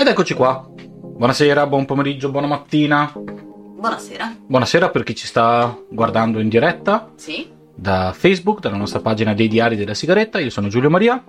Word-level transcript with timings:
Ed 0.00 0.06
eccoci 0.06 0.34
qua. 0.34 0.66
Buonasera, 0.76 1.66
buon 1.66 1.84
pomeriggio, 1.84 2.30
buona 2.30 2.46
mattina. 2.46 3.12
Buonasera. 3.14 4.34
Buonasera 4.46 4.88
per 4.88 5.02
chi 5.02 5.14
ci 5.14 5.26
sta 5.26 5.76
guardando 5.90 6.40
in 6.40 6.48
diretta 6.48 7.10
Sì. 7.16 7.46
da 7.74 8.12
Facebook, 8.16 8.60
dalla 8.60 8.76
nostra 8.76 9.00
pagina 9.00 9.34
dei 9.34 9.48
diari 9.48 9.76
della 9.76 9.94
sigaretta. 9.94 10.38
Io 10.38 10.50
sono 10.50 10.68
Giulio 10.68 10.88
Maria 10.90 11.22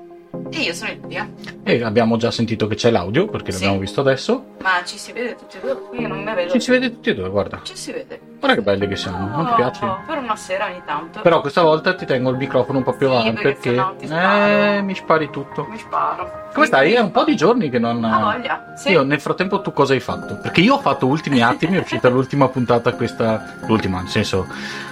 E 0.49 0.59
io 0.61 0.73
sono 0.73 0.91
Livia. 0.91 1.29
e 1.63 1.83
abbiamo 1.83 2.15
già 2.17 2.31
sentito 2.31 2.67
che 2.67 2.75
c'è 2.75 2.91
l'audio 2.91 3.27
perché 3.27 3.51
Sì. 3.51 3.59
l'abbiamo 3.59 3.79
visto 3.81 3.99
adesso. 4.01 4.43
Ma 4.61 4.83
ci 4.85 4.97
si 4.97 5.11
vede 5.11 5.35
tutti 5.35 5.57
e 5.57 5.59
due? 5.59 5.77
Io 5.99 6.07
non 6.07 6.23
mi 6.23 6.33
vedo. 6.33 6.51
Ci 6.51 6.59
si 6.59 6.71
vede 6.71 6.89
tutti 6.91 7.09
e 7.09 7.15
due, 7.15 7.29
guarda. 7.29 7.59
Ci 7.63 7.75
si 7.75 7.91
vede. 7.91 8.19
Guarda 8.39 8.55
che 8.57 8.63
belli 8.63 8.87
che 8.87 8.95
siamo, 8.95 9.27
non 9.27 9.45
ti 9.47 9.53
piace? 9.55 9.87
Per 10.05 10.17
una 10.17 10.35
sera 10.35 10.65
ogni 10.65 10.81
tanto. 10.85 11.21
Però 11.21 11.41
questa 11.41 11.61
volta 11.61 11.93
ti 11.95 12.05
tengo 12.05 12.29
il 12.31 12.37
microfono 12.37 12.79
un 12.79 12.83
po' 12.83 12.93
più 12.93 13.07
Sì, 13.07 13.13
avanti 13.13 13.41
perché 13.41 13.71
perché, 13.73 14.07
sparo. 14.07 14.45
eh, 14.77 14.81
mi 14.81 14.95
spari 14.95 15.29
tutto. 15.29 15.67
Mi 15.69 15.77
sparo. 15.77 16.49
Come 16.53 16.65
stai? 16.65 16.93
È 16.93 16.99
un 16.99 17.11
po' 17.11 17.23
di 17.23 17.35
giorni 17.35 17.69
che 17.69 17.79
non. 17.79 18.03
Ha 18.03 18.19
voglia. 18.33 18.73
Sì. 18.75 18.91
Io 18.91 19.03
nel 19.03 19.21
frattempo 19.21 19.61
tu 19.61 19.71
cosa 19.73 19.93
hai 19.93 19.99
fatto? 19.99 20.37
Perché 20.37 20.61
io 20.61 20.75
ho 20.75 20.79
fatto 20.79 21.05
ultimi 21.07 21.41
attimi, 21.41 21.77
è 21.77 21.79
uscita 21.81 22.07
l'ultima 22.09 22.47
puntata 22.49 22.93
questa, 22.93 23.55
l'ultima, 23.67 23.99
nel 23.99 24.09
senso 24.09 24.47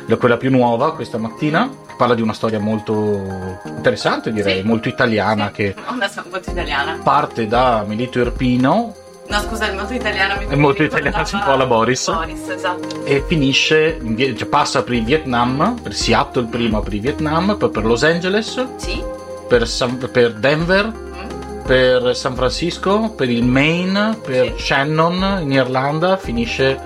la- 0.06 0.16
quella 0.18 0.38
più 0.38 0.52
nuova 0.52 0.94
questa 0.94 1.18
mattina, 1.18 1.68
che 1.88 1.94
parla 1.98 2.14
di 2.16 2.22
una 2.22 2.34
storia 2.34 2.60
molto 2.60 3.60
interessante 3.66 4.32
direi, 4.32 4.62
Sì. 4.62 4.68
molto 4.68 4.88
italiana 4.90 5.48
Sì. 5.48 5.54
che 5.54 5.76
Onda 5.90 6.08
sono 6.08 6.28
molto 6.30 6.52
italiana. 6.52 7.00
parte 7.04 7.48
da 7.48 7.84
Milito 7.86 8.20
Irpino 8.20 8.94
No, 9.30 9.40
scusa, 9.42 9.70
è 9.70 9.76
molto 9.76 9.94
italiana. 9.94 10.36
Mi 10.40 10.48
È 10.48 10.56
molto 10.56 10.82
mi 10.82 10.88
italiana, 10.88 11.18
ricordava 11.20 11.26
si 11.26 11.38
può 11.46 11.56
la 11.58 11.66
Boris. 11.68 12.12
Boris, 12.12 12.50
esatto. 12.50 13.06
e 13.06 13.24
finisce, 13.28 14.00
cioè 14.36 14.48
passa 14.48 14.82
per 14.84 14.94
il 14.96 15.04
Vietnam, 15.04 15.78
per 15.82 15.94
Seattle 15.94 16.46
prima 16.46 16.80
per 16.82 16.94
il 16.96 17.02
Vietnam, 17.02 17.56
poi 17.58 17.70
per 17.70 17.86
Los 17.86 18.04
Angeles, 18.04 18.66
Sì. 18.78 19.04
per, 19.48 19.68
San- 19.68 20.10
per 20.12 20.34
Denver, 20.34 20.86
Mm. 20.92 21.62
per 21.64 22.16
San 22.16 22.34
Francisco, 22.34 23.12
per 23.12 23.30
il 23.30 23.44
Maine, 23.44 24.18
per 24.24 24.54
Sì. 24.58 24.64
Shannon 24.64 25.40
in 25.42 25.52
Irlanda, 25.52 26.18
finisce 26.18 26.80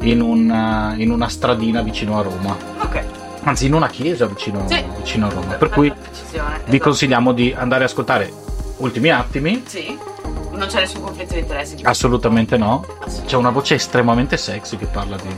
in 0.00 0.22
una, 0.22 0.94
in 0.96 1.10
una 1.10 1.28
stradina 1.28 1.82
vicino 1.82 2.18
a 2.18 2.22
Roma, 2.22 2.56
Ok. 2.80 3.02
anzi 3.42 3.66
in 3.66 3.74
una 3.74 3.88
chiesa 3.88 4.24
vicino, 4.24 4.64
Sì. 4.68 4.82
vicino 4.96 5.26
a 5.26 5.28
Roma. 5.30 5.52
Per 5.54 5.68
cui 5.68 5.88
Perfetta 5.88 6.08
precisione, 6.10 6.54
vi 6.64 6.68
esatto. 6.70 6.82
consigliamo 6.84 7.32
di 7.34 7.54
andare 7.54 7.82
a 7.82 7.86
ascoltare 7.86 8.32
ultimi 8.78 9.10
attimi. 9.10 9.62
Sì. 9.66 9.98
Non 10.60 10.68
c'è 10.68 10.80
nessun 10.80 11.00
conflitto 11.00 11.32
di 11.32 11.40
interessi. 11.40 11.76
Assolutamente 11.82 12.58
no. 12.58 12.84
Assolutamente. 12.86 13.26
C'è 13.26 13.36
una 13.36 13.48
voce 13.50 13.74
estremamente 13.76 14.36
sexy 14.36 14.76
che 14.76 14.84
parla 14.84 15.16
di. 15.16 15.28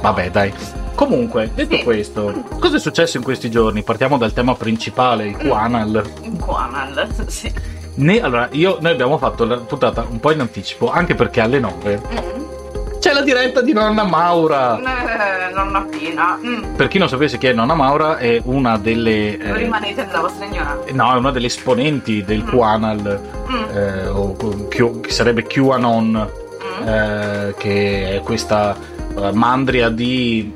Vabbè, 0.00 0.30
dai. 0.30 0.50
Comunque, 0.94 1.50
detto 1.54 1.76
Sì. 1.76 1.82
questo, 1.82 2.42
cosa 2.58 2.76
è 2.76 2.80
successo 2.80 3.18
in 3.18 3.22
questi 3.22 3.50
giorni? 3.50 3.82
Partiamo 3.82 4.16
dal 4.16 4.32
tema 4.32 4.54
principale, 4.54 5.26
il 5.26 5.36
Quanal. 5.36 6.10
In 6.22 6.38
Quanal. 6.38 7.06
Sì. 7.26 7.52
Ne- 7.96 8.20
allora, 8.22 8.48
io, 8.52 8.78
noi 8.80 8.92
abbiamo 8.92 9.18
fatto 9.18 9.44
la 9.44 9.58
puntata 9.58 10.06
un 10.08 10.18
po' 10.20 10.30
in 10.30 10.40
anticipo, 10.40 10.90
anche 10.90 11.14
perché 11.14 11.40
alle 11.42 11.58
9 11.58 12.00
Mm. 12.00 12.39
C'è 13.00 13.12
la 13.12 13.22
diretta 13.22 13.60
di 13.62 13.72
Nonna 13.72 14.04
Maura. 14.04 14.78
Eh, 14.78 15.52
nonna 15.52 15.80
Pina. 15.90 16.38
Mm. 16.44 16.74
Per 16.76 16.86
chi 16.88 16.98
non 16.98 17.08
sapesse 17.08 17.38
chi 17.38 17.46
è 17.48 17.52
Nonna 17.52 17.74
Maura, 17.74 18.18
è 18.18 18.40
una 18.44 18.76
delle. 18.78 19.36
eh, 19.38 19.54
Rimanete 19.54 20.04
nella 20.04 20.20
vostra 20.20 20.44
ignoranza. 20.44 20.92
no, 20.92 21.12
è 21.14 21.16
una 21.16 21.30
delle 21.32 21.46
esponenti 21.46 22.22
del 22.22 22.42
Mm. 22.44 22.48
Quanal, 22.48 23.20
Mm. 23.50 23.76
eh, 23.76 24.06
o 24.08 24.36
Q- 24.68 25.00
che 25.00 25.10
sarebbe 25.10 25.42
QAnon. 25.44 26.30
Mm. 26.62 26.88
eh, 26.88 27.54
che 27.58 28.16
è 28.16 28.20
questa 28.20 28.76
eh, 29.16 29.32
mandria 29.32 29.88
di 29.88 30.52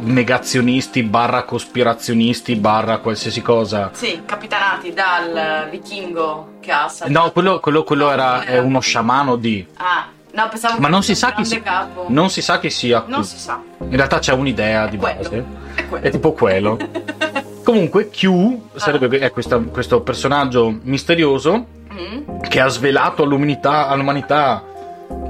negazionisti 0.00 1.02
barra 1.04 1.44
cospirazionisti 1.44 2.54
barra 2.56 2.98
qualsiasi 2.98 3.40
cosa. 3.40 3.90
Sì, 3.92 4.22
capitanati 4.26 4.92
dal 4.92 5.68
vichingo 5.70 6.54
che 6.60 6.70
ha 6.72 6.90
No, 7.06 7.30
quello, 7.32 7.60
quello- 7.60 7.82
quello 7.84 8.10
era 8.10 8.42
è 8.44 8.58
uno 8.58 8.80
sciamano 8.80 9.36
di. 9.36 9.66
Ah, 9.76 10.06
no, 10.34 10.48
pensavo 10.48 10.78
Ma 10.78 10.86
che 10.86 10.90
non 10.92 11.02
si 11.02 11.14
sa 11.14 11.32
chi 11.32 11.44
si- 11.44 11.60
capo. 11.62 12.06
Non 12.08 12.28
si 12.30 12.42
sa 12.42 12.58
chi 12.58 12.70
sia. 12.70 13.04
Non 13.06 13.24
si 13.24 13.38
sa. 13.38 13.60
In 13.78 13.96
realtà 13.96 14.18
c'è 14.18 14.32
un'idea 14.32 14.86
di 14.86 14.96
Quello. 14.96 15.16
base. 15.22 15.44
È 15.74 15.86
quello. 15.88 16.04
È 16.06 16.10
tipo 16.10 16.32
quello. 16.32 16.76
Comunque, 17.64 18.10
Q 18.10 18.58
sarebbe 18.74 19.18
è 19.18 19.30
questa- 19.30 19.58
questo 19.58 20.00
personaggio 20.02 20.78
misterioso 20.82 21.66
Mm. 21.94 22.40
che 22.48 22.60
ha 22.60 22.66
svelato 22.68 23.22
all'umanità, 23.22 23.86
all'umanità 23.88 24.62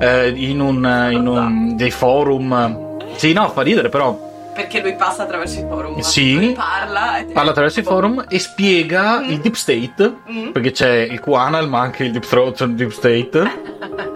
eh, 0.00 0.28
in, 0.34 0.60
un, 0.60 1.08
in 1.12 1.26
un- 1.26 1.76
dei 1.76 1.90
forum. 1.90 2.96
Sì, 3.16 3.32
no, 3.32 3.48
fa 3.50 3.60
ridere, 3.62 3.88
però 3.90 4.32
Perché 4.54 4.80
lui 4.80 4.94
passa 4.94 5.24
attraverso 5.24 5.58
i 5.60 5.64
forum. 5.68 5.98
Sì. 6.00 6.34
Lui 6.36 6.52
parla. 6.52 7.18
e- 7.18 7.24
parla 7.24 7.50
attraverso 7.50 7.80
i 7.80 7.82
forum 7.82 8.24
e 8.28 8.38
spiega 8.38 9.20
Mm. 9.20 9.30
il 9.30 9.40
deep 9.40 9.54
state 9.54 10.14
Mm. 10.30 10.50
perché 10.52 10.70
c'è 10.70 10.92
il 11.10 11.20
Quanal 11.20 11.68
ma 11.68 11.80
anche 11.80 12.04
il 12.04 12.12
deep 12.12 12.24
throat 12.24 12.60
il 12.60 12.74
deep 12.74 12.90
state 12.90 13.42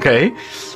ok 0.00 0.32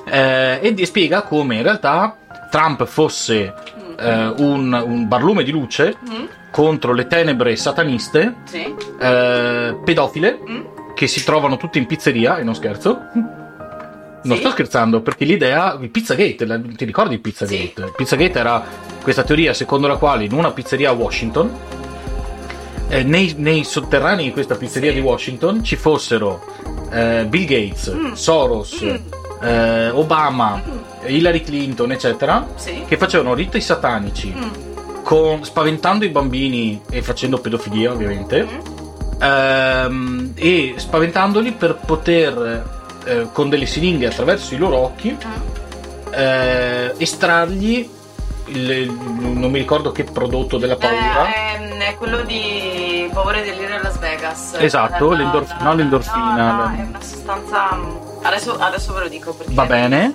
Eh, 0.07 0.59
e 0.61 0.75
di- 0.75 0.85
spiega 0.85 1.23
come 1.23 1.57
in 1.57 1.63
realtà 1.63 2.17
Trump 2.51 2.85
fosse 2.85 3.55
eh, 3.99 4.27
un, 4.39 4.73
un 4.87 5.09
barlume 5.09 5.43
di 5.43 5.51
luce 5.51 5.97
Mm. 6.09 6.25
contro 6.51 6.93
le 6.93 7.07
tenebre 7.07 7.57
sataniste 7.57 8.35
Sì. 8.45 8.75
eh, 9.01 9.77
pedofile 9.83 10.39
Mm. 10.49 10.61
che 10.95 11.07
si 11.07 11.25
trovano 11.25 11.57
tutte 11.57 11.79
in 11.79 11.87
pizzeria 11.87 12.37
e 12.37 12.43
non 12.45 12.55
scherzo 12.55 12.99
non 13.15 14.37
Sì. 14.37 14.43
sto 14.43 14.51
scherzando 14.51 15.01
perché 15.01 15.25
l'idea 15.25 15.77
il 15.81 15.91
Pizzagate 15.91 16.45
la- 16.47 16.59
ti 16.61 16.85
ricordi 16.85 17.19
Pizzagate 17.19 17.73
Sì. 17.77 17.93
Pizzagate 17.97 18.39
era 18.39 18.63
questa 19.03 19.23
teoria 19.23 19.53
secondo 19.55 19.87
la 19.87 19.97
quale 19.97 20.25
in 20.25 20.33
una 20.33 20.51
pizzeria 20.53 20.91
a 20.91 20.93
Washington 20.93 21.51
eh, 22.89 23.03
nei, 23.03 23.35
nei 23.39 23.65
sotterranei 23.65 24.27
di 24.27 24.33
questa 24.33 24.55
pizzeria 24.57 24.91
Sì. 24.91 24.97
di 24.97 25.03
Washington 25.03 25.65
ci 25.65 25.77
fossero 25.77 26.45
eh, 26.93 27.25
Bill 27.29 27.45
Gates, 27.47 27.93
Mm. 27.93 28.13
Soros, 28.13 28.81
Mm. 28.83 28.95
eh, 29.43 29.91
Obama, 29.91 30.63
Mm. 30.65 30.79
Hillary 31.07 31.43
Clinton, 31.43 31.91
eccetera, 31.93 32.47
Sì. 32.55 32.85
che 32.87 32.97
facevano 32.97 33.35
riti 33.35 33.61
satanici 33.61 34.33
Mm. 34.35 35.03
con- 35.03 35.45
spaventando 35.45 36.05
i 36.05 36.09
bambini 36.11 36.81
e 36.91 37.03
facendo 37.03 37.39
pedofilia, 37.39 37.91
ovviamente, 37.93 38.45
Mm. 38.45 39.23
ehm, 39.23 40.33
e 40.37 40.75
spaventandoli 40.77 41.53
per 41.53 41.75
poter 41.85 42.73
eh, 43.07 43.27
con 43.33 43.51
delle 43.51 43.67
siringhe 43.67 44.07
attraverso 44.07 44.55
i 44.55 44.57
loro 44.57 44.77
occhi 44.79 45.11
Mm. 45.11 46.13
eh, 46.13 46.95
estrargli 46.97 47.87
il- 48.47 48.91
non 48.91 49.51
mi 49.51 49.59
ricordo 49.59 49.91
che 49.93 50.05
prodotto 50.05 50.59
della 50.59 50.77
paura. 50.77 51.27
Eh, 51.27 51.55
ehm, 51.65 51.79
è 51.81 51.95
quello 51.97 52.23
di 52.23 52.74
Paura 53.15 53.39
e 53.39 53.45
delirio 53.45 53.77
a 53.77 53.81
Las 53.83 53.99
Vegas. 53.99 54.55
Esatto, 54.59 55.11
La- 55.11 55.17
l'endorf- 55.19 55.57
la- 55.59 55.65
no, 55.65 55.75
l'endorfina, 55.75 56.51
No, 56.51 56.57
no, 56.67 56.77
è 56.77 56.83
una 56.83 57.01
sostanza. 57.01 57.79
Adesso, 58.23 58.59
adesso 58.59 58.93
ve 58.93 59.01
lo 59.01 59.09
dico 59.09 59.33
perché. 59.35 59.55
Va 59.55 59.65
bene. 59.67 60.13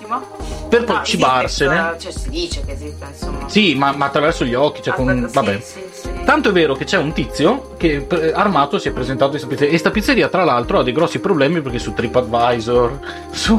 Per 0.68 0.84
poi 0.84 0.96
No, 0.96 1.02
cibarsene. 1.04 1.94
esiste, 1.96 1.98
Cioè, 1.98 2.12
si 2.22 2.28
dice 2.28 2.64
che 2.64 2.72
esiste, 2.72 3.04
insomma. 3.10 3.48
Sì, 3.48 3.74
ma, 3.74 3.92
ma 3.92 4.06
attraverso 4.06 4.44
gli 4.44 4.54
occhi, 4.54 4.82
cioè 4.82 4.94
con, 4.94 5.08
Aspetta, 5.08 5.40
vabbè. 5.40 5.60
Sì, 5.60 5.80
sì, 5.92 6.00
sì. 6.02 6.09
Tanto 6.24 6.50
è 6.50 6.52
vero 6.52 6.74
che 6.74 6.84
c'è 6.84 6.96
un 6.96 7.12
tizio 7.12 7.70
che 7.76 8.06
eh, 8.08 8.32
armato 8.32 8.78
si 8.78 8.88
è 8.88 8.92
presentato 8.92 9.32
in 9.32 9.38
questa 9.38 9.48
pizzeria. 9.48 9.74
E 9.74 9.78
sta 9.78 9.90
pizzeria, 9.90 10.28
tra 10.28 10.44
l'altro, 10.44 10.78
ha 10.78 10.82
dei 10.84 10.92
grossi 10.92 11.18
problemi 11.18 11.60
perché 11.60 11.78
su 11.78 11.92
TripAdvisor, 11.92 12.98
su. 13.32 13.58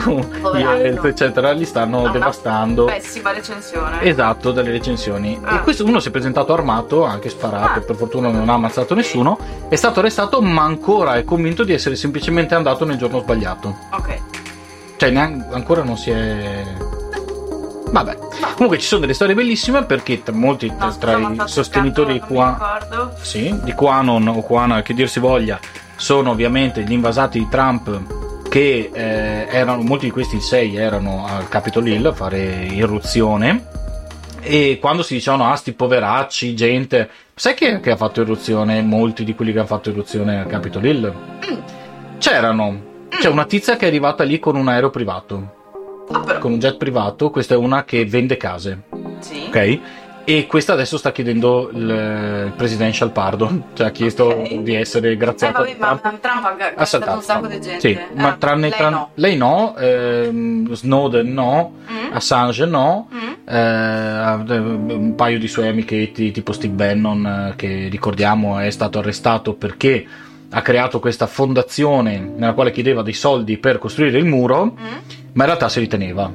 Yelp, 0.55 1.03
eccetera, 1.05 1.51
li 1.51 1.66
stanno 1.66 2.01
una 2.01 2.11
devastando. 2.11 2.85
Pessima 2.85 3.31
recensione. 3.31 4.01
Esatto, 4.03 4.51
dalle 4.51 4.72
recensioni. 4.72 5.38
Ah. 5.44 5.55
E 5.55 5.59
questo 5.61 5.85
uno 5.85 5.99
si 5.99 6.07
è 6.07 6.11
presentato 6.11 6.53
armato, 6.53 7.03
anche 7.03 7.29
sparato, 7.29 7.79
Ah. 7.79 7.83
per 7.83 7.95
fortuna 7.95 8.29
non 8.29 8.47
ha 8.47 8.53
ammazzato 8.53 8.95
nessuno. 8.95 9.38
È 9.67 9.75
stato 9.75 9.99
arrestato, 9.99 10.41
ma 10.41 10.63
ancora 10.63 11.16
è 11.16 11.23
convinto 11.25 11.63
di 11.63 11.73
essere 11.73 11.95
semplicemente 11.95 12.55
andato 12.55 12.85
nel 12.85 12.97
giorno 12.97 13.19
sbagliato. 13.19 13.75
Ok. 13.91 14.19
Cioè, 14.95 15.09
neanche, 15.09 15.53
ancora 15.53 15.83
non 15.83 15.97
si 15.97 16.11
è. 16.11 16.63
Vabbè. 17.91 18.18
Comunque 18.56 18.78
ci 18.79 18.88
sono 18.88 19.02
delle 19.02 19.13
storie 19.13 19.35
bellissime 19.35 19.84
perché 19.84 20.24
tra 20.24 20.34
molti 20.34 20.68
tra, 20.68 20.85
No, 20.85 20.97
tra 20.97 21.18
ma 21.18 21.44
i 21.44 21.47
sostenitori 21.47 22.13
di 22.13 22.19
qua. 22.19 23.12
Sì, 23.22 23.53
di 23.63 23.74
Quanon 23.74 24.28
o 24.28 24.41
Quana, 24.41 24.81
che 24.81 24.94
dir 24.94 25.09
si 25.09 25.19
voglia, 25.19 25.59
sono 25.96 26.31
ovviamente 26.31 26.84
gli 26.84 26.94
invasati 26.94 27.40
di 27.40 27.47
Trump 27.50 28.20
che 28.49 28.90
eh, 28.91 29.47
erano, 29.49 29.82
molti 29.82 30.05
di 30.05 30.11
questi 30.11 30.41
sei 30.41 30.76
erano 30.76 31.26
al 31.26 31.47
Capitol 31.47 31.88
Hill 31.88 32.05
a 32.08 32.14
fare 32.14 32.66
irruzione 32.66 33.67
e 34.41 34.78
quando 34.82 35.03
si 35.03 35.14
dicevano 35.14 35.49
ah 35.49 35.55
sti 35.55 35.73
poveracci, 35.73 36.55
gente, 36.55 37.09
sai 37.35 37.53
chi 37.53 37.66
è 37.66 37.79
che 37.79 37.91
ha 37.91 37.96
fatto 37.96 38.22
irruzione? 38.22 38.82
Molti 38.82 39.23
di 39.23 39.35
quelli 39.35 39.52
che 39.52 39.59
hanno 39.59 39.67
fatto 39.67 39.90
irruzione 39.91 40.40
al 40.40 40.47
Capitol 40.47 40.85
Hill? 40.85 41.14
C'erano, 42.17 42.82
c'è 43.09 43.29
una 43.29 43.46
tizia 43.46 43.78
che 43.78 43.85
è 43.85 43.88
arrivata 43.88 44.23
lì 44.23 44.40
con 44.40 44.55
un 44.55 44.67
aereo 44.67 44.90
privato, 44.90 45.60
Ah, 46.11 46.37
con 46.40 46.53
un 46.53 46.59
jet 46.59 46.78
privato, 46.78 47.29
questa 47.29 47.53
è 47.53 47.58
una 47.58 47.84
che 47.85 48.05
vende 48.05 48.37
case, 48.37 48.81
Sì. 49.19 49.46
ok? 49.47 49.79
E 50.23 50.46
questa 50.46 50.73
adesso 50.73 50.97
sta 50.97 51.11
chiedendo 51.11 51.69
il, 51.73 51.79
il 52.46 52.53
presidential 52.55 53.11
pardon, 53.11 53.63
cioè 53.73 53.87
ha 53.87 53.91
chiesto 53.91 54.25
Ok. 54.25 54.55
di 54.61 54.75
essere 54.75 55.11
Eh, 55.11 55.17
graziato. 55.17 55.59
vabbè, 55.63 55.75
ma 55.79 55.97
Trump 55.97 56.43
ha 56.46 56.55
ha 56.58 56.72
ha 56.75 56.85
saltato. 56.85 57.16
un 57.17 57.23
sacco 57.23 57.47
di 57.47 57.59
gente. 57.59 57.79
Sì, 57.79 57.97
ma 58.16 58.29
Ah, 58.29 58.35
tranne, 58.37 58.69
lei 58.69 58.78
tran- 58.78 58.93
no. 58.93 59.09
lei 59.16 59.35
no, 59.37 59.75
ehm, 59.78 60.72
Snowden 60.73 61.34
no, 61.34 61.73
Mm? 61.90 62.14
Assange 62.14 62.66
no, 62.66 63.07
Mm? 63.14 63.47
eh, 63.47 64.57
un 64.59 65.14
paio 65.16 65.40
di 65.40 65.47
suoi 65.47 65.67
amichetti 65.69 66.31
tipo 66.31 66.52
Steve 66.52 66.73
Bannon 66.73 67.25
eh, 67.25 67.53
che 67.55 67.87
ricordiamo 67.90 68.59
è 68.59 68.69
stato 68.69 68.99
arrestato 68.99 69.53
perché 69.53 70.05
ha 70.53 70.61
creato 70.61 70.99
questa 70.99 71.28
fondazione 71.28 72.19
nella 72.19 72.53
quale 72.53 72.72
chiedeva 72.72 73.02
dei 73.02 73.14
soldi 73.14 73.57
per 73.57 73.78
costruire 73.79 74.17
il 74.17 74.25
muro, 74.25 74.75
Mm? 74.79 74.97
Ma 75.33 75.43
in 75.43 75.49
realtà 75.49 75.69
se 75.69 75.79
li 75.79 75.87
teneva. 75.87 76.31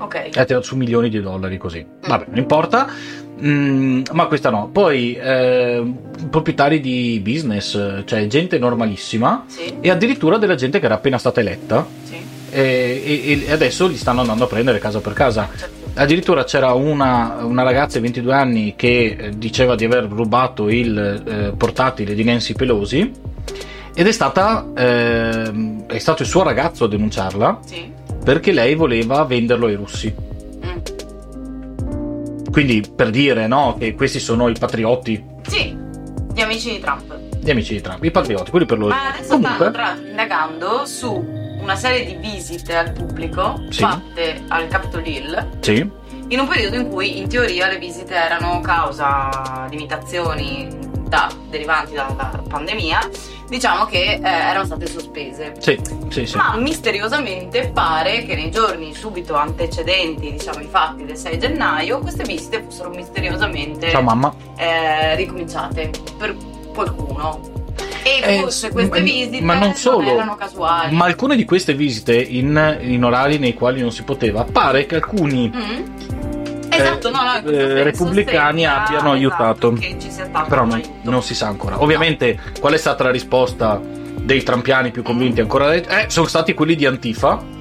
Ok. 0.00 0.14
Ha 0.34 0.44
tirato 0.44 0.62
su 0.62 0.76
milioni 0.76 1.08
di 1.08 1.20
dollari 1.20 1.58
così. 1.58 1.84
Vabbè, 2.06 2.26
non 2.28 2.38
importa. 2.38 2.88
Mm, 3.42 4.02
ma 4.12 4.26
questa 4.26 4.50
no. 4.50 4.68
Poi 4.72 5.14
eh, 5.14 5.92
proprietari 6.30 6.80
di 6.80 7.20
business, 7.22 8.02
cioè 8.04 8.26
gente 8.26 8.58
normalissima 8.58 9.44
Sì, 9.46 9.74
e 9.80 9.90
addirittura 9.90 10.38
della 10.38 10.54
gente 10.56 10.78
che 10.80 10.86
era 10.86 10.96
appena 10.96 11.18
stata 11.18 11.40
eletta 11.40 11.86
sì. 12.04 12.16
e, 12.50 13.02
e- 13.04 13.44
e 13.46 13.52
adesso 13.52 13.86
li 13.86 13.96
stanno 13.96 14.20
andando 14.20 14.44
a 14.44 14.46
prendere 14.48 14.78
casa 14.78 15.00
per 15.00 15.12
casa. 15.12 15.48
Addirittura 15.94 16.44
c'era 16.44 16.72
una, 16.74 17.38
una 17.42 17.62
ragazza 17.62 17.98
di 17.98 18.04
22 18.04 18.32
anni 18.34 18.74
che 18.76 19.16
eh, 19.18 19.30
diceva 19.38 19.74
di 19.74 19.84
aver 19.84 20.04
rubato 20.04 20.68
il 20.68 20.96
eh, 21.26 21.52
portatile 21.56 22.14
di 22.14 22.22
Nancy 22.22 22.54
Pelosi 22.54 23.12
ed 23.94 24.06
è, 24.06 24.12
stata, 24.12 24.64
ehm, 24.76 25.86
è 25.86 25.98
stato 25.98 26.22
il 26.22 26.28
suo 26.28 26.44
ragazzo 26.44 26.84
a 26.84 26.88
denunciarla 26.88 27.58
Sì. 27.64 27.90
Perché 28.28 28.52
lei 28.52 28.74
voleva 28.74 29.24
venderlo 29.24 29.68
ai 29.68 29.74
russi. 29.74 30.14
Mm. 30.14 30.76
Quindi 32.50 32.84
per 32.94 33.08
dire 33.08 33.46
no, 33.46 33.74
che 33.78 33.94
questi 33.94 34.18
sono 34.18 34.48
i 34.48 34.54
patriotti, 34.58 35.24
Sì, 35.46 35.74
gli 36.34 36.40
amici 36.42 36.72
di 36.72 36.78
Trump. 36.78 37.18
gli 37.40 37.48
amici 37.48 37.72
di 37.72 37.80
Trump, 37.80 38.04
i 38.04 38.10
patriotti, 38.10 38.50
quelli 38.50 38.66
per 38.66 38.76
loro. 38.76 38.92
Ma 38.94 39.14
adesso 39.14 39.30
Comunque, 39.30 39.70
stanno 39.70 40.06
indagando 40.10 40.84
su 40.84 41.10
una 41.58 41.74
serie 41.74 42.04
di 42.04 42.16
visite 42.20 42.76
al 42.76 42.92
pubblico 42.92 43.62
Sì. 43.70 43.80
fatte 43.80 44.42
al 44.48 44.68
Capitol 44.68 45.06
Hill 45.06 45.48
sì, 45.60 45.90
in 46.28 46.38
un 46.38 46.46
periodo 46.46 46.76
in 46.76 46.88
cui 46.90 47.16
in 47.16 47.28
teoria 47.30 47.66
le 47.68 47.78
visite 47.78 48.12
erano 48.14 48.60
causa 48.60 49.66
limitazioni 49.70 50.68
da- 51.08 51.30
derivanti 51.48 51.94
dalla 51.94 52.42
pandemia, 52.48 52.98
diciamo 53.48 53.86
che 53.86 54.14
eh, 54.14 54.20
erano 54.22 54.64
state 54.64 54.86
sospese. 54.86 55.54
sì, 55.58 55.78
sì, 56.10 56.26
sì. 56.26 56.36
Ma 56.36 56.56
misteriosamente 56.56 57.70
pare 57.72 58.24
che 58.24 58.34
nei 58.34 58.50
giorni 58.50 58.94
subito 58.94 59.34
antecedenti, 59.34 60.32
diciamo, 60.32 60.60
i 60.60 60.68
fatti 60.70 61.04
del 61.04 61.16
6 61.16 61.38
gennaio, 61.38 61.98
queste 62.00 62.24
visite 62.24 62.62
fossero 62.64 62.90
misteriosamente 62.90 63.90
Ciao 63.90 64.02
mamma. 64.02 64.34
eh, 64.56 65.16
ricominciate 65.16 65.90
per 66.16 66.36
qualcuno. 66.74 67.56
E 68.02 68.20
Eh, 68.36 68.38
forse 68.40 68.70
queste 68.70 68.98
ma- 68.98 69.04
visite 69.04 69.40
ma 69.42 69.54
non 69.58 69.74
solo. 69.74 70.08
erano 70.10 70.34
casuali. 70.36 70.94
Ma 70.94 71.04
alcune 71.04 71.36
di 71.36 71.44
queste 71.44 71.74
visite 71.74 72.16
in, 72.20 72.78
in 72.80 73.04
orari 73.04 73.38
nei 73.38 73.54
quali 73.54 73.80
non 73.80 73.92
si 73.92 74.02
poteva, 74.02 74.44
pare 74.44 74.86
che 74.86 74.94
alcuni 74.96 75.50
Mm? 75.54 76.27
Esatto, 76.80 77.10
no, 77.10 77.22
no, 77.22 77.42
questo 77.42 77.60
eh, 77.60 77.82
repubblicani 77.82 78.66
abbiano 78.66 79.12
aiutato. 79.12 79.74
esatto, 79.78 80.10
stato 80.10 80.48
però 80.48 80.64
non, 80.64 80.82
non 81.02 81.22
si 81.22 81.34
sa 81.34 81.46
ancora. 81.46 81.82
Ovviamente, 81.82 82.38
qual 82.60 82.72
è 82.72 82.76
stata 82.76 83.04
la 83.04 83.10
risposta 83.10 83.80
dei 83.80 84.42
trampiani 84.42 84.90
più 84.90 85.02
convinti 85.02 85.40
ancora? 85.40 85.72
Eh, 85.74 86.06
sono 86.08 86.26
stati 86.26 86.54
quelli 86.54 86.74
di 86.74 86.86
Antifa. 86.86 87.56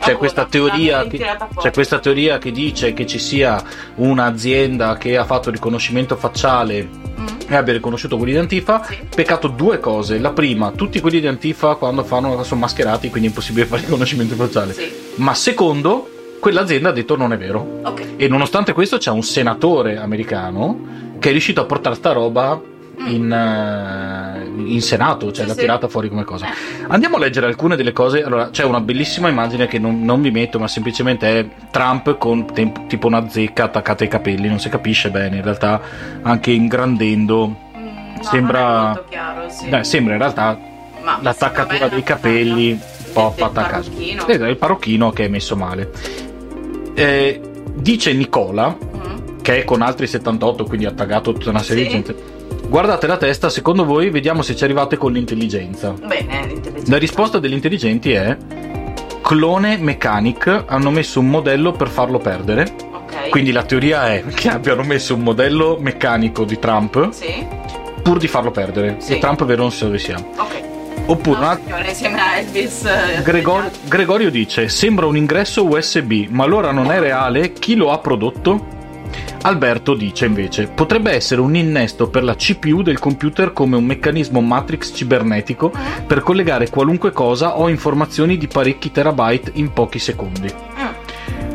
C'è 0.00 0.16
questa, 0.16 0.46
che, 0.46 1.36
c'è 1.60 1.72
questa 1.72 1.98
teoria 1.98 2.38
che 2.38 2.52
dice 2.52 2.92
che 2.94 3.04
ci 3.04 3.18
sia 3.18 3.60
un'azienda 3.96 4.96
che 4.96 5.16
ha 5.16 5.24
fatto 5.24 5.50
riconoscimento 5.50 6.16
facciale 6.16 6.88
Mm? 7.18 7.26
e 7.48 7.56
abbia 7.56 7.72
riconosciuto 7.72 8.16
quelli 8.16 8.32
di 8.32 8.38
Antifa. 8.38 8.84
Sì. 8.84 8.98
Peccato 9.14 9.48
due 9.48 9.80
cose. 9.80 10.18
La 10.18 10.30
prima, 10.30 10.70
tutti 10.70 11.00
quelli 11.00 11.20
di 11.20 11.26
Antifa 11.26 11.74
quando 11.74 12.04
fanno 12.04 12.42
sono 12.44 12.60
mascherati, 12.60 13.10
quindi 13.10 13.26
è 13.28 13.30
impossibile 13.30 13.66
fare 13.66 13.82
riconoscimento 13.82 14.34
facciale. 14.36 14.72
Sì, 14.72 14.92
Ma 15.16 15.34
secondo, 15.34 16.08
quell'azienda 16.40 16.88
ha 16.90 16.92
detto 16.92 17.16
non 17.16 17.32
è 17.32 17.38
vero. 17.38 17.80
ok. 17.82 18.06
E 18.16 18.28
nonostante 18.28 18.72
questo 18.72 18.98
c'è 18.98 19.10
un 19.10 19.22
senatore 19.22 19.96
americano 19.96 20.96
che 21.18 21.28
è 21.28 21.32
riuscito 21.32 21.60
a 21.60 21.64
portare 21.64 21.94
sta 21.96 22.12
roba 22.12 22.60
in, 23.06 23.30
eh, 23.32 24.44
in 24.72 24.80
Senato, 24.82 25.26
cioè 25.32 25.42
Sì, 25.42 25.46
l'ha 25.48 25.54
sì. 25.54 25.60
tirata 25.60 25.88
fuori 25.88 26.08
come 26.08 26.24
cosa. 26.24 26.46
Eh. 26.46 26.84
Andiamo 26.88 27.16
a 27.16 27.20
leggere 27.20 27.46
alcune 27.46 27.76
delle 27.76 27.92
cose. 27.92 28.22
Allora, 28.22 28.50
c'è 28.50 28.64
una 28.64 28.80
bellissima 28.80 29.28
immagine 29.28 29.66
che 29.68 29.78
non, 29.78 30.02
non 30.04 30.20
vi 30.20 30.30
metto, 30.30 30.58
ma 30.58 30.66
semplicemente 30.68 31.38
è 31.38 31.48
Trump 31.70 32.18
con 32.18 32.46
tem- 32.52 32.86
tipo 32.88 33.06
una 33.06 33.28
zecca 33.28 33.64
attaccata 33.64 34.02
ai 34.04 34.10
capelli, 34.10 34.48
non 34.48 34.58
si 34.58 34.68
capisce 34.68 35.10
bene, 35.10 35.36
in 35.36 35.42
realtà 35.42 35.80
anche 36.22 36.50
ingrandendo. 36.50 37.46
Mm, 37.76 38.14
no, 38.16 38.22
Sembra- 38.22 39.04
chiaro, 39.08 39.48
sì. 39.48 39.68
Sembra 39.82 40.14
in 40.14 40.18
realtà 40.20 40.58
Ma 41.02 41.18
l'attaccatura 41.22 41.88
dei 41.88 42.02
capelli 42.02 42.70
un 42.72 42.78
po' 43.12 43.32
del 43.36 43.44
fatta 43.46 43.60
a 43.60 43.68
caso. 43.68 43.90
parrucchino. 43.90 44.26
Ed 44.26 44.42
è 44.42 44.48
il 44.48 44.56
parrucchino 44.56 45.10
che 45.12 45.24
è 45.24 45.28
messo 45.28 45.54
male. 45.56 45.90
Eh, 47.02 47.40
dice 47.74 48.12
Nicola, 48.12 48.76
Mm? 48.78 49.40
che 49.42 49.60
è 49.60 49.64
con 49.64 49.82
altri 49.82 50.06
78, 50.06 50.64
quindi 50.64 50.86
ha 50.86 50.92
taggato 50.92 51.32
tutta 51.32 51.50
una 51.50 51.62
serie 51.62 51.84
Sì. 51.84 51.88
di 51.88 51.94
gente. 51.94 52.36
Guardate 52.68 53.06
la 53.06 53.16
testa, 53.16 53.48
secondo 53.48 53.84
voi, 53.84 54.10
vediamo 54.10 54.42
se 54.42 54.54
ci 54.54 54.64
arrivate 54.64 54.96
con 54.98 55.12
l'intelligenza. 55.12 55.92
Bene, 55.92 56.46
l'intelligenza. 56.46 56.90
La 56.92 56.98
risposta 56.98 57.38
degli 57.38 57.52
intelligenti 57.54 58.12
è 58.12 58.36
clone 59.22 59.76
mechanic 59.78 60.64
hanno 60.66 60.90
messo 60.90 61.20
un 61.20 61.28
modello 61.28 61.72
per 61.72 61.88
farlo 61.88 62.18
perdere. 62.18 62.66
Ok. 62.92 63.28
Quindi 63.30 63.52
la 63.52 63.62
teoria 63.62 64.12
è 64.12 64.24
che 64.34 64.48
abbiano 64.48 64.82
messo 64.82 65.14
un 65.14 65.20
modello 65.22 65.76
meccanico 65.80 66.44
di 66.44 66.58
Trump 66.58 67.10
Sì, 67.10 67.46
pur 68.02 68.18
di 68.18 68.28
farlo 68.28 68.50
perdere. 68.50 68.96
Sì. 68.98 69.14
E 69.14 69.18
Trump 69.18 69.44
vero 69.44 69.62
non 69.62 69.72
sa 69.72 69.86
dove 69.86 69.98
sia. 69.98 70.16
ok. 70.16 70.66
Oppure 71.10 71.40
No, 71.40 71.58
signore, 71.64 71.88
insieme 71.88 72.20
a 72.20 72.36
Elvis. 72.36 72.84
eh, 72.84 73.22
Gregor- 73.22 73.70
Gregorio 73.88 74.30
dice: 74.30 74.68
Sembra 74.68 75.06
un 75.06 75.16
ingresso 75.16 75.64
USB, 75.66 76.26
ma 76.28 76.44
allora 76.44 76.70
non 76.70 76.90
è 76.92 76.98
reale? 77.00 77.52
Chi 77.54 77.74
lo 77.76 77.90
ha 77.92 77.98
prodotto? 77.98 78.76
Alberto 79.42 79.94
dice 79.94 80.26
invece: 80.26 80.66
Potrebbe 80.66 81.12
essere 81.12 81.40
un 81.40 81.54
innesto 81.56 82.08
per 82.10 82.24
la 82.24 82.34
CPU 82.34 82.82
del 82.82 82.98
computer 82.98 83.54
come 83.54 83.76
un 83.76 83.84
meccanismo 83.84 84.40
matrix 84.42 84.92
cibernetico 84.94 85.72
Mm? 85.74 86.04
per 86.06 86.20
collegare 86.20 86.68
qualunque 86.68 87.10
cosa 87.12 87.56
o 87.58 87.68
informazioni 87.70 88.36
di 88.36 88.46
parecchi 88.46 88.92
terabyte 88.92 89.52
in 89.54 89.72
pochi 89.72 89.98
secondi. 89.98 90.52
Mm. 90.52 90.86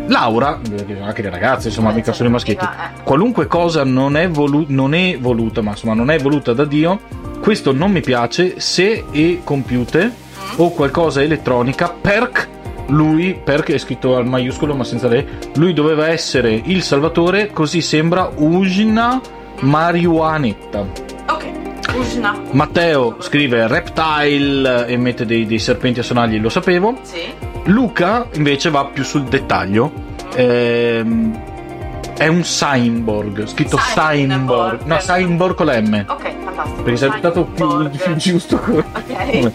Laura, 0.08 0.60
anche 1.02 1.22
le 1.22 1.30
ragazze, 1.30 1.68
insomma, 1.68 1.92
mica 1.92 2.12
solo 2.12 2.30
i 2.30 2.32
maschietti. 2.32 2.66
eh. 2.66 3.02
Qualunque 3.04 3.46
cosa 3.48 3.84
non 3.84 4.18
è, 4.18 4.28
volu- 4.30 4.66
non 4.68 4.94
è 4.96 5.18
voluta, 5.20 5.62
ma 5.62 5.72
insomma 5.72 5.94
non 5.94 6.10
è 6.10 6.18
voluta 6.20 6.54
da 6.54 6.66
Dio, 6.66 7.00
questo 7.44 7.74
non 7.74 7.92
mi 7.92 8.00
piace 8.00 8.62
se 8.62 9.04
è 9.12 9.40
computer 9.44 10.10
o 10.56 10.72
qualcosa 10.72 11.22
elettronica, 11.22 11.90
perc 11.90 12.48
lui, 12.88 13.38
perc 13.44 13.72
è 13.74 13.78
scritto 13.78 14.16
al 14.16 14.26
maiuscolo 14.26 14.74
ma 14.74 14.86
senza 14.86 15.10
lei, 15.10 15.28
lui 15.56 15.74
doveva 15.74 16.08
essere 16.08 16.54
il 16.54 16.82
salvatore, 16.82 17.52
così 17.52 17.82
sembra 17.82 18.32
una 18.36 19.20
marijuanetta. 19.60 20.88
Ok. 21.32 21.52
Ujna. 21.94 22.40
Matteo 22.52 23.18
scrive 23.20 23.68
reptile 23.68 24.88
e 24.88 24.96
mette 24.96 25.26
dei, 25.26 25.46
dei 25.46 25.60
serpenti 25.60 26.00
a 26.00 26.04
sonagli, 26.04 26.40
lo 26.40 26.48
sapevo. 26.48 26.98
Sì. 27.02 27.24
Luca 27.66 28.26
invece 28.36 28.70
va 28.70 28.86
più 28.86 29.04
sul 29.04 29.24
dettaglio. 29.24 29.92
Ehm, 30.36 31.52
è 32.18 32.28
un 32.28 32.40
Cyborg, 32.40 33.48
scritto 33.48 33.76
Cyborg. 33.76 34.30
Cyborg. 34.30 34.82
No, 34.86 34.96
Cyborg 34.96 35.56
con 35.56 35.66
la 35.66 35.82
M. 35.82 36.06
Ok, 36.08 36.43
fantastico. 36.54 36.84
Perché 36.84 36.98
sarebbe 36.98 37.18
stato 37.18 37.44
più, 37.46 37.90
più 37.90 38.16
giusto. 38.18 38.56
Ok. 38.56 39.52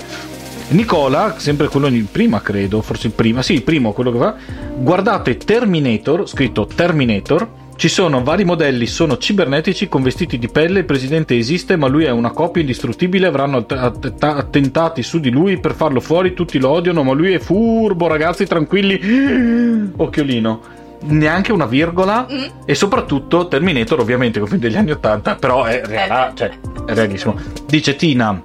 Nicola, 0.70 1.34
sempre 1.38 1.68
quello 1.68 1.88
di 1.88 2.06
prima, 2.10 2.42
credo, 2.42 2.82
forse 2.82 3.06
il 3.06 3.14
prima, 3.14 3.40
sì, 3.42 3.54
il 3.54 3.62
primo, 3.62 3.92
quello 3.92 4.12
che 4.12 4.18
va. 4.18 4.34
Guardate 4.76 5.36
Terminator, 5.38 6.28
scritto 6.28 6.66
Terminator. 6.66 7.48
Ci 7.74 7.88
sono 7.88 8.24
vari 8.24 8.44
modelli, 8.44 8.86
sono 8.86 9.16
cibernetici 9.18 9.88
con 9.88 10.02
vestiti 10.02 10.36
di 10.36 10.48
pelle. 10.48 10.80
Il 10.80 10.84
presidente 10.84 11.36
esiste, 11.38 11.76
ma 11.76 11.86
lui 11.86 12.04
è 12.04 12.10
una 12.10 12.32
copia 12.32 12.60
indistruttibile. 12.60 13.28
Avranno 13.28 13.58
att- 13.58 13.70
att- 13.72 14.22
attentati 14.24 15.02
su 15.04 15.20
di 15.20 15.30
lui 15.30 15.60
per 15.60 15.74
farlo 15.74 16.00
fuori. 16.00 16.34
Tutti 16.34 16.58
lo 16.58 16.70
odiano, 16.70 17.04
ma 17.04 17.12
lui 17.12 17.32
è 17.32 17.38
furbo, 17.38 18.08
ragazzi, 18.08 18.46
tranquilli. 18.46 19.00
Occhiolino. 19.96 20.60
Neanche 21.00 21.52
una 21.52 21.66
virgola. 21.66 22.26
Mm. 22.30 22.44
E 22.64 22.74
soprattutto 22.74 23.48
Terminator, 23.48 24.00
ovviamente, 24.00 24.40
come 24.40 24.58
degli 24.58 24.76
anni 24.76 24.90
80, 24.90 25.36
però 25.36 25.64
è, 25.64 25.82
reala- 25.84 26.30
Eh. 26.30 26.34
cioè, 26.34 26.50
è 26.86 26.94
realissimo. 26.94 27.36
Dice 27.66 27.96
Tina. 27.96 28.42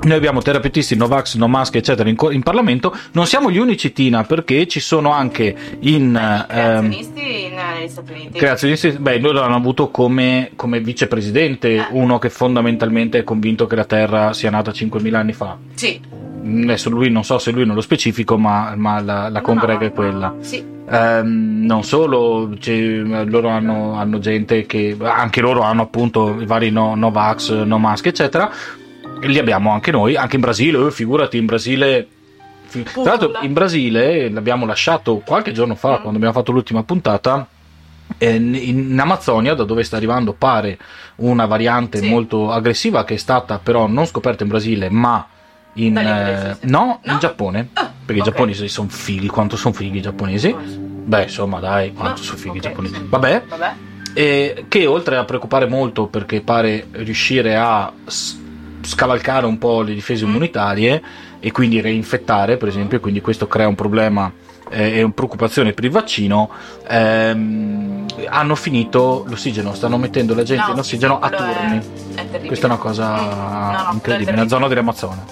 Noi 0.00 0.16
abbiamo 0.16 0.40
terapeutisti 0.40 0.94
Novax, 0.94 1.34
No 1.34 1.48
Mask, 1.48 1.74
eccetera, 1.74 2.08
in, 2.08 2.14
in 2.30 2.42
Parlamento. 2.44 2.96
Non 3.12 3.26
siamo 3.26 3.50
gli 3.50 3.58
unici, 3.58 3.92
Tina, 3.92 4.22
perché 4.22 4.68
ci 4.68 4.78
sono 4.78 5.10
anche 5.10 5.54
in. 5.80 6.14
ehm, 6.14 6.46
Creazionisti 6.46 7.44
in- 7.46 7.54
negli 7.80 7.88
Stati 7.88 8.12
Uniti. 8.12 8.38
creazionisti. 8.38 8.90
Beh, 8.92 9.18
loro 9.18 9.40
l'hanno 9.40 9.56
avuto 9.56 9.90
come, 9.90 10.52
come 10.54 10.78
vicepresidente, 10.80 11.74
Eh. 11.74 11.86
uno 11.90 12.18
che 12.20 12.30
fondamentalmente 12.30 13.18
è 13.18 13.24
convinto 13.24 13.66
che 13.66 13.74
la 13.74 13.84
Terra 13.84 14.32
sia 14.32 14.50
nata 14.50 14.70
5.000 14.70 15.18
anni 15.18 15.32
fa. 15.32 15.56
Sì. 15.74 16.00
Adesso 16.62 16.90
lui, 16.90 17.10
non 17.10 17.24
so 17.24 17.38
se 17.38 17.50
lui 17.50 17.66
nello 17.66 17.80
specifico, 17.80 18.38
ma, 18.38 18.74
ma 18.76 19.00
la, 19.00 19.28
la 19.28 19.40
congrega 19.40 19.80
No, 19.80 19.86
è 19.86 19.92
quella. 19.92 20.34
Sì. 20.40 20.64
Ehm, 20.90 21.64
non 21.66 21.84
solo, 21.84 22.50
c'è- 22.58 23.02
loro 23.26 23.48
hanno, 23.48 23.94
hanno 23.94 24.18
gente 24.18 24.64
che 24.66 24.96
anche 25.02 25.40
loro 25.40 25.60
hanno 25.62 25.82
appunto 25.82 26.40
i 26.40 26.46
vari 26.46 26.70
no, 26.70 26.94
Novax, 26.94 27.62
No 27.64 27.78
Mask, 27.78 28.06
eccetera. 28.06 28.50
E 29.20 29.26
li 29.28 29.38
abbiamo 29.38 29.70
anche 29.72 29.90
noi, 29.90 30.16
anche 30.16 30.36
in 30.36 30.40
Brasile. 30.42 30.86
eh, 30.86 30.90
figurati, 30.90 31.36
in 31.36 31.46
Brasile. 31.46 32.06
fi- 32.66 32.82
Tra 32.84 33.02
l'altro, 33.02 33.32
in 33.42 33.52
Brasile 33.52 34.30
l'abbiamo 34.30 34.64
lasciato 34.66 35.22
qualche 35.24 35.52
giorno 35.52 35.74
fa, 35.74 35.90
Mm. 35.98 36.00
quando 36.00 36.16
abbiamo 36.16 36.32
fatto 36.34 36.52
l'ultima 36.52 36.82
puntata. 36.82 37.46
In 38.20 38.96
Amazzonia, 38.98 39.54
da 39.54 39.64
dove 39.64 39.82
sta 39.84 39.96
arrivando, 39.96 40.32
pare 40.32 40.78
una 41.16 41.44
variante 41.46 41.98
Sì. 41.98 42.08
molto 42.08 42.50
aggressiva 42.50 43.04
che 43.04 43.14
è 43.14 43.16
stata 43.18 43.58
però 43.62 43.86
non 43.86 44.06
scoperta 44.06 44.42
in 44.44 44.48
Brasile, 44.48 44.88
ma 44.88 45.26
in, 45.86 45.96
eh, 45.96 46.56
sì. 46.60 46.66
no, 46.68 47.00
No? 47.04 47.12
in 47.12 47.18
Giappone. 47.18 47.68
Ah, 47.74 47.92
Perché 48.04 48.20
ok. 48.20 48.26
i 48.26 48.30
giapponesi 48.30 48.68
sono 48.68 48.88
fighi, 48.88 49.26
quanto 49.28 49.56
sono 49.56 49.74
fighi 49.74 49.98
i 49.98 50.02
giapponesi? 50.02 50.54
Beh, 50.54 51.22
insomma, 51.22 51.58
dai, 51.60 51.92
quanto 51.92 52.20
No, 52.20 52.24
sono 52.26 52.38
fighi 52.38 52.56
i 52.56 52.58
ok. 52.58 52.64
giapponesi. 52.66 52.94
Vabbè, 53.08 53.42
Vabbè. 53.48 53.72
e 54.14 54.64
che 54.68 54.86
oltre 54.86 55.16
a 55.16 55.24
preoccupare 55.24 55.66
molto 55.66 56.06
perché 56.06 56.40
pare 56.40 56.86
riuscire 56.92 57.56
a 57.56 57.92
scavalcare 58.82 59.46
un 59.46 59.58
po' 59.58 59.82
le 59.82 59.94
difese 59.94 60.24
Mm. 60.24 60.28
immunitarie 60.28 61.02
e 61.40 61.52
quindi 61.52 61.80
reinfettare, 61.80 62.56
per 62.56 62.68
esempio, 62.68 62.98
quindi 63.00 63.20
questo 63.20 63.46
crea 63.46 63.68
un 63.68 63.74
problema 63.74 64.30
eh, 64.70 64.98
e 64.98 65.02
una 65.02 65.12
preoccupazione 65.14 65.72
per 65.72 65.84
il 65.84 65.90
vaccino, 65.90 66.50
ehm, 66.86 68.04
hanno 68.28 68.54
finito 68.54 69.24
l'ossigeno, 69.26 69.72
stanno 69.74 69.96
mettendo 69.96 70.34
la 70.34 70.42
gente 70.42 70.64
No, 70.64 70.68
in 70.68 70.74
sì, 70.74 70.80
ossigeno 70.80 71.18
sì, 71.22 71.26
a 71.26 71.30
è- 71.30 71.36
turni. 71.36 71.78
È 71.78 72.14
terribile. 72.16 72.46
Questa 72.46 72.66
è 72.66 72.70
una 72.70 72.78
cosa 72.78 73.06
Mm. 73.08 73.16
No, 73.70 73.70
no, 73.82 73.88
è 73.90 73.92
incredibile, 73.94 74.36
nella 74.36 74.48
zona 74.48 74.68
dell'Amazzone. 74.68 75.24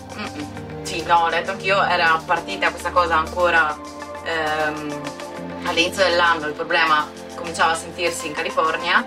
Sì, 1.06 1.12
no, 1.12 1.18
ho 1.20 1.28
letto 1.28 1.52
anch'io, 1.52 1.80
era 1.84 2.20
partita 2.24 2.70
questa 2.70 2.90
cosa 2.90 3.16
ancora 3.16 3.78
ehm, 4.24 5.00
all'inizio 5.62 6.02
dell'anno, 6.02 6.48
il 6.48 6.52
problema 6.54 7.08
cominciava 7.36 7.70
a 7.72 7.74
sentirsi 7.76 8.26
in 8.26 8.32
California 8.32 9.06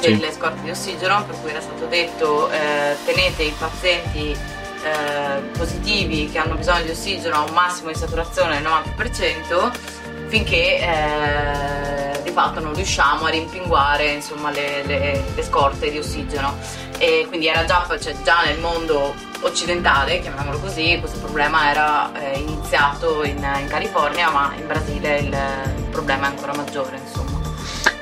delle 0.00 0.32
scorte 0.32 0.60
di 0.62 0.70
ossigeno, 0.70 1.24
per 1.24 1.34
cui 1.40 1.50
era 1.50 1.60
stato 1.60 1.86
detto 1.86 2.48
eh, 2.52 2.96
tenete 3.04 3.42
i 3.42 3.54
pazienti 3.58 4.30
eh, 4.30 5.40
positivi 5.58 6.30
che 6.30 6.38
hanno 6.38 6.54
bisogno 6.54 6.84
di 6.84 6.90
ossigeno 6.90 7.34
a 7.34 7.40
un 7.40 7.52
massimo 7.52 7.88
di 7.88 7.96
saturazione 7.96 8.60
del 8.62 8.70
90% 8.70 9.72
finché 10.28 10.78
eh, 10.78 12.22
di 12.22 12.30
fatto 12.30 12.60
non 12.60 12.74
riusciamo 12.74 13.24
a 13.24 13.30
rimpinguare 13.30 14.06
insomma, 14.12 14.50
le, 14.52 14.84
le- 14.84 15.24
le 15.34 15.42
scorte 15.42 15.90
di 15.90 15.98
ossigeno 15.98 16.56
e 17.04 17.26
quindi 17.28 17.46
era 17.48 17.64
già, 17.64 17.86
cioè, 18.00 18.14
già 18.22 18.42
nel 18.46 18.58
mondo 18.60 19.14
occidentale, 19.42 20.20
chiamiamolo 20.20 20.58
così, 20.58 20.96
questo 21.00 21.18
problema 21.18 21.68
era 21.70 22.10
eh, 22.14 22.38
iniziato 22.38 23.22
in, 23.24 23.36
in 23.60 23.66
California, 23.68 24.30
ma 24.30 24.52
in 24.58 24.66
Brasile 24.66 25.18
il, 25.18 25.26
il 25.76 25.84
problema 25.90 26.26
è 26.26 26.30
ancora 26.30 26.52
maggiore, 26.56 26.98
insomma. 27.04 27.32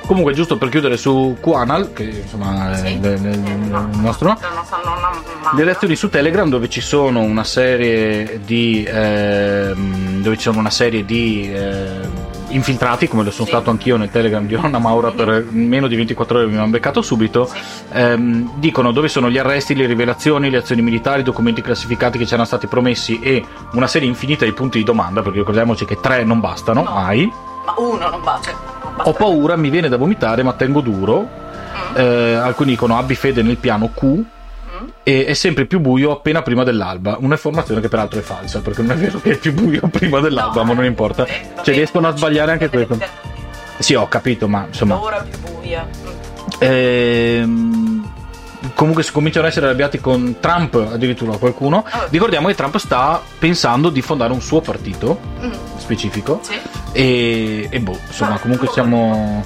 Comunque, 0.05 0.33
giusto 0.33 0.57
per 0.57 0.67
chiudere 0.69 0.97
su 0.97 1.37
QAnal, 1.39 1.93
che 1.93 2.03
insomma 2.03 2.71
è 2.73 2.75
Sì? 2.77 2.87
il, 2.93 3.05
il- 3.05 3.25
il 3.25 3.47
Eh, 3.47 3.55
no, 3.69 3.89
nostro 3.93 4.27
no, 4.29 4.37
le 5.55 5.63
lezioni 5.63 5.95
su 5.95 6.09
Telegram 6.09 6.49
dove 6.49 6.69
ci 6.69 6.81
sono 6.81 7.21
una 7.21 7.43
serie 7.45 8.41
di 8.43 8.83
dove 8.85 10.35
ci 10.35 10.41
sono 10.43 10.59
una 10.59 10.69
serie 10.69 11.05
di 11.05 11.49
ehm, 11.53 12.22
infiltrati 12.55 13.07
come 13.07 13.23
lo 13.23 13.31
sono 13.31 13.45
Sì. 13.45 13.51
stato 13.51 13.69
anch'io 13.69 13.97
nel 13.97 14.09
Telegram 14.09 14.45
di 14.45 14.55
Onna 14.55 14.77
Maura 14.79 15.11
per 15.11 15.45
meno 15.49 15.87
di 15.87 15.95
24 15.95 16.37
ore 16.39 16.47
mi 16.47 16.57
hanno 16.57 16.67
beccato 16.69 17.01
subito 17.01 17.49
ehm, 17.91 18.51
dicono 18.55 18.91
dove 18.91 19.07
sono 19.07 19.29
gli 19.29 19.37
arresti, 19.37 19.75
le 19.75 19.85
rivelazioni, 19.85 20.49
le 20.49 20.57
azioni 20.57 20.81
militari, 20.81 21.21
i 21.21 21.23
documenti 21.23 21.61
classificati 21.61 22.17
che 22.17 22.25
ci 22.25 22.33
erano 22.33 22.47
stati 22.47 22.67
promessi 22.67 23.19
e 23.19 23.43
una 23.73 23.87
serie 23.87 24.07
infinita 24.07 24.45
di 24.45 24.51
punti 24.53 24.77
di 24.77 24.83
domanda 24.83 25.21
perché 25.21 25.39
ricordiamoci 25.39 25.85
che 25.85 25.99
tre 25.99 26.23
non 26.23 26.39
bastano 26.39 26.83
No. 26.83 26.91
mai 26.93 27.31
Ma 27.65 27.73
uno 27.77 28.09
non 28.09 28.21
basta. 28.23 28.51
ho 29.03 29.13
paura, 29.13 29.55
mi 29.55 29.69
viene 29.69 29.89
da 29.89 29.97
vomitare 29.97 30.43
ma 30.43 30.53
tengo 30.53 30.81
duro 30.81 31.41
Mm, 31.73 31.97
eh, 31.97 32.33
alcuni 32.35 32.69
dicono 32.71 32.97
abbi 32.97 33.15
fede 33.15 33.41
nel 33.41 33.57
piano 33.57 33.89
Q. 33.95 34.21
e 35.03 35.25
è 35.25 35.33
sempre 35.33 35.65
più 35.65 35.79
buio 35.79 36.11
appena 36.11 36.41
prima 36.41 36.63
dell'alba. 36.63 37.17
Un'informazione 37.19 37.81
che 37.81 37.89
peraltro 37.89 38.19
è 38.19 38.21
falsa, 38.23 38.61
perché 38.61 38.81
non 38.81 38.91
è 38.91 38.95
vero 38.99 39.19
che 39.19 39.31
è 39.33 39.37
più 39.37 39.53
buio 39.53 39.87
prima 39.91 40.19
dell'alba, 40.19 40.61
No, 40.61 40.67
ma 40.67 40.73
non 40.73 40.83
eh, 40.85 40.87
importa. 40.87 41.23
vabbè, 41.23 41.61
Cioè, 41.63 41.73
riescono 41.75 42.07
a 42.07 42.15
sbagliare 42.15 42.51
anche 42.53 42.69
questo. 42.69 42.97
Sì, 43.79 43.95
ho 43.95 44.07
capito, 44.07 44.47
ma 44.47 44.65
insomma. 44.67 44.95
L'ora 44.95 45.25
più 45.29 45.37
buia. 45.39 45.87
Ehm, 46.59 48.09
comunque 48.75 49.03
si 49.03 49.11
cominciano 49.11 49.45
ad 49.45 49.51
essere 49.51 49.65
arrabbiati 49.67 49.99
con 49.99 50.37
Trump, 50.39 50.75
addirittura 50.91 51.35
qualcuno. 51.37 51.83
Ah. 51.89 52.07
Ricordiamo 52.09 52.47
che 52.47 52.55
Trump 52.55 52.77
sta 52.77 53.21
pensando 53.39 53.89
di 53.89 54.01
fondare 54.01 54.31
un 54.33 54.41
suo 54.41 54.61
partito 54.61 55.19
Mm, 55.43 55.51
specifico. 55.77 56.39
Sì. 56.41 56.53
E, 56.93 57.67
e 57.69 57.79
boh, 57.81 57.97
insomma, 58.07 58.35
Ah, 58.35 58.39
comunque 58.39 58.67
siamo. 58.71 59.43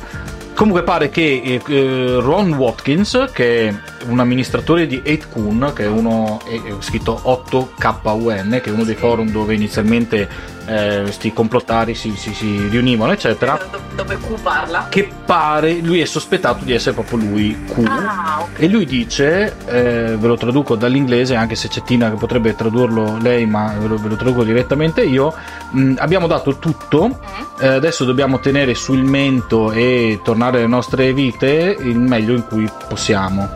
Comunque 0.58 0.82
pare 0.82 1.10
che 1.12 1.40
eh, 1.46 1.62
eh, 1.68 2.18
Ron 2.20 2.52
Watkins, 2.54 3.28
che 3.32 3.68
è 3.68 3.76
un 4.08 4.20
amministratore 4.20 4.88
di 4.88 5.00
8kun, 5.06 5.72
che 5.72 5.84
è 5.84 5.88
uno 5.88 6.42
è, 6.46 6.56
è 6.56 6.74
scritto 6.80 7.22
8kun, 7.24 8.60
che 8.60 8.70
è 8.72 8.74
uno 8.74 8.84
dei 8.84 8.96
forum 8.96 9.30
dove 9.30 9.54
inizialmente 9.54 10.56
eh, 10.66 11.04
sti 11.12 11.32
complottari 11.32 11.94
si, 11.94 12.12
si- 12.16 12.34
si 12.34 12.68
riunivano, 12.70 13.12
eccetera. 13.12 13.60
Do- 13.70 13.86
Dove 14.04 14.18
Q 14.18 14.40
parla. 14.42 14.88
Che 14.90 15.08
pare 15.26 15.74
lui 15.80 16.02
è 16.02 16.06
sospettato 16.06 16.64
di 16.66 16.74
essere 16.74 16.94
proprio 16.96 17.18
lui, 17.20 17.56
Q. 17.66 17.84
Ah, 17.88 18.40
ok. 18.42 18.60
E 18.60 18.68
lui 18.68 18.86
dice, 18.86 19.56
eh, 19.68 20.16
ve 20.18 20.28
lo 20.28 20.38
traduco 20.38 20.76
dall'inglese, 20.76 21.36
anche 21.36 21.56
se 21.56 21.68
c'è 21.68 21.84
Tina 21.84 22.10
che 22.10 22.16
potrebbe 22.18 22.56
tradurlo 22.56 23.18
lei, 23.22 23.46
ma 23.46 23.74
ve 23.80 23.88
lo, 23.88 23.98
ve 23.98 24.10
lo 24.10 24.16
traduco 24.16 24.44
direttamente 24.44 25.04
io. 25.04 25.34
mh, 25.72 25.94
abbiamo 25.98 26.26
dato 26.28 26.58
tutto, 26.58 27.08
Mm. 27.08 27.62
eh, 27.62 27.68
adesso 27.68 28.06
dobbiamo 28.06 28.40
tenere 28.40 28.74
sul 28.76 29.04
mento 29.04 29.72
e 29.72 30.20
tornare 30.24 30.46
alle 30.48 30.68
nostre 30.68 31.14
vite 31.14 31.76
il 31.80 31.98
meglio 31.98 32.34
in 32.34 32.46
cui 32.48 32.70
possiamo. 32.88 33.50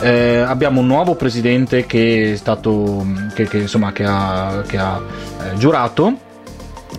Eh, 0.00 0.38
abbiamo 0.38 0.80
un 0.80 0.86
nuovo 0.86 1.14
presidente 1.14 1.86
che 1.86 2.32
è 2.32 2.36
stato 2.36 3.04
che, 3.34 3.48
che, 3.48 3.58
insomma 3.58 3.92
che 3.92 4.04
ha, 4.04 4.62
che 4.66 4.76
ha, 4.76 5.00
eh, 5.42 5.56
giurato 5.56 6.24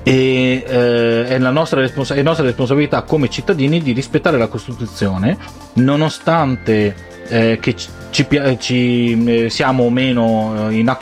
e 0.01 0.63
eh, 0.65 1.27
è, 1.27 1.37
la 1.37 1.51
nostra 1.51 1.79
responsa- 1.79 2.15
è 2.15 2.21
nostra 2.23 2.45
responsabilità 2.45 3.03
come 3.03 3.29
cittadini 3.29 3.81
di 3.81 3.91
rispettare 3.91 4.37
la 4.37 4.47
Costituzione 4.47 5.37
nonostante 5.73 6.95
eh, 7.27 7.59
che 7.61 7.75
ci, 7.75 8.25
ci 8.57 9.25
eh, 9.25 9.49
siamo 9.49 9.83
o 9.83 9.89
meno 9.89 10.69
eh, 10.69 10.75
in 10.75 10.95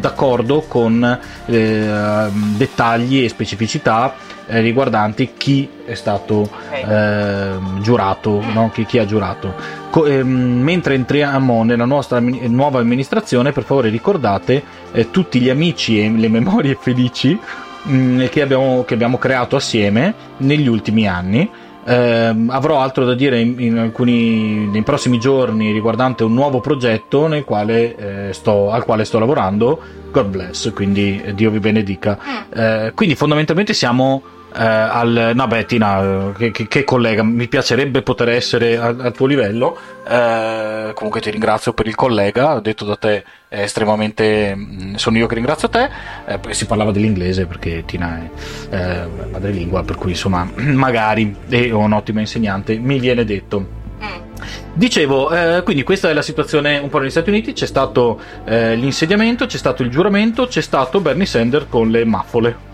d'accordo 0.00 0.62
con 0.62 1.18
eh, 1.46 2.28
dettagli 2.56 3.24
e 3.24 3.28
specificità 3.28 4.14
eh, 4.46 4.60
riguardanti 4.60 5.32
chi 5.36 5.68
è 5.84 5.94
stato 5.94 6.34
Ok. 6.34 6.50
ehm, 6.88 7.80
giurato, 7.80 8.42
no? 8.52 8.70
chi, 8.72 8.84
chi 8.84 8.98
ha 8.98 9.04
giurato. 9.04 9.54
Co- 9.90 10.06
ehm, 10.06 10.26
mentre 10.28 10.94
entriamo 10.94 11.64
nella 11.64 11.84
nostra 11.84 12.20
nuova 12.20 12.80
amministrazione, 12.80 13.52
per 13.52 13.64
favore 13.64 13.88
ricordate 13.88 14.62
eh, 14.92 15.10
tutti 15.10 15.40
gli 15.40 15.50
amici 15.50 16.02
e 16.02 16.10
le 16.10 16.28
memorie 16.28 16.76
felici 16.80 17.38
mh, 17.82 18.26
che, 18.26 18.42
abbiamo, 18.42 18.84
che 18.84 18.94
abbiamo 18.94 19.18
creato 19.18 19.56
assieme 19.56 20.14
negli 20.38 20.68
ultimi 20.68 21.06
anni. 21.06 21.48
Ehm, 21.84 22.48
avrò 22.50 22.80
altro 22.80 23.04
da 23.04 23.14
dire 23.14 23.40
in, 23.40 23.54
in 23.58 23.78
alcuni 23.78 24.66
nei 24.66 24.82
prossimi 24.82 25.18
giorni 25.18 25.72
riguardante 25.72 26.22
un 26.24 26.32
nuovo 26.32 26.60
progetto 26.60 27.26
nel 27.26 27.44
quale, 27.44 28.28
eh, 28.28 28.32
sto, 28.32 28.70
al 28.70 28.84
quale 28.84 29.04
sto 29.04 29.18
lavorando. 29.18 29.80
God 30.10 30.26
bless, 30.26 30.72
quindi 30.72 31.20
eh, 31.22 31.34
Dio 31.34 31.50
vi 31.50 31.58
benedica. 31.58 32.18
Mm. 32.20 32.58
Eh, 32.58 32.92
quindi 32.94 33.14
fondamentalmente 33.14 33.72
siamo 33.72 34.22
eh, 34.54 34.64
al 34.64 35.32
no 35.34 35.46
beh 35.46 35.64
Tina 35.66 36.32
che, 36.36 36.50
che- 36.50 36.84
collega. 36.84 37.22
Mi 37.22 37.48
piacerebbe 37.48 38.02
poter 38.02 38.30
essere 38.30 38.78
al, 38.78 39.00
al 39.00 39.12
tuo 39.12 39.26
livello. 39.26 39.76
Eh, 40.06 40.92
comunque 40.94 41.20
ti 41.20 41.30
ringrazio 41.30 41.72
per 41.72 41.86
il 41.86 41.94
collega. 41.94 42.60
Detto 42.60 42.84
da 42.84 42.96
te 42.96 43.24
è 43.48 43.60
estremamente 43.62 44.54
mh, 44.54 44.94
sono 44.94 45.18
io 45.18 45.26
che 45.26 45.34
ringrazio 45.34 45.68
te. 45.68 45.88
Eh, 46.26 46.40
si 46.50 46.66
parlava 46.66 46.92
dell'inglese 46.92 47.46
perché 47.46 47.84
Tina 47.86 48.18
è 48.68 48.74
eh, 48.74 49.28
madrelingua 49.30 49.82
per 49.82 49.96
cui 49.96 50.10
insomma 50.10 50.48
magari 50.56 51.34
e 51.48 51.72
ho 51.72 51.78
un'ottima 51.78 52.20
insegnante 52.20 52.78
mi 52.78 52.98
viene 52.98 53.24
detto. 53.24 53.80
Mm. 54.02 54.30
Dicevo, 54.74 55.30
eh, 55.30 55.62
quindi 55.62 55.82
questa 55.82 56.08
è 56.08 56.12
la 56.12 56.22
situazione 56.22 56.78
un 56.78 56.88
po' 56.88 56.98
negli 56.98 57.10
Stati 57.10 57.28
Uniti, 57.28 57.52
c'è 57.52 57.66
stato 57.66 58.20
eh, 58.44 58.74
l'insediamento, 58.74 59.46
c'è 59.46 59.58
stato 59.58 59.82
il 59.82 59.90
giuramento, 59.90 60.46
c'è 60.46 60.62
stato 60.62 61.00
Bernie 61.00 61.26
Sanders 61.26 61.66
con 61.68 61.90
le 61.90 62.04
maffole. 62.04 62.70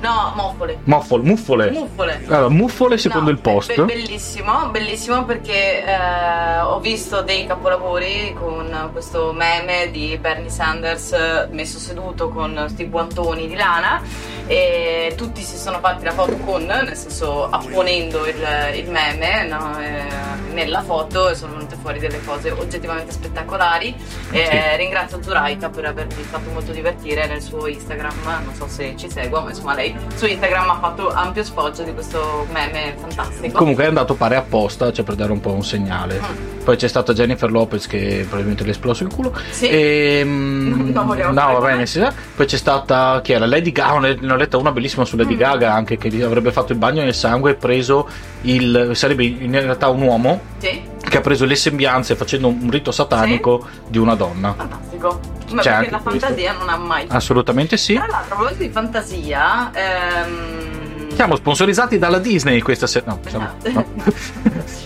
No, 0.00 0.32
moffole. 0.34 0.78
Muffole, 0.84 1.22
muffole. 1.22 1.70
Muffole. 1.70 2.20
Allora, 2.26 2.48
muffole 2.48 2.96
secondo 2.96 3.30
No, 3.30 3.36
il 3.36 3.40
post. 3.42 3.74
be- 3.74 3.84
bellissimo, 3.84 4.68
bellissimo 4.70 5.24
perché 5.24 5.84
eh, 5.84 6.60
ho 6.60 6.80
visto 6.80 7.20
dei 7.20 7.46
capolavori 7.46 8.34
con 8.38 8.88
questo 8.92 9.32
meme 9.32 9.90
di 9.90 10.16
Bernie 10.18 10.48
Sanders 10.48 11.12
eh, 11.12 11.48
messo 11.50 11.78
seduto 11.78 12.30
con 12.30 12.54
questi 12.54 12.88
guantoni 12.88 13.46
di 13.46 13.54
lana 13.54 14.00
e 14.46 15.12
tutti 15.16 15.42
si 15.42 15.56
sono 15.58 15.78
fatti 15.80 16.04
la 16.04 16.12
foto 16.12 16.36
con, 16.38 16.64
nel 16.64 16.96
senso 16.96 17.44
apponendo 17.48 18.26
il, 18.26 18.36
il 18.76 18.90
meme 18.90 19.44
no, 19.46 19.78
eh, 19.80 20.52
nella 20.54 20.82
foto 20.82 21.28
e 21.28 21.34
sono 21.34 21.52
venute 21.52 21.76
fuori 21.76 21.98
delle 21.98 22.24
cose 22.24 22.50
oggettivamente 22.50 23.12
spettacolari. 23.12 23.94
E, 24.30 24.44
Sì. 24.44 24.50
eh, 24.56 24.76
ringrazio 24.76 25.22
Zuraika 25.22 25.68
per 25.68 25.84
avermi 25.84 26.22
fatto 26.22 26.50
molto 26.50 26.72
divertire 26.72 27.26
nel 27.26 27.42
suo 27.42 27.66
Instagram, 27.66 28.14
non 28.44 28.54
so 28.54 28.66
se 28.66 28.94
ci 28.96 29.10
segua, 29.10 29.40
ma 29.42 29.50
insomma 29.50 29.74
lei 29.74 29.89
su 30.14 30.26
Instagram 30.26 30.70
ha 30.70 30.78
fatto 30.80 31.10
ampio 31.10 31.42
sfoggio 31.44 31.82
di 31.82 31.92
questo 31.92 32.46
meme 32.52 32.94
fantastico. 32.98 33.56
Comunque 33.58 33.84
è 33.84 33.86
andato 33.86 34.14
pare 34.14 34.36
apposta, 34.36 34.92
cioè 34.92 35.04
per 35.04 35.14
dare 35.14 35.32
un 35.32 35.40
po' 35.40 35.52
un 35.52 35.64
segnale. 35.64 36.20
Mm. 36.20 36.48
Poi 36.64 36.76
c'è 36.76 36.88
stata 36.88 37.12
Jennifer 37.12 37.50
Lopez 37.50 37.86
che 37.86 38.20
probabilmente 38.26 38.64
le 38.64 38.70
esploso 38.70 39.02
il 39.04 39.12
culo. 39.12 39.32
Sì. 39.50 39.66
E, 39.68 40.22
mm, 40.24 40.90
no, 40.92 41.06
fare 41.06 41.22
va 41.32 41.60
bene, 41.60 41.86
sa. 41.86 42.12
Poi 42.36 42.46
c'è 42.46 42.56
stata 42.56 43.20
chi 43.22 43.32
era? 43.32 43.46
Lady 43.46 43.72
Gaga. 43.72 44.14
no, 44.20 44.36
letta 44.36 44.56
una 44.56 44.72
bellissima 44.72 45.04
su 45.04 45.16
Lady 45.16 45.34
Mm. 45.34 45.38
Gaga 45.38 45.72
anche 45.72 45.96
che 45.96 46.22
avrebbe 46.22 46.52
fatto 46.52 46.72
il 46.72 46.78
bagno 46.78 47.02
nel 47.02 47.14
sangue 47.14 47.52
e 47.52 47.54
preso 47.54 48.08
il 48.42 48.90
sarebbe 48.94 49.24
in 49.24 49.52
realtà 49.52 49.88
un 49.88 50.02
uomo 50.02 50.40
Sì, 50.58 50.80
che 51.08 51.16
ha 51.16 51.20
preso 51.20 51.44
le 51.44 51.54
sembianze 51.56 52.14
facendo 52.14 52.48
un 52.48 52.68
rito 52.70 52.90
satanico 52.92 53.66
di 53.88 53.98
una 53.98 54.14
donna. 54.14 54.54
fantastico. 54.54 55.38
Ma 55.52 55.62
C'è 55.62 55.70
perché 55.76 55.90
la 55.90 56.00
fantasia 56.00 56.52
non 56.52 56.68
ha 56.68 56.76
mai. 56.76 57.06
Assolutamente 57.08 57.76
sì. 57.76 57.94
Tra 57.94 58.06
l'altro, 58.06 58.34
a 58.34 58.36
proposito 58.36 58.62
di 58.62 58.70
fantasia, 58.70 59.70
ehm... 59.72 61.14
Siamo 61.14 61.36
sponsorizzati 61.36 61.98
dalla 61.98 62.18
Disney 62.18 62.60
questa 62.60 62.86
sera. 62.86 63.06
No, 63.10 63.20
siamo- 63.26 63.48
Esatto. 63.62 63.88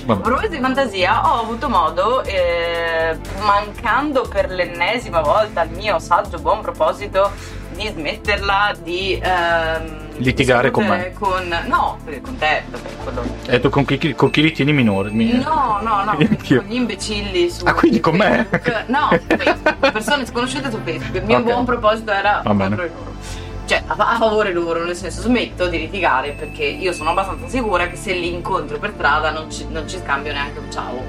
no. 0.07 0.13
A 0.13 0.17
proposito 0.17 0.55
di 0.55 0.61
fantasia, 0.61 1.33
ho 1.33 1.41
avuto 1.41 1.69
modo, 1.69 2.23
eh, 2.25 3.17
mancando 3.41 4.27
per 4.29 4.51
l'ennesima 4.51 5.21
volta 5.23 5.63
il 5.63 5.71
mio 5.71 5.99
saggio 5.99 6.39
buon 6.39 6.61
proposito, 6.61 7.31
di 7.75 7.87
smetterla 7.89 8.75
di 8.83 9.19
ehm, 9.23 10.04
Litigare 10.17 10.71
con 10.71 10.85
discutere 10.85 11.13
con 11.19 11.49
No, 11.67 11.99
con 12.23 12.37
te, 12.39 12.63
quello. 13.03 13.23
E 13.47 13.61
tu 13.61 13.69
con 13.69 13.85
chi, 13.85 14.15
con 14.15 14.31
chi 14.31 14.43
li 14.43 14.53
tieni 14.53 14.73
minore? 14.73 15.11
Mi- 15.11 15.33
No, 15.33 15.81
no, 15.83 16.05
no, 16.05 16.15
con 16.17 16.65
gli 16.67 16.75
imbecilli 16.75 17.51
su 17.51 17.65
Ah, 17.67 17.75
quindi 17.75 18.01
con 18.01 18.17
me? 18.17 18.47
No, 18.87 19.09
Facebook, 19.27 19.91
persone 19.93 20.27
sconosciute 20.27 20.71
su 20.71 20.79
Facebook. 20.85 21.15
Il 21.17 21.25
mio 21.25 21.39
Ok. 21.39 21.43
buon 21.45 21.65
proposito 21.65 22.13
era 22.13 22.43
contro 22.45 22.69
loro. 22.69 23.13
Cioè, 23.67 23.83
a, 23.87 23.95
a 23.97 24.17
favore 24.19 24.53
loro, 24.53 24.85
nel 24.85 24.95
senso 24.95 25.23
smetto 25.23 25.67
di 25.69 25.79
litigare 25.79 26.33
perché 26.33 26.65
io 26.65 26.93
sono 26.93 27.11
abbastanza 27.11 27.49
sicura 27.49 27.87
che 27.89 27.97
se 27.97 28.13
li 28.13 28.33
incontro 28.33 28.79
per 28.79 28.93
strada 28.95 29.31
non 29.31 29.51
ci, 29.51 29.67
non 29.71 29.89
ci 29.89 29.99
scambio 29.99 30.33
neanche 30.33 30.59
un 30.59 30.71
ciao. 30.71 31.03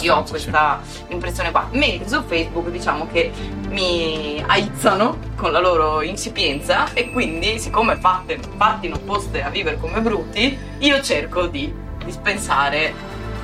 Io 0.00 0.16
ho 0.16 0.22
questa 0.24 0.80
impressione 1.08 1.50
qua. 1.50 1.68
Mentre 1.72 2.08
su 2.08 2.22
Facebook 2.26 2.68
diciamo 2.70 3.06
che 3.10 3.30
mi 3.68 4.42
aizzano 4.46 5.18
con 5.36 5.52
la 5.52 5.60
loro 5.60 6.02
insipienza 6.02 6.92
e 6.92 7.10
quindi 7.10 7.58
siccome 7.58 7.96
fatte, 7.96 8.38
fatti 8.56 8.88
non 8.88 9.04
poste 9.04 9.42
a 9.42 9.50
vivere 9.50 9.78
come 9.78 10.00
bruti, 10.00 10.58
io 10.78 11.00
cerco 11.02 11.46
di 11.46 11.72
dispensare 12.04 12.94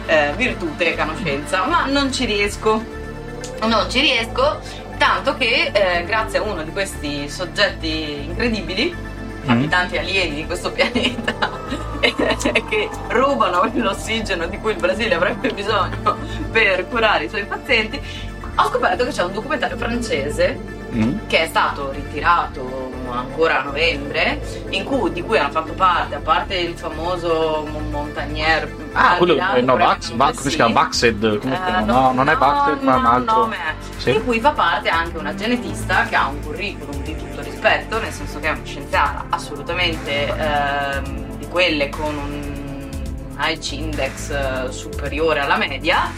eh, 0.06 0.32
virtute 0.36 0.92
e 0.92 0.96
conoscenza, 0.96 1.64
ma 1.66 1.86
non 1.86 2.12
ci 2.12 2.24
riesco. 2.24 3.00
Non 3.62 3.88
ci 3.88 4.00
riesco, 4.00 4.58
tanto 4.98 5.36
che 5.36 5.70
eh, 5.72 6.04
grazie 6.04 6.38
a 6.38 6.42
uno 6.42 6.64
di 6.64 6.72
questi 6.72 7.28
soggetti 7.28 8.24
incredibili. 8.24 9.10
Abitanti 9.46 9.96
alieni 9.98 10.34
di 10.36 10.46
questo 10.46 10.70
pianeta, 10.72 11.34
che 12.00 12.88
rubano 13.08 13.68
l'ossigeno 13.74 14.46
di 14.46 14.58
cui 14.58 14.72
il 14.72 14.78
Brasile 14.78 15.14
avrebbe 15.14 15.50
bisogno 15.52 16.16
per 16.50 16.88
curare 16.88 17.24
i 17.24 17.28
suoi 17.28 17.44
pazienti, 17.44 18.00
ho 18.56 18.68
scoperto 18.68 19.04
che 19.04 19.10
c'è 19.10 19.22
un 19.24 19.32
documentario 19.32 19.76
francese 19.76 20.80
Mm. 20.92 21.20
che 21.26 21.44
è 21.44 21.46
stato 21.46 21.90
ritirato 21.90 22.90
ancora 23.10 23.60
a 23.60 23.62
novembre, 23.62 24.42
in 24.68 24.84
cui, 24.84 25.10
di 25.10 25.22
cui 25.22 25.38
hanno 25.38 25.50
fatto 25.50 25.72
parte, 25.72 26.16
a 26.16 26.18
parte 26.18 26.54
il 26.56 26.76
famoso 26.76 27.66
Mon- 27.72 27.88
Montagnier. 27.88 28.70
Ah, 28.92 29.14
quello 29.16 29.34
candidato 29.36 29.56
eh, 29.56 29.62
no, 29.62 29.76
Vax, 29.86 30.10
Vax, 30.12 30.36
come 30.36 30.50
si 30.50 30.56
chiama? 30.56 30.72
Vaxed? 30.74 31.38
Come 31.38 31.56
si 31.56 31.62
Eh, 31.62 31.64
chiama? 31.64 31.80
No, 31.86 32.12
non 32.12 32.28
è 32.28 32.36
Vaxed, 32.36 32.82
ma 32.82 32.96
un 32.96 33.02
no, 33.04 33.08
altro. 33.08 33.36
nome 33.38 33.56
è. 33.56 33.74
Sì. 33.96 34.12
Di 34.12 34.20
cui 34.22 34.38
fa 34.38 34.50
parte 34.50 34.90
anche 34.90 35.16
una 35.16 35.34
genetista 35.34 36.02
che 36.04 36.14
ha 36.14 36.26
un 36.26 36.40
curriculum 36.44 37.02
di 37.02 37.14
rispetto, 37.62 38.00
nel 38.00 38.12
senso 38.12 38.40
che 38.40 38.48
è 38.48 38.50
una 38.50 38.64
scienziata 38.64 39.26
assolutamente 39.30 40.26
ehm, 40.26 41.36
di 41.38 41.46
quelle 41.46 41.88
con 41.90 42.16
un 42.16 42.88
H 43.36 43.72
index 43.72 44.30
eh, 44.30 44.72
superiore 44.72 45.38
alla 45.40 45.56
media, 45.56 46.10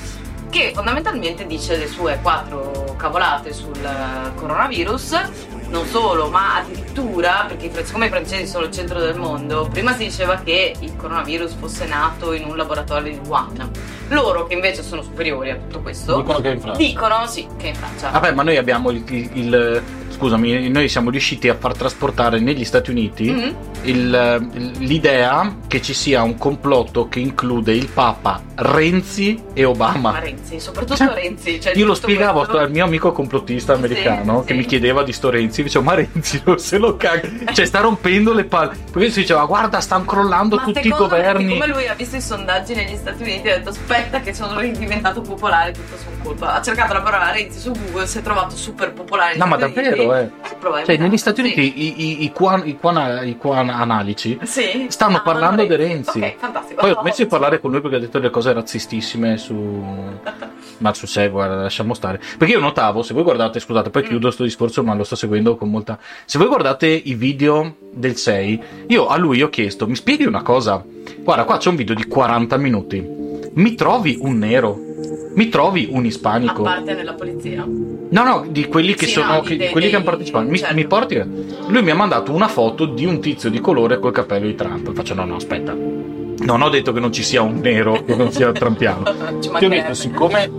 che 0.49 0.73
fondamentalmente 0.75 1.47
dice 1.47 1.77
le 1.77 1.87
sue 1.87 2.19
quattro 2.23 2.95
cavolate 2.97 3.53
sul 3.53 3.77
eh, 3.77 4.35
coronavirus. 4.37 5.21
Non 5.69 5.87
solo, 5.87 6.29
ma 6.29 6.59
addirittura, 6.59 7.47
perché 7.49 7.85
siccome 7.85 8.07
i 8.07 8.09
francesi 8.09 8.47
sono 8.47 8.65
il 8.67 8.71
centro 8.71 9.01
del 9.01 9.17
mondo, 9.19 9.67
prima 9.71 9.93
si 9.93 10.05
diceva 10.05 10.37
che 10.37 10.75
il 10.79 10.95
coronavirus 10.97 11.55
fosse 11.55 11.85
nato 11.87 12.33
in 12.33 12.45
un 12.45 12.57
laboratorio 12.57 13.13
di 13.13 13.21
Wuhan. 13.27 13.71
Loro, 14.09 14.47
che 14.47 14.55
invece 14.55 14.83
sono 14.85 15.03
superiori 15.03 15.51
a 15.51 15.57
tutto 15.57 15.81
questo, 15.81 16.19
Dicono 16.19 16.41
che 16.41 16.51
è 16.51 16.55
in 16.55 16.61
Francia. 16.61 16.79
dicono 16.79 17.27
sì, 17.27 17.47
che 17.57 17.65
è 17.67 17.69
in 17.71 17.75
Francia. 17.75 18.11
Vabbè, 18.11 18.33
ma 18.33 18.43
noi 18.45 18.57
abbiamo 18.57 18.91
il, 18.91 19.03
il- 19.09 19.31
il- 19.33 19.83
Scusami, 20.15 20.69
noi 20.69 20.89
siamo 20.89 21.11
riusciti 21.11 21.49
a 21.49 21.57
far 21.57 21.75
trasportare 21.77 22.39
negli 22.39 22.65
Stati 22.65 22.91
Uniti 22.91 23.31
Mhm. 23.31 23.55
Il- 23.85 24.73
l'idea 24.79 25.57
che 25.67 25.81
ci 25.83 25.95
sia 25.95 26.23
un 26.23 26.37
complotto 26.39 27.09
che 27.09 27.21
include 27.21 27.73
il 27.73 27.87
Papa 27.89 28.43
Renzi 28.57 29.43
e 29.53 29.63
Ma 29.63 29.69
Obama. 29.69 30.19
Renzi, 30.21 30.61
soprattutto 30.61 30.97
Cioè, 30.97 31.13
Renzi. 31.15 31.61
Cioè, 31.61 31.73
Io 31.77 31.87
lo 31.87 31.95
spiegavo 31.95 32.39
questo- 32.41 32.59
al 32.59 32.71
mio 32.71 32.85
amico 32.85 33.13
complottista 33.13 33.73
americano 33.75 34.41
Sì, 34.41 34.47
che 34.47 34.53
sì. 34.53 34.59
mi 34.61 34.65
chiedeva 34.67 35.03
di 35.03 35.13
sto 35.13 35.31
Renzi, 35.31 35.63
dicevo 35.63 35.85
ma 35.85 35.95
Renzi 35.95 36.43
se 36.57 36.79
lo 36.79 36.97
caga, 36.97 37.29
cioè 37.53 37.65
sta 37.65 37.81
rompendo 37.81 38.33
le 38.33 38.45
palle. 38.45 38.77
Perché 38.93 39.11
si 39.11 39.21
diceva 39.21 39.45
guarda 39.45 39.81
stanno 39.81 40.05
crollando 40.05 40.57
Ma 40.57 40.63
tutti 40.65 40.87
i 40.87 40.91
governi. 40.91 41.47
siccome 41.53 41.67
lui 41.67 41.87
ha 41.89 41.95
visto 41.95 42.17
i 42.17 42.21
sondaggi 42.21 42.75
negli 42.75 42.97
Stati 42.97 43.23
Uniti 43.23 43.49
ha 43.49 43.57
detto 43.59 43.71
aspetta 43.71 44.21
che 44.21 44.33
sono 44.35 44.61
diventato 44.61 45.21
popolare 45.21 45.73
tutto 45.73 45.97
su 45.97 46.05
colpa. 46.23 46.55
Ha 46.55 46.63
cercato 46.63 46.93
la 46.95 47.01
parola 47.03 47.31
Renzi 47.33 47.59
su 47.59 47.73
Google, 47.73 48.07
si 48.07 48.19
è 48.19 48.23
trovato 48.23 48.57
super 48.57 48.93
popolare. 48.93 49.37
No, 49.37 49.47
ma 49.47 49.57
davvero, 49.57 50.11
Uniti. 50.11 50.33
eh. 50.33 50.85
Cioè, 50.85 50.97
negli 50.97 51.17
Stati 51.17 51.37
sì. 51.43 51.47
Uniti 51.47 51.81
i, 51.83 52.03
i, 52.03 52.25
i, 52.25 52.33
quan, 52.33 52.63
i, 52.67 52.77
quan, 52.79 53.27
i 53.27 53.37
quan 53.37 53.69
analici 53.75 54.39
Sì. 54.43 54.87
stanno 54.89 55.17
Ah, 55.19 55.21
parlando 55.23 55.65
di 55.65 55.75
Renzi. 55.77 56.19
Ok, 56.21 56.37
fantastico. 56.39 56.81
Poi 56.81 56.91
ho 56.91 57.01
smesso 57.01 57.23
di 57.23 57.29
parlare 57.29 57.61
con 57.61 57.71
lui 57.71 57.81
perché 57.81 57.97
ha 57.97 58.01
detto 58.01 58.19
delle 58.19 58.31
cose 58.31 58.53
razzistissime 58.53 59.37
su. 59.37 59.85
Ma 60.79 60.93
su 60.93 61.07
sé, 61.07 61.29
guarda, 61.29 61.57
lasciamo 61.57 61.95
stare. 61.95 62.21
Perché 62.37 62.55
io 62.55 62.61
notavo, 62.61 63.03
se 63.03 63.15
voi 63.15 63.23
guardate, 63.23 63.61
scusate, 63.61 63.91
poi 63.91 64.03
Mm. 64.03 64.07
chiudo 64.07 64.31
sto 64.31 64.43
discorso, 64.43 64.83
ma 64.83 64.95
lo 64.95 65.05
sto 65.05 65.15
seguendo 65.17 65.57
con 65.57 65.71
molta. 65.71 65.99
Se 66.25 66.37
voi 66.39 66.49
guardate 66.49 66.87
i 66.89 67.15
video 67.15 67.77
del 67.93 68.17
6, 68.17 68.63
io 68.89 69.07
a 69.07 69.17
lui 69.17 69.41
ho 69.43 69.49
chiesto, 69.51 69.87
mi 69.87 69.95
spieghi 69.95 70.25
una 70.25 70.43
cosa? 70.43 70.85
Guarda, 71.21 71.45
qua 71.45 71.59
c'è 71.59 71.69
un 71.69 71.77
video 71.77 71.95
di 71.95 72.07
40 72.07 72.57
minuti. 72.57 73.23
Mi 73.55 73.75
trovi 73.75 74.19
un 74.21 74.39
nero? 74.39 74.79
Mi 75.35 75.49
trovi 75.49 75.89
un 75.91 76.05
A 76.05 76.07
ispanico? 76.07 76.63
parte 76.63 76.95
nella 76.95 77.15
polizia. 77.15 77.65
No, 77.67 78.23
no, 78.23 78.45
di 78.49 78.67
quelli 78.67 78.95
che 78.95 79.07
Sì, 79.07 79.13
sono 79.13 79.33
no, 79.35 79.41
che- 79.41 79.57
dei- 79.57 79.71
quelli 79.71 79.89
che 79.89 79.97
hanno 79.97 80.05
dei- 80.05 80.13
partecipato. 80.13 80.49
Mi, 80.49 80.59
certo. 80.59 80.75
mi 80.75 80.87
porti? 80.87 81.23
Lui 81.69 81.83
mi 81.83 81.91
ha 81.91 81.95
mandato 81.95 82.33
una 82.33 82.47
foto 82.49 82.85
di 82.87 83.05
un 83.05 83.21
tizio 83.21 83.51
di 83.51 83.61
colore 83.61 83.99
col 83.99 84.13
cappello 84.13 84.47
di 84.47 84.55
Trump. 84.55 84.93
Faccio 84.93 85.15
no, 85.15 85.25
no, 85.25 85.37
aspetta. 85.37 85.73
Non 85.75 86.63
ho 86.63 86.69
detto 86.69 86.93
che 86.93 87.01
non 87.01 87.13
ci 87.13 87.23
sia 87.23 87.43
un 87.43 87.59
nero 87.61 88.05
che 88.05 88.15
non 88.15 88.31
sia 88.31 88.53
trampiano. 88.53 89.03
Ti 89.41 89.65
ho 89.65 89.69
detto, 89.69 89.95
siccome 89.95 90.51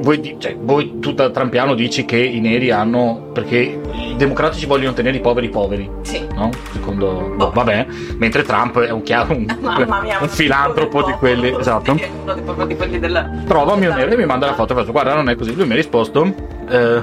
voi, 0.00 0.36
cioè, 0.38 0.56
voi 0.58 0.98
tu 0.98 1.12
da 1.12 1.30
trampiano 1.30 1.74
dici 1.74 2.04
che 2.04 2.18
i 2.18 2.40
neri 2.40 2.70
hanno 2.70 3.30
perché 3.32 3.80
i 3.92 4.14
democratici 4.16 4.66
vogliono 4.66 4.94
tenere 4.94 5.16
i 5.16 5.20
poveri 5.20 5.48
poveri, 5.48 5.88
Sì. 6.02 6.26
no? 6.34 6.50
Secondo 6.72 7.34
boh, 7.36 7.50
vabbè, 7.50 7.86
mentre 8.16 8.42
Trump 8.42 8.78
è 8.80 8.90
un 8.90 9.02
chiaro 9.02 9.34
un, 9.34 9.44
mia, 10.02 10.18
un 10.20 10.28
filantropo 10.28 11.02
di 11.02 11.12
quelli, 11.12 11.54
esatto. 11.58 11.94
Di, 11.94 12.76
quelli 12.76 12.98
del. 12.98 13.42
Trova 13.46 13.76
mio 13.76 13.94
nero 13.94 14.10
e 14.10 14.16
mi 14.16 14.26
manda 14.26 14.46
la 14.46 14.54
foto 14.54 14.72
e 14.72 14.76
faccio 14.76 14.92
guarda 14.92 15.14
non 15.14 15.28
è 15.28 15.36
così. 15.36 15.54
Lui 15.54 15.66
mi 15.66 15.72
ha 15.72 15.76
risposto 15.76 16.34
eh, 16.68 17.02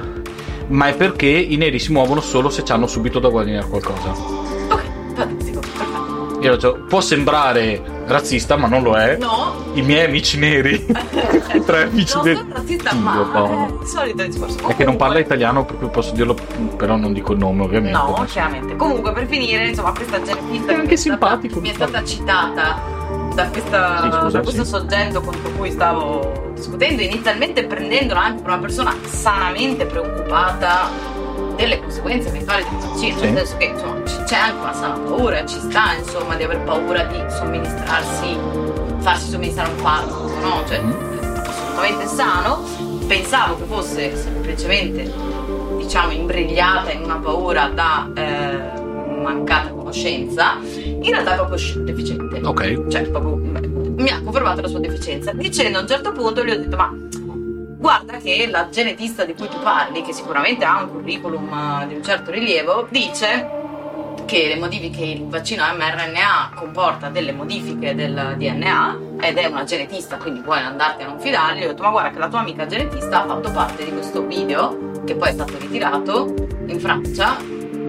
ma 0.68 0.88
è 0.88 0.94
perché 0.94 1.26
i 1.26 1.56
neri 1.56 1.78
si 1.78 1.92
muovono 1.92 2.20
solo 2.20 2.50
se 2.50 2.62
hanno 2.68 2.86
subito 2.86 3.18
da 3.18 3.28
guadagnare 3.28 3.66
qualcosa. 3.68 4.10
Ok, 4.10 4.82
fantastico, 5.14 5.60
perfetto. 5.60 6.38
Io 6.40 6.52
faccio, 6.52 6.84
può 6.88 7.00
sembrare 7.00 7.95
razzista 8.06 8.56
ma 8.56 8.66
non 8.68 8.82
lo 8.82 8.94
è. 8.96 9.16
No, 9.18 9.54
I 9.74 9.82
miei 9.82 10.04
amici 10.06 10.38
neri, 10.38 10.86
i 11.54 11.62
tre 11.64 11.82
amici 11.84 12.14
non 12.16 12.24
neri. 12.24 12.36
sono 12.38 12.52
razzista, 12.54 12.90
Dio, 12.92 13.00
ma 13.02 13.66
è 13.66 13.80
il 13.80 13.86
solito 13.86 14.22
discorso. 14.24 14.58
È 14.68 14.76
che 14.76 14.84
non 14.84 14.96
parla 14.96 15.14
Comunque- 15.14 15.20
italiano, 15.20 15.64
per 15.64 15.76
cui 15.78 15.88
posso 15.88 16.12
dirlo, 16.12 16.34
però 16.76 16.96
non 16.96 17.12
dico 17.12 17.32
il 17.32 17.38
nome 17.38 17.62
ovviamente. 17.64 17.96
No, 17.98 18.24
chiaramente. 18.28 18.76
Comunque, 18.76 19.12
per 19.12 19.26
finire, 19.26 19.68
insomma, 19.68 19.92
questa 19.92 20.20
genetista 20.22 20.72
È 20.72 20.74
anche 20.74 20.86
mi 20.86 20.92
è 20.92 20.96
stata- 20.96 21.28
simpatico. 21.28 21.60
mi 21.60 21.70
è 21.70 21.74
stata 21.74 22.04
citata 22.04 22.80
da, 23.34 23.48
questa- 23.48 24.00
Sì, 24.02 24.08
scusa, 24.10 24.28
da 24.38 24.42
questo 24.42 24.64
sì. 24.64 24.70
soggetto 24.70 25.20
contro 25.20 25.50
cui 25.50 25.70
stavo 25.70 26.52
discutendo, 26.54 27.02
inizialmente 27.02 27.64
prendendola 27.66 28.22
anche 28.22 28.40
per 28.42 28.50
una 28.52 28.60
persona 28.60 28.94
sanamente 29.04 29.84
preoccupata 29.84 30.88
delle 31.56 31.80
conseguenze 31.80 32.28
eventuali 32.28 32.64
del 32.64 32.78
vaccino, 32.88 33.18
Sì. 33.18 33.24
nel 33.30 33.36
senso 33.46 33.56
che 33.56 33.64
insomma 33.64 34.02
c'è 34.02 34.36
anche 34.36 34.60
una 34.60 34.72
sana 34.72 34.98
paura, 34.98 35.44
ci 35.46 35.58
sta 35.58 35.94
insomma 35.98 36.34
di 36.36 36.42
aver 36.44 36.60
paura 36.60 37.04
di 37.04 37.18
somministrarsi, 37.30 38.36
farsi 38.98 39.30
somministrare 39.30 39.70
un 39.70 39.76
farmaco, 39.78 40.30
no? 40.40 40.62
Cioè, 40.66 40.80
Mm. 40.80 40.90
assolutamente 41.44 42.06
sano. 42.06 42.84
Pensavo 43.06 43.56
che 43.56 43.64
fosse 43.66 44.16
semplicemente 44.16 45.12
diciamo 45.78 46.10
imbrigliata 46.12 46.90
in 46.90 47.02
una 47.04 47.18
paura 47.18 47.68
da 47.72 48.10
eh, 48.16 48.80
mancata 49.22 49.68
conoscenza, 49.68 50.56
in 50.74 51.02
realtà 51.04 51.34
è 51.34 51.36
proprio 51.36 51.84
deficiente. 51.84 52.40
Ok. 52.42 52.88
Cioè, 52.88 53.02
proprio, 53.02 53.36
beh, 53.36 53.60
mi 54.02 54.08
ha 54.10 54.20
confermato 54.24 54.60
la 54.60 54.66
sua 54.68 54.80
deficienza. 54.80 55.30
Dicendo 55.32 55.78
a 55.78 55.82
un 55.82 55.86
certo 55.86 56.10
punto 56.10 56.44
gli 56.44 56.50
ho 56.50 56.56
detto: 56.56 56.74
Ma 56.76 56.92
guarda 57.76 58.16
che 58.18 58.48
la 58.50 58.68
genetista 58.68 59.24
di 59.24 59.34
cui 59.34 59.48
tu 59.48 59.58
parli, 59.60 60.02
che 60.02 60.12
sicuramente 60.12 60.64
ha 60.64 60.82
un 60.82 60.90
curriculum 60.90 61.80
eh, 61.82 61.86
di 61.88 61.94
un 61.94 62.02
certo 62.02 62.30
rilievo, 62.30 62.86
dice 62.90 63.64
che 64.24 64.48
le 64.48 64.56
modifiche 64.56 65.04
il 65.04 65.26
vaccino 65.28 65.62
mRNA 65.64 66.52
comporta 66.56 67.08
delle 67.08 67.32
modifiche 67.32 67.94
del 67.94 68.34
DNA 68.36 68.98
ed 69.20 69.36
è 69.36 69.46
una 69.46 69.64
genetista, 69.64 70.16
quindi 70.16 70.40
puoi 70.40 70.58
andarti 70.58 71.04
a 71.04 71.06
non 71.06 71.20
fidargli. 71.20 71.60
Gli 71.60 71.64
ho 71.64 71.68
detto: 71.68 71.82
Ma 71.82 71.90
guarda 71.90 72.10
che 72.10 72.18
la 72.18 72.28
tua 72.28 72.40
amica 72.40 72.66
genetista 72.66 73.22
ha 73.22 73.26
fatto 73.26 73.50
parte 73.52 73.84
di 73.84 73.92
questo 73.92 74.26
video 74.26 74.94
che 75.04 75.14
poi 75.14 75.28
è 75.28 75.32
stato 75.32 75.56
ritirato 75.58 76.34
in 76.66 76.80
Francia 76.80 77.36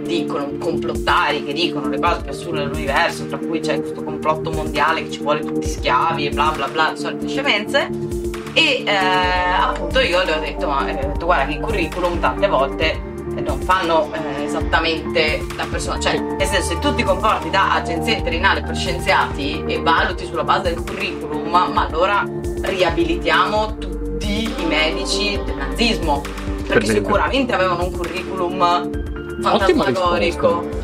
dicono, 0.07 0.57
complottari 0.57 1.43
che 1.43 1.53
dicono 1.53 1.89
le 1.89 1.99
cose 1.99 2.21
più 2.21 2.31
assurde 2.31 2.59
dell'universo, 2.59 3.25
tra 3.27 3.37
cui 3.37 3.59
c'è 3.59 3.79
questo 3.79 4.03
complotto 4.03 4.51
mondiale 4.51 5.03
che 5.03 5.11
ci 5.11 5.19
vuole 5.19 5.41
tutti 5.41 5.67
schiavi 5.67 6.27
e 6.27 6.29
bla 6.29 6.51
bla 6.55 6.67
bla, 6.67 6.95
solite 6.95 7.27
scemenze. 7.27 8.26
E 8.57 8.83
eh, 8.87 8.91
appunto 8.91 9.99
io 9.99 10.23
le 10.23 10.33
ho 10.33 10.39
detto, 10.39 10.67
ma 10.67 10.87
eh, 10.87 11.11
guarda 11.19 11.45
che 11.45 11.51
i 11.51 11.59
curriculum 11.59 12.19
tante 12.19 12.47
volte 12.47 12.99
non 13.39 13.61
fanno 13.61 14.11
eh, 14.11 14.45
esattamente 14.45 15.45
la 15.55 15.67
persona, 15.69 15.99
cioè 15.99 16.17
nel 16.17 16.47
senso 16.47 16.69
se 16.69 16.79
tu 16.79 16.95
ti 16.95 17.03
comporti 17.03 17.51
da 17.51 17.75
agenzia 17.75 18.15
interinale 18.15 18.63
per 18.63 18.75
scienziati 18.75 19.63
e 19.67 19.79
valuti 19.79 20.25
sulla 20.25 20.43
base 20.43 20.73
del 20.73 20.83
curriculum, 20.83 21.47
ma 21.47 21.85
allora 21.85 22.25
riabilitiamo 22.61 23.77
tutti 23.77 24.45
i 24.45 24.65
medici 24.65 25.39
del 25.45 25.55
nazismo, 25.55 26.23
perché 26.65 26.87
per 26.87 26.95
sicuramente 26.95 27.53
avevano 27.53 27.83
un 27.83 27.91
curriculum 27.91 29.39
fantasmagorico. 29.39 30.76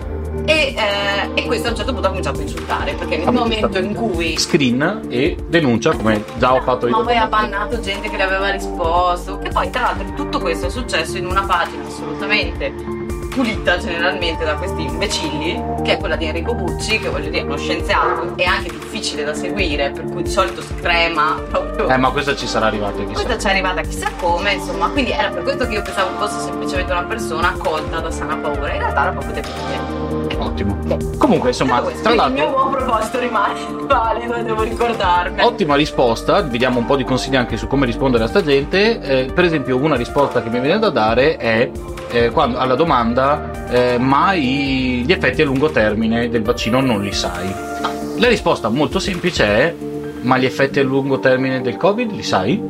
E, 0.46 0.76
eh, 0.76 1.32
e, 1.36 1.46
questo 1.46 1.68
a 1.68 1.72
un 1.72 1.78
certo 1.78 1.92
punto 1.94 2.08
ha 2.08 2.10
cominciato 2.10 2.40
a 2.40 2.42
insultare 2.42 2.94
perché 2.94 3.18
nel 3.18 3.32
momento 3.32 3.78
in 3.78 3.94
cui 3.94 4.38
screen 4.38 5.04
e 5.10 5.38
denuncia 5.48 5.92
come 5.92 6.24
già 6.38 6.54
ho 6.54 6.62
fatto 6.62 6.88
io 6.88 6.98
ma 6.98 7.04
poi 7.04 7.16
ha 7.16 7.28
bannato 7.28 7.80
gente 7.80 8.10
che 8.10 8.18
le 8.18 8.24
aveva 8.24 8.52
risposto 8.52 9.40
e 9.42 9.50
poi 9.50 9.70
tra 9.70 9.82
l'altro 9.82 10.14
tutto 10.16 10.40
questo 10.40 10.68
è 10.68 10.70
successo 10.70 11.18
in 11.18 11.28
una 11.28 11.44
pagina 11.44 11.86
assolutamente 11.88 13.02
pulita 13.34 13.78
generalmente 13.78 14.46
da 14.46 14.56
questi 14.56 14.84
imbecilli, 14.84 15.62
che 15.84 15.94
è 15.94 15.98
quella 15.98 16.16
di 16.16 16.26
Enrico 16.26 16.54
Bucci, 16.54 17.00
che 17.00 17.10
voglio 17.10 17.30
dire 17.30 17.42
è 17.42 17.46
uno 17.46 17.58
scienziato, 17.58 18.38
è 18.38 18.44
anche 18.44 18.70
difficile 18.70 19.24
da 19.24 19.34
seguire, 19.34 19.92
per 19.92 20.06
cui 20.06 20.22
di 20.22 20.30
solito 20.30 20.62
si 20.62 20.76
crema 20.76 21.42
proprio. 21.50 21.90
Eh, 21.90 21.98
ma 21.98 22.12
questa 22.12 22.36
ci 22.36 22.46
sarà 22.48 22.68
arrivata 22.68 22.98
chissà. 23.04 23.14
Questa 23.14 23.38
ci 23.40 23.48
è 23.48 23.50
arrivata 23.50 23.82
chissà 23.82 24.10
come, 24.20 24.54
insomma, 24.54 24.88
quindi 24.90 25.12
era 25.12 25.30
per 25.30 25.44
questo 25.44 25.68
che 25.68 25.74
io 25.74 25.82
pensavo 25.82 26.16
fosse 26.18 26.40
semplicemente 26.42 26.92
una 26.92 27.04
persona 27.04 27.50
accolta 27.50 28.00
da 28.00 28.12
sana 28.12 28.36
paura, 28.36 28.72
in 28.72 28.80
realtà 28.80 29.02
era 29.02 29.12
proprio 29.12 29.34
deficiente. 29.34 30.33
Ottimo. 30.44 30.78
Comunque, 31.18 31.50
insomma, 31.50 31.82
tra 32.02 32.14
l'altro. 32.14 32.28
Il 32.28 32.34
mio 32.34 32.50
buon 32.50 32.72
proposito 32.72 33.20
rimane 33.20 33.54
valido 33.88 34.36
e 34.36 34.44
devo 34.44 34.64
ricordarmi. 34.64 35.42
Ottima 35.42 35.76
risposta, 35.76 36.42
vi 36.42 36.58
diamo 36.58 36.80
un 36.80 36.86
po' 36.86 36.96
di 36.96 37.04
consigli 37.04 37.36
anche 37.36 37.58
su 37.58 37.68
come 37.68 37.86
rispondere 37.86 38.24
a 38.24 38.28
sta 38.28 38.42
gente. 38.44 39.00
Eh, 39.02 39.32
per 39.34 39.44
esempio, 39.46 39.78
una 39.78 39.96
risposta 39.96 40.42
che 40.42 40.50
mi 40.50 40.60
viene 40.60 40.80
da 40.80 40.90
dare 40.90 41.38
è 41.38 41.70
eh, 42.12 42.30
quando, 42.30 42.58
alla 42.58 42.76
domanda 42.76 43.68
eh, 43.70 43.98
ma 43.98 44.34
i, 44.34 45.04
gli 45.06 45.12
effetti 45.12 45.42
a 45.42 45.46
lungo 45.46 45.72
termine 45.72 46.30
del 46.30 46.44
vaccino 46.44 46.80
non 46.80 47.02
li 47.02 47.12
sai. 47.12 47.54
La 48.18 48.28
risposta 48.28 48.70
molto 48.70 49.00
semplice 49.00 49.46
è 49.46 49.76
ma 50.24 50.38
gli 50.38 50.46
effetti 50.46 50.80
a 50.80 50.84
lungo 50.84 51.20
termine 51.20 51.62
del 51.62 51.78
Covid 51.78 52.12
li 52.12 52.24
sai? 52.24 52.62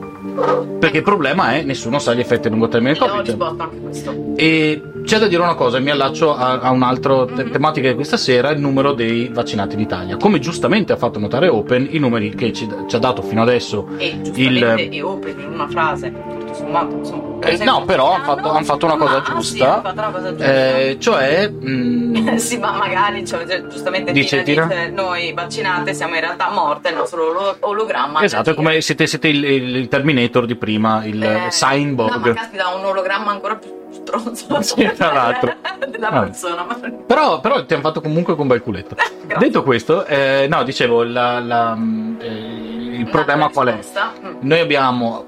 Perché 0.80 0.98
il 0.98 1.04
problema 1.04 1.54
è 1.56 1.64
nessuno 1.64 2.00
sa 2.00 2.14
gli 2.14 2.20
effetti 2.20 2.48
a 2.48 2.50
lungo 2.52 2.68
termine 2.68 2.94
del 2.94 3.08
Covid. 3.08 4.36
E 4.36 4.82
c'è 5.04 5.20
da 5.20 5.28
dire 5.28 5.42
una 5.42 5.56
cosa, 5.56 5.80
mi 5.80 5.90
allaccio 5.90 6.36
a, 6.36 6.60
a 6.60 6.72
un'altra 6.72 7.26
te- 7.26 7.44
mm-hmm. 7.44 7.52
tematica 7.52 7.88
di 7.90 7.96
questa 7.96 8.18
sera, 8.18 8.50
il 8.52 8.60
numero 8.60 8.94
dei 8.94 9.30
vaccinati 9.32 9.76
in 9.76 9.82
Italia. 9.82 10.18
Come 10.18 10.40
giustamente 10.40 10.94
ha 10.94 10.98
fatto 10.98 11.20
notare 11.20 11.48
Open, 11.48 11.88
i 11.92 12.00
numeri 12.00 12.30
che 12.36 12.54
ci, 12.54 12.68
ci 12.88 12.96
ha 12.96 13.00
dato 13.00 13.22
fino 13.22 13.42
adesso 13.42 13.88
e 13.98 14.16
il... 14.36 14.64
E 14.64 15.02
Open 15.02 15.40
in 15.40 15.54
una 15.54 15.68
frase 15.68 16.42
sommato, 16.54 16.96
insomma, 16.96 17.34
eh, 17.48 17.64
no, 17.64 17.84
però 17.86 18.14
hanno 18.14 18.24
fatto, 18.24 18.52
han 18.52 18.64
fatto, 18.64 18.86
una 18.86 18.98
cosa 18.98 19.18
ah, 19.18 19.22
giusta. 19.22 19.82
Sì, 19.84 19.92
una 19.92 20.12
cosa 20.12 20.30
giusta. 20.30 20.46
Eh, 20.46 20.98
cioè. 21.00 21.50
Mm, 21.50 22.36
sì, 22.38 22.58
ma 22.58 22.72
magari 22.72 23.26
cioè, 23.26 23.66
giustamente 23.68 24.12
dice, 24.12 24.44
Tina 24.44 24.66
dice, 24.66 24.90
noi 24.90 25.34
vaccinate 25.34 25.94
siamo 25.94 26.16
in 26.16 26.22
realtà 26.22 26.50
morte, 26.52 26.90
il 26.90 26.96
nostro 26.96 27.56
ologramma. 27.60 28.24
Esatto, 28.24 28.52
è 28.52 28.54
come 28.54 28.82
siete, 28.82 29.08
siete 29.08 29.28
il, 29.28 29.44
il, 29.44 29.88
Terminator 29.88 30.46
di 30.46 30.56
prima, 30.56 31.04
il 31.06 31.22
eh, 31.22 31.48
Signborg. 31.50 32.14
No, 32.14 32.20
ma 32.20 32.34
caspita, 32.34 32.68
un 32.76 32.86
ologramma 32.86 33.32
ancora 33.32 33.56
più 33.56 33.82
stronzo 33.94 34.62
sì, 34.62 34.92
tra 34.96 35.14
l'altro 35.14 35.54
della 35.88 36.10
ah. 36.10 36.20
persona. 36.22 36.64
Ma... 36.64 36.76
Però, 37.06 37.40
però, 37.40 37.66
ti 37.66 37.74
hanno 37.74 37.84
fatto 37.84 38.02
comunque 38.02 38.36
con 38.36 38.48
bel 38.48 38.62
culetto. 38.62 38.96
Detto 39.38 39.64
questo, 39.64 40.06
eh, 40.06 40.48
no, 40.50 40.64
dicevo, 40.64 41.04
la, 41.04 41.40
la, 41.40 41.78
eh, 42.20 42.83
il 42.94 43.10
problema 43.10 43.50
qual 43.50 43.68
è? 43.68 43.80
Mm. 44.26 44.36
Noi 44.42 44.60
abbiamo, 44.60 45.26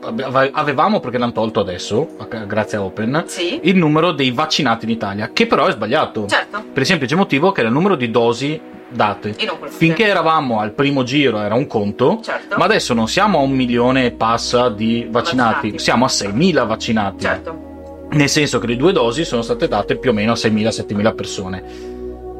avevamo, 0.51 0.99
perché 0.99 1.17
l'hanno 1.17 1.31
tolto 1.31 1.59
adesso, 1.59 2.15
grazie 2.45 2.77
a 2.77 2.83
Open, 2.83 3.23
sì. 3.27 3.59
il 3.63 3.75
numero 3.75 4.11
dei 4.11 4.31
vaccinati 4.31 4.85
in 4.85 4.91
Italia, 4.91 5.31
che 5.33 5.47
però 5.47 5.65
è 5.65 5.71
sbagliato. 5.71 6.27
Certo. 6.27 6.63
Per 6.71 6.81
il 6.81 6.87
semplice 6.87 7.15
motivo 7.15 7.51
che 7.51 7.61
era 7.61 7.69
il 7.69 7.75
numero 7.75 7.95
di 7.95 8.11
dosi 8.11 8.59
date. 8.87 9.35
Finché 9.67 10.05
eravamo 10.05 10.59
al 10.59 10.71
primo 10.71 11.03
giro 11.03 11.39
era 11.39 11.55
un 11.55 11.67
conto, 11.67 12.19
certo. 12.21 12.55
ma 12.57 12.65
adesso 12.65 12.93
non 12.93 13.07
siamo 13.07 13.39
a 13.39 13.41
un 13.41 13.51
milione 13.51 14.05
e 14.05 14.11
passa 14.11 14.69
di 14.69 15.07
vaccinati, 15.09 15.71
vaccinati. 15.71 15.79
siamo 15.79 16.05
a 16.05 16.07
6.000 16.07 16.67
vaccinati. 16.67 17.19
Certo. 17.19 17.63
Nel 18.11 18.29
senso 18.29 18.59
che 18.59 18.67
le 18.67 18.75
due 18.75 18.91
dosi 18.91 19.25
sono 19.25 19.41
state 19.41 19.67
date 19.67 19.97
più 19.97 20.11
o 20.11 20.13
meno 20.13 20.31
a 20.31 20.35
6.000-7.000 20.35 21.15
persone. 21.15 21.63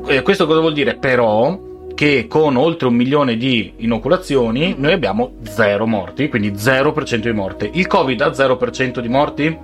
Eh, 0.07 0.21
questo 0.21 0.45
cosa 0.45 0.59
vuol 0.59 0.73
dire? 0.73 0.95
Però 0.95 1.73
che 1.95 2.27
con 2.27 2.57
oltre 2.57 2.87
un 2.87 2.93
milione 2.93 3.37
di 3.37 3.73
inoculazioni 3.77 4.75
noi 4.77 4.91
abbiamo 4.93 5.35
zero 5.43 5.87
morti, 5.87 6.29
quindi 6.29 6.51
0% 6.51 7.15
di 7.15 7.31
morte. 7.31 7.69
Il 7.73 7.87
Covid 7.87 8.21
ha 8.21 8.27
0% 8.27 8.99
di 8.99 9.07
morti? 9.07 9.57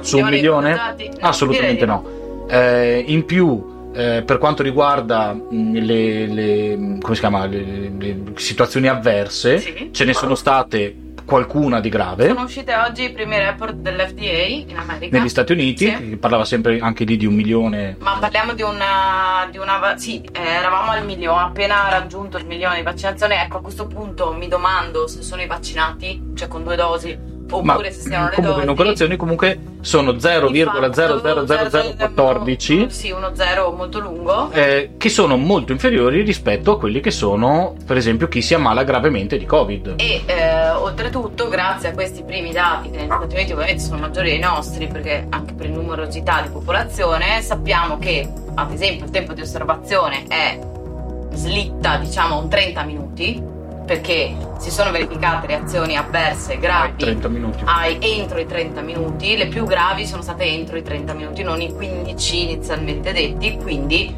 Su, 0.00 0.18
un 0.18 0.28
milione? 0.28 0.76
Assolutamente 1.20 1.86
no. 1.86 2.04
Eh, 2.48 3.04
in 3.06 3.24
più, 3.24 3.90
eh, 3.94 4.22
per 4.26 4.38
quanto 4.38 4.62
riguarda 4.62 5.32
mm, 5.32 5.74
le, 5.76 6.26
le, 6.26 6.98
chiama, 7.12 7.46
le, 7.46 7.92
le 7.96 8.16
situazioni 8.34 8.88
avverse, 8.88 9.58
sì. 9.58 9.88
ce 9.92 10.04
ne 10.04 10.12
sono 10.12 10.34
state 10.34 11.04
qualcuna 11.26 11.80
di 11.80 11.90
grave. 11.90 12.28
Sono 12.28 12.44
uscite 12.44 12.74
oggi 12.74 13.04
i 13.04 13.12
primi 13.12 13.36
report 13.36 13.74
dell'FDA 13.74 14.22
in 14.22 14.76
America. 14.78 15.18
Negli 15.18 15.28
Stati 15.28 15.52
Uniti, 15.52 15.94
sì. 15.94 16.16
parlava 16.16 16.46
sempre 16.46 16.78
anche 16.78 17.04
lì 17.04 17.18
di 17.18 17.26
un 17.26 17.34
milione. 17.34 17.96
Ma 17.98 18.16
parliamo 18.18 18.54
di 18.54 18.62
una. 18.62 19.46
Di 19.50 19.58
una 19.58 19.94
sì, 19.96 20.22
eh, 20.32 20.40
eravamo 20.40 20.92
al 20.92 21.04
milione, 21.04 21.42
appena 21.42 21.88
raggiunto 21.90 22.38
il 22.38 22.46
milione 22.46 22.76
di 22.76 22.82
vaccinazioni. 22.82 23.34
Ecco, 23.34 23.58
a 23.58 23.60
questo 23.60 23.86
punto 23.86 24.32
mi 24.32 24.48
domando 24.48 25.06
se 25.06 25.22
sono 25.22 25.42
i 25.42 25.46
vaccinati, 25.46 26.32
cioè 26.34 26.48
con 26.48 26.62
due 26.62 26.76
dosi 26.76 27.34
oppure 27.50 27.90
se 27.92 28.00
siano 28.00 28.28
le 28.28 28.34
comunque 28.34 28.62
dosi. 28.62 28.64
inoculazioni 28.64 29.16
comunque 29.16 29.58
sono 29.80 30.12
0,00014 30.12 32.86
sì 32.88 33.10
uno 33.10 33.34
zero 33.34 33.72
molto 33.72 33.98
lungo. 33.98 34.50
Eh, 34.50 34.90
che 34.96 35.08
sono 35.08 35.36
molto 35.36 35.72
inferiori 35.72 36.22
rispetto 36.22 36.70
a 36.72 36.78
quelli 36.78 37.00
che 37.00 37.10
sono 37.10 37.74
per 37.84 37.96
esempio 37.96 38.28
chi 38.28 38.40
si 38.42 38.54
ammala 38.54 38.84
gravemente 38.84 39.38
di 39.38 39.44
covid. 39.44 39.94
E 39.98 40.22
eh, 40.26 40.70
oltretutto 40.70 41.48
grazie 41.48 41.88
a 41.90 41.92
questi 41.92 42.24
primi 42.24 42.52
dati 42.52 42.90
che 42.90 42.96
negli 42.98 43.10
Stati 43.10 43.34
Uniti 43.34 43.52
ovviamente 43.52 43.82
sono 43.82 43.98
maggiori 44.00 44.30
dei 44.30 44.40
nostri 44.40 44.88
perché 44.88 45.26
anche 45.28 45.52
per 45.54 45.68
numerosità 45.68 46.40
di 46.42 46.48
popolazione 46.48 47.40
sappiamo 47.42 47.98
che 47.98 48.28
ad 48.54 48.72
esempio 48.72 49.04
il 49.04 49.10
tempo 49.10 49.34
di 49.34 49.42
osservazione 49.42 50.24
è 50.28 50.58
slitta 51.32 51.98
diciamo 51.98 52.38
un 52.38 52.48
30 52.48 52.82
minuti 52.84 53.42
perché 53.86 54.36
si 54.58 54.70
sono 54.70 54.90
verificate 54.90 55.46
reazioni 55.46 55.96
avverse 55.96 56.58
gravi 56.58 56.96
30 56.96 57.28
minuti. 57.28 57.62
Ai, 57.64 57.98
entro 58.00 58.38
i 58.40 58.46
30 58.46 58.80
minuti, 58.82 59.36
le 59.36 59.46
più 59.46 59.64
gravi 59.64 60.06
sono 60.06 60.22
state 60.22 60.44
entro 60.44 60.76
i 60.76 60.82
30 60.82 61.14
minuti, 61.14 61.42
non 61.42 61.60
i 61.60 61.72
15 61.72 62.42
inizialmente 62.42 63.12
detti, 63.12 63.56
quindi 63.56 64.14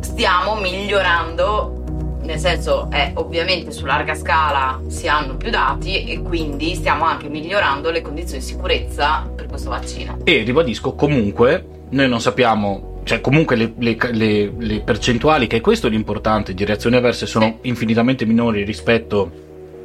stiamo 0.00 0.54
migliorando 0.56 1.82
nel 2.26 2.38
senso 2.38 2.88
è 2.90 3.12
ovviamente 3.14 3.70
su 3.70 3.86
larga 3.86 4.14
scala 4.14 4.80
si 4.88 5.06
hanno 5.06 5.36
più 5.36 5.48
dati 5.48 6.04
e 6.04 6.20
quindi 6.22 6.74
stiamo 6.74 7.04
anche 7.04 7.28
migliorando 7.28 7.90
le 7.90 8.02
condizioni 8.02 8.40
di 8.40 8.46
sicurezza 8.46 9.30
per 9.34 9.46
questo 9.46 9.70
vaccino. 9.70 10.18
E 10.24 10.42
ribadisco 10.42 10.94
comunque, 10.94 11.64
noi 11.90 12.08
non 12.08 12.20
sappiamo 12.20 12.95
cioè 13.06 13.20
comunque 13.20 13.54
le, 13.54 13.72
le, 13.78 13.96
le, 14.10 14.52
le, 14.58 14.80
percentuali, 14.80 15.46
che 15.46 15.58
è 15.58 15.60
questo 15.60 15.86
l'importante, 15.86 16.54
di 16.54 16.64
reazioni 16.64 16.96
avverse 16.96 17.24
sono 17.26 17.60
sì. 17.62 17.68
infinitamente 17.68 18.24
minori 18.26 18.64
rispetto 18.64 19.30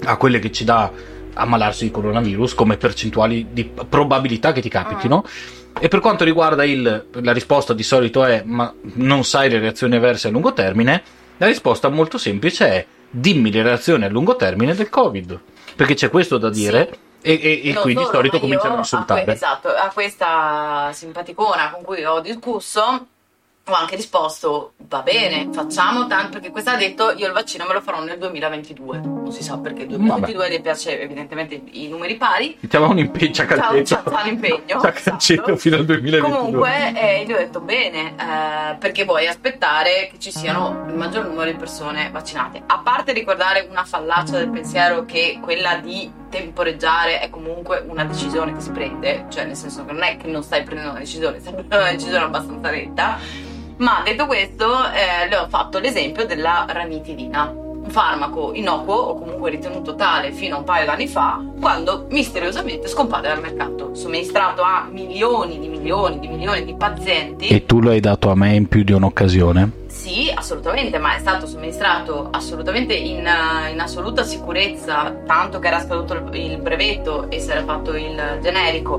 a 0.05 0.17
quelle 0.17 0.39
che 0.39 0.51
ci 0.51 0.63
dà 0.63 0.91
ammalarsi 1.33 1.83
di 1.85 1.91
coronavirus 1.91 2.55
come 2.55 2.77
percentuali 2.77 3.49
di 3.51 3.69
probabilità 3.87 4.51
che 4.53 4.61
ti 4.61 4.69
capitino. 4.69 5.17
Uh-huh. 5.17 5.83
E 5.83 5.87
per 5.87 5.99
quanto 5.99 6.23
riguarda 6.23 6.63
il, 6.63 7.09
la 7.11 7.31
risposta 7.31 7.73
di 7.73 7.83
solito 7.83 8.25
è 8.25 8.41
ma 8.43 8.73
non 8.95 9.23
sai 9.23 9.51
le 9.51 9.59
reazioni 9.59 9.97
avverse 9.97 10.29
a 10.29 10.31
lungo 10.31 10.53
termine, 10.53 11.03
la 11.37 11.45
risposta 11.45 11.89
molto 11.89 12.17
semplice 12.17 12.67
è 12.69 12.85
dimmi 13.07 13.51
le 13.51 13.61
reazioni 13.61 14.03
a 14.03 14.09
lungo 14.09 14.35
termine 14.35 14.73
del 14.73 14.89
Covid, 14.89 15.39
perché 15.75 15.93
c'è 15.93 16.09
questo 16.09 16.39
da 16.39 16.49
dire. 16.49 16.89
Sì. 16.91 17.09
E, 17.21 17.39
e, 17.41 17.69
e 17.69 17.73
quindi 17.75 18.03
di 18.03 18.09
solito 18.11 18.39
cominciano 18.39 18.75
a 18.75 18.77
insultare. 18.77 19.21
A 19.21 19.23
que- 19.23 19.33
esatto, 19.33 19.67
a 19.69 19.89
questa 19.93 20.89
simpaticona 20.93 21.71
con 21.71 21.83
cui 21.83 22.03
ho 22.03 22.19
discusso 22.19 23.07
ho 23.63 23.73
anche 23.73 23.95
risposto 23.95 24.73
va 24.87 25.01
bene, 25.01 25.49
facciamo 25.53 26.07
tanto 26.07 26.31
perché 26.33 26.49
questa 26.49 26.73
ha 26.73 26.77
detto 26.77 27.11
io 27.11 27.27
il 27.27 27.31
vaccino 27.31 27.65
me 27.65 27.73
lo 27.73 27.81
farò 27.81 28.03
nel 28.03 28.17
2022. 28.17 28.99
Non 28.99 29.31
si 29.31 29.43
sa 29.43 29.57
perché 29.59 29.83
il 29.83 29.89
2022 29.89 30.49
le 30.49 30.61
piace 30.61 30.99
evidentemente 30.99 31.61
i 31.71 31.87
numeri 31.87 32.15
pari. 32.15 32.57
Mettiamo 32.59 32.89
un 32.89 32.97
impegno, 32.97 33.31
c'ha 33.33 33.45
calcetto. 33.45 34.09
C'ha, 34.09 34.21
un 34.23 34.27
impegno. 34.27 34.79
C'ha 34.79 34.91
calcetto 34.91 35.41
esatto. 35.41 35.57
fino 35.57 35.75
al 35.77 35.85
2022. 35.85 36.37
Comunque 36.37 36.93
eh, 36.95 37.25
gli 37.25 37.31
ho 37.31 37.37
detto 37.37 37.61
bene, 37.61 38.15
eh, 38.15 38.75
perché 38.77 39.05
vuoi 39.05 39.27
aspettare 39.27 40.09
che 40.11 40.19
ci 40.19 40.31
siano 40.31 40.85
il 40.87 40.95
maggior 40.95 41.25
numero 41.25 41.49
di 41.49 41.55
persone 41.55 42.09
vaccinate. 42.11 42.63
A 42.65 42.79
parte 42.79 43.13
ricordare 43.13 43.67
una 43.69 43.85
fallacia 43.85 44.37
del 44.37 44.49
pensiero 44.49 45.05
che 45.05 45.39
quella 45.41 45.75
di 45.75 46.20
temporeggiare 46.31 47.19
è 47.19 47.29
comunque 47.29 47.83
una 47.87 48.05
decisione 48.05 48.53
che 48.53 48.61
si 48.61 48.71
prende, 48.71 49.25
cioè 49.29 49.45
nel 49.45 49.55
senso 49.55 49.85
che 49.85 49.91
non 49.91 50.01
è 50.01 50.17
che 50.17 50.27
non 50.27 50.41
stai 50.41 50.63
prendendo 50.63 50.91
una 50.91 50.99
decisione, 50.99 51.39
stai 51.39 51.53
prendendo 51.53 51.83
una 51.83 51.91
decisione 51.91 52.23
abbastanza 52.23 52.69
netta 52.71 53.19
Ma 53.77 54.01
detto 54.03 54.25
questo, 54.25 54.65
eh, 54.91 55.27
le 55.27 55.35
ho 55.37 55.47
fatto 55.49 55.77
l'esempio 55.77 56.25
della 56.25 56.65
ranitidina, 56.69 57.53
un 57.53 57.89
farmaco 57.89 58.53
innocuo 58.53 58.95
o 58.95 59.19
comunque 59.19 59.49
ritenuto 59.49 59.95
tale 59.95 60.31
fino 60.31 60.55
a 60.55 60.59
un 60.59 60.63
paio 60.63 60.85
d'anni 60.85 61.07
fa, 61.07 61.43
quando 61.59 62.07
misteriosamente 62.09 62.87
scompare 62.87 63.27
dal 63.27 63.41
mercato, 63.41 63.93
somministrato 63.93 64.61
a 64.61 64.87
milioni 64.89 65.59
di 65.59 65.67
milioni 65.67 66.19
di 66.19 66.27
milioni 66.27 66.63
di 66.63 66.75
pazienti. 66.75 67.47
E 67.47 67.65
tu 67.65 67.81
lo 67.81 67.89
hai 67.89 67.99
dato 67.99 68.29
a 68.29 68.35
me 68.35 68.55
in 68.55 68.67
più 68.67 68.83
di 68.83 68.93
un'occasione? 68.93 69.80
Sì, 70.01 70.31
assolutamente, 70.33 70.97
ma 70.97 71.15
è 71.15 71.19
stato 71.19 71.45
somministrato 71.45 72.29
assolutamente 72.31 72.95
in, 72.95 73.19
in, 73.71 73.79
assoluta 73.79 74.23
sicurezza, 74.23 75.15
tanto 75.27 75.59
che 75.59 75.67
era 75.67 75.79
scaduto 75.79 76.15
il 76.31 76.57
brevetto 76.57 77.29
e 77.29 77.39
si 77.39 77.51
era 77.51 77.63
fatto 77.63 77.95
il 77.95 78.39
generico 78.41 78.97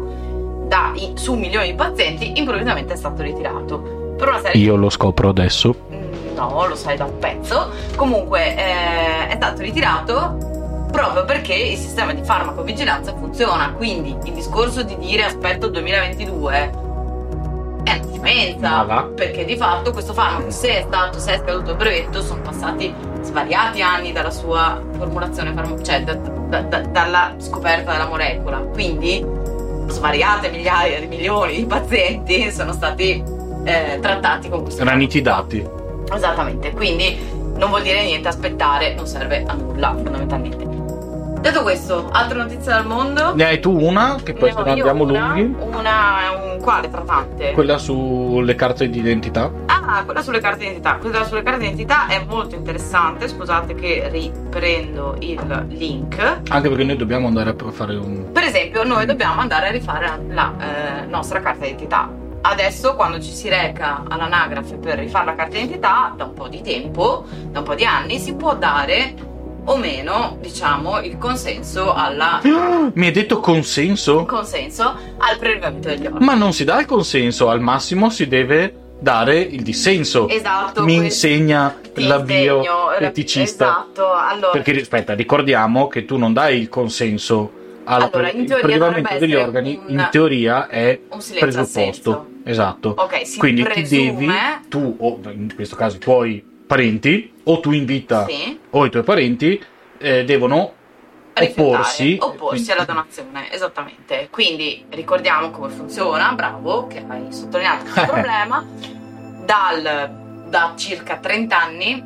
da, 0.68 0.92
su 1.14 1.34
milioni 1.34 1.70
di 1.70 1.74
pazienti, 1.74 2.38
improvvisamente 2.38 2.92
è 2.92 2.96
stato 2.96 3.20
ritirato. 3.20 4.14
Per 4.16 4.28
una 4.28 4.38
serie 4.38 4.62
Io 4.62 4.76
lo 4.76 4.90
scopro 4.90 5.30
adesso. 5.30 5.74
Mm, 5.90 6.36
no, 6.36 6.68
lo 6.68 6.76
sai 6.76 6.96
da 6.96 7.06
un 7.06 7.18
pezzo. 7.18 7.72
Comunque 7.96 8.54
eh, 8.54 9.26
è 9.26 9.34
stato 9.34 9.60
ritirato 9.62 10.86
proprio 10.92 11.24
perché 11.24 11.54
il 11.54 11.78
sistema 11.78 12.12
di 12.12 12.22
farmacovigilanza 12.22 13.12
funziona. 13.16 13.72
Quindi 13.72 14.16
il 14.22 14.34
discorso 14.34 14.84
di 14.84 14.96
dire 14.98 15.24
aspetto 15.24 15.66
2022 15.66 16.90
è 17.84 18.00
una 18.02 18.12
scemenza 18.12 19.10
perché 19.14 19.44
di 19.44 19.56
fatto 19.56 19.92
questo 19.92 20.12
farmaco 20.12 20.50
se 20.50 20.78
è 20.78 20.84
stato 20.86 21.18
se 21.18 21.34
è 21.34 21.38
scaduto 21.38 21.70
il 21.72 21.76
brevetto 21.76 22.22
sono 22.22 22.40
passati 22.42 22.94
svariati 23.22 23.80
anni 23.80 24.12
dalla 24.12 24.30
sua 24.30 24.82
formulazione 24.96 25.52
farm- 25.52 25.82
cioè 25.82 26.02
da, 26.02 26.14
da, 26.14 26.60
da, 26.62 26.80
dalla 26.80 27.34
scoperta 27.38 27.92
della 27.92 28.06
molecola. 28.06 28.58
Quindi 28.58 29.24
svariate 29.86 30.50
migliaia 30.50 31.00
di 31.00 31.06
milioni 31.06 31.56
di 31.56 31.64
pazienti 31.66 32.50
sono 32.50 32.72
stati 32.72 33.22
eh, 33.64 33.98
trattati 34.00 34.48
con 34.48 34.62
questo 34.62 34.84
ranitidati 34.84 35.66
esattamente. 36.12 36.72
Quindi 36.72 37.18
non 37.56 37.70
vuol 37.70 37.82
dire 37.82 38.04
niente 38.04 38.28
aspettare 38.28 38.94
non 38.94 39.06
serve 39.06 39.44
a 39.46 39.54
nulla 39.54 39.94
fondamentalmente 39.94 40.71
Detto 41.42 41.62
questo, 41.62 42.08
altre 42.12 42.38
notizie 42.38 42.70
dal 42.70 42.86
mondo? 42.86 43.34
Ne 43.34 43.44
hai 43.44 43.58
tu 43.58 43.76
una? 43.76 44.16
Che 44.22 44.32
poi 44.32 44.52
se 44.52 44.62
ne 44.62 44.70
andiamo 44.70 45.02
una, 45.02 45.34
lunghi. 45.34 45.56
Una 45.76 46.30
un 46.40 46.60
quale 46.60 46.88
tra 46.88 47.00
tante? 47.00 47.50
Quella 47.50 47.78
sulle 47.78 48.54
carte 48.54 48.88
di 48.88 49.00
identità. 49.00 49.50
Ah, 49.66 50.04
quella 50.04 50.22
sulle 50.22 50.38
carte 50.38 50.58
di 50.58 50.64
identità. 50.66 50.98
Quella 50.98 51.24
sulle 51.24 51.42
carte 51.42 51.58
di 51.58 51.64
identità 51.64 52.06
è 52.06 52.24
molto 52.28 52.54
interessante. 52.54 53.26
Scusate 53.26 53.74
che 53.74 54.08
riprendo 54.08 55.16
il 55.18 55.66
link. 55.70 56.42
Anche 56.48 56.68
perché 56.68 56.84
noi 56.84 56.96
dobbiamo 56.96 57.26
andare 57.26 57.50
a 57.50 57.70
fare 57.72 57.96
un. 57.96 58.30
Per 58.30 58.44
esempio, 58.44 58.84
noi 58.84 59.04
dobbiamo 59.04 59.40
andare 59.40 59.66
a 59.66 59.70
rifare 59.72 60.24
la 60.28 60.52
eh, 60.60 61.06
nostra 61.06 61.40
carta 61.40 61.64
di 61.64 61.70
identità. 61.70 62.08
Adesso, 62.42 62.94
quando 62.94 63.18
ci 63.20 63.32
si 63.32 63.48
reca 63.48 64.04
all'anagrafe 64.08 64.76
per 64.76 65.00
rifare 65.00 65.24
la 65.24 65.34
carta 65.34 65.56
di 65.56 65.64
identità, 65.64 66.14
da 66.16 66.22
un 66.22 66.34
po' 66.34 66.46
di 66.46 66.62
tempo, 66.62 67.24
da 67.50 67.58
un 67.58 67.64
po' 67.64 67.74
di 67.74 67.84
anni, 67.84 68.20
si 68.20 68.32
può 68.36 68.54
dare 68.54 69.30
o 69.64 69.76
meno, 69.76 70.38
diciamo, 70.40 71.00
il 71.00 71.18
consenso 71.18 71.92
alla. 71.92 72.40
Mi 72.42 73.06
hai 73.06 73.12
detto 73.12 73.40
consenso? 73.40 74.24
Consenso 74.24 74.84
al 75.18 75.38
prelevamento 75.38 75.88
degli 75.88 76.06
organi. 76.06 76.24
Ma 76.24 76.34
non 76.34 76.52
si 76.52 76.64
dà 76.64 76.80
il 76.80 76.86
consenso, 76.86 77.48
al 77.48 77.60
massimo 77.60 78.10
si 78.10 78.26
deve 78.26 78.74
dare 78.98 79.38
il 79.38 79.62
dissenso. 79.62 80.28
Esatto. 80.28 80.82
Mi 80.84 80.96
insegna 80.96 81.76
la 81.94 82.20
bioeticista. 82.20 83.64
Esatto. 83.66 84.12
Allora. 84.12 84.50
Perché 84.50 84.80
aspetta, 84.80 85.14
ricordiamo 85.14 85.88
che 85.88 86.04
tu 86.04 86.16
non 86.16 86.32
dai 86.32 86.58
il 86.60 86.68
consenso 86.68 87.60
al 87.84 88.02
allora, 88.02 88.30
il 88.30 88.44
prelevamento 88.44 89.18
degli 89.18 89.34
organi, 89.34 89.80
un, 89.84 89.90
in 89.92 90.08
teoria 90.10 90.68
è 90.68 91.00
presupposto. 91.38 92.26
Esatto. 92.44 92.94
Ok, 92.96 93.38
Quindi 93.38 93.62
presume... 93.62 93.82
ti 93.82 93.96
devi, 93.96 94.32
tu, 94.68 94.96
o 94.98 95.20
in 95.30 95.52
questo 95.54 95.76
caso 95.76 95.96
i 95.96 96.00
tuoi 96.00 96.50
parenti, 96.72 97.30
o 97.44 97.60
tu 97.60 97.70
invita 97.72 98.24
sì. 98.26 98.58
o 98.70 98.86
i 98.86 98.90
tuoi 98.90 99.02
parenti, 99.02 99.62
eh, 99.98 100.24
devono 100.24 100.72
opporsi, 101.34 102.16
opporsi 102.18 102.72
alla 102.72 102.84
donazione, 102.84 103.52
esattamente. 103.52 104.28
Quindi 104.30 104.82
ricordiamo 104.88 105.50
come 105.50 105.68
funziona, 105.68 106.32
bravo 106.32 106.86
che 106.86 107.04
hai 107.06 107.26
sottolineato 107.30 107.84
questo 107.84 108.06
problema, 108.10 108.64
Dal, 109.44 110.44
da 110.48 110.72
circa 110.74 111.18
30 111.18 111.60
anni. 111.60 112.04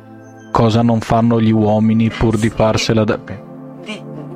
Cosa 0.51 0.81
non 0.81 0.99
fanno 0.99 1.39
gli 1.39 1.51
uomini 1.51 2.09
pur 2.09 2.35
sì. 2.35 2.41
di 2.41 2.49
farsela 2.49 3.05
da... 3.05 3.15
Di, 3.15 3.46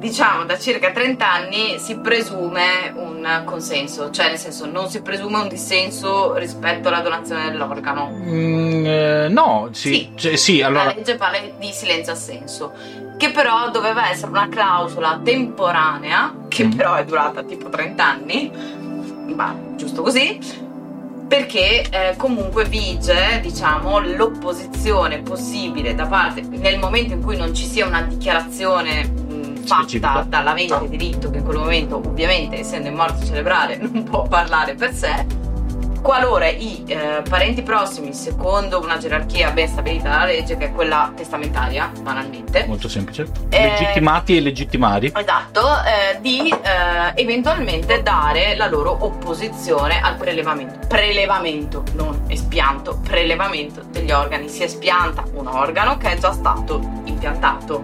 diciamo 0.01 0.45
da 0.45 0.57
circa 0.57 0.91
30 0.91 1.31
anni 1.31 1.77
si 1.77 1.99
presume 1.99 2.91
un 2.95 3.43
consenso, 3.45 4.09
cioè 4.09 4.29
nel 4.29 4.39
senso 4.39 4.65
non 4.65 4.89
si 4.89 5.03
presume 5.03 5.37
un 5.37 5.47
dissenso 5.47 6.33
rispetto 6.37 6.87
alla 6.87 7.01
donazione 7.01 7.51
dell'organo. 7.51 8.09
Mm, 8.11 8.85
eh, 8.85 9.27
no, 9.29 9.69
sì, 9.71 9.93
sì. 9.93 10.11
Cioè, 10.15 10.35
sì 10.35 10.61
allora... 10.63 10.85
La 10.85 10.93
legge 10.95 11.15
parla 11.17 11.37
di 11.55 11.71
silenzio 11.71 12.13
assenso, 12.13 12.73
che 13.15 13.29
però 13.29 13.69
doveva 13.69 14.09
essere 14.09 14.31
una 14.31 14.49
clausola 14.49 15.21
temporanea, 15.23 16.33
che 16.47 16.65
mm. 16.65 16.71
però 16.71 16.95
è 16.95 17.05
durata 17.05 17.43
tipo 17.43 17.69
30 17.69 18.03
anni, 18.03 18.51
ma 19.35 19.55
giusto 19.75 20.01
così, 20.01 20.39
perché 21.27 21.87
eh, 21.91 22.15
comunque 22.17 22.65
vige 22.65 23.39
diciamo, 23.39 23.99
l'opposizione 23.99 25.19
possibile 25.19 25.93
da 25.93 26.07
parte 26.07 26.41
nel 26.41 26.79
momento 26.79 27.13
in 27.13 27.21
cui 27.21 27.37
non 27.37 27.53
ci 27.53 27.65
sia 27.65 27.85
una 27.85 28.01
dichiarazione 28.01 29.29
fatta 29.61 30.25
dall'avente 30.27 30.87
diritto 30.89 31.29
che 31.29 31.37
in 31.37 31.43
quel 31.43 31.57
momento 31.57 31.97
ovviamente 31.97 32.59
essendo 32.59 32.87
in 32.87 32.95
morte 32.95 33.25
cerebrale 33.25 33.77
non 33.81 34.03
può 34.03 34.23
parlare 34.27 34.75
per 34.75 34.93
sé. 34.93 35.39
Qualora 36.01 36.47
i 36.47 36.83
eh, 36.87 37.21
parenti 37.29 37.61
prossimi 37.61 38.11
secondo 38.13 38.79
una 38.79 38.97
gerarchia 38.97 39.51
ben 39.51 39.67
stabilita 39.67 40.09
dalla 40.09 40.25
legge 40.25 40.57
che 40.57 40.65
è 40.65 40.71
quella 40.71 41.13
testamentaria 41.15 41.91
banalmente 42.01 42.65
molto 42.65 42.89
semplice. 42.89 43.27
Eh, 43.49 43.69
legittimati 43.69 44.37
e 44.37 44.41
legittimari. 44.41 45.11
Esatto 45.15 45.61
eh, 45.61 46.19
di 46.19 46.49
eh, 46.49 47.21
eventualmente 47.21 48.01
dare 48.01 48.55
la 48.55 48.67
loro 48.67 48.97
opposizione 49.01 50.01
al 50.01 50.15
prelevamento. 50.15 50.87
Prelevamento 50.87 51.83
non 51.93 52.23
espianto. 52.27 52.99
Prelevamento 53.03 53.83
degli 53.91 54.11
organi. 54.11 54.49
Si 54.49 54.63
espianta 54.63 55.23
un 55.33 55.45
organo 55.45 55.97
che 55.97 56.13
è 56.13 56.17
già 56.17 56.31
stato 56.31 56.81
impiantato. 57.05 57.83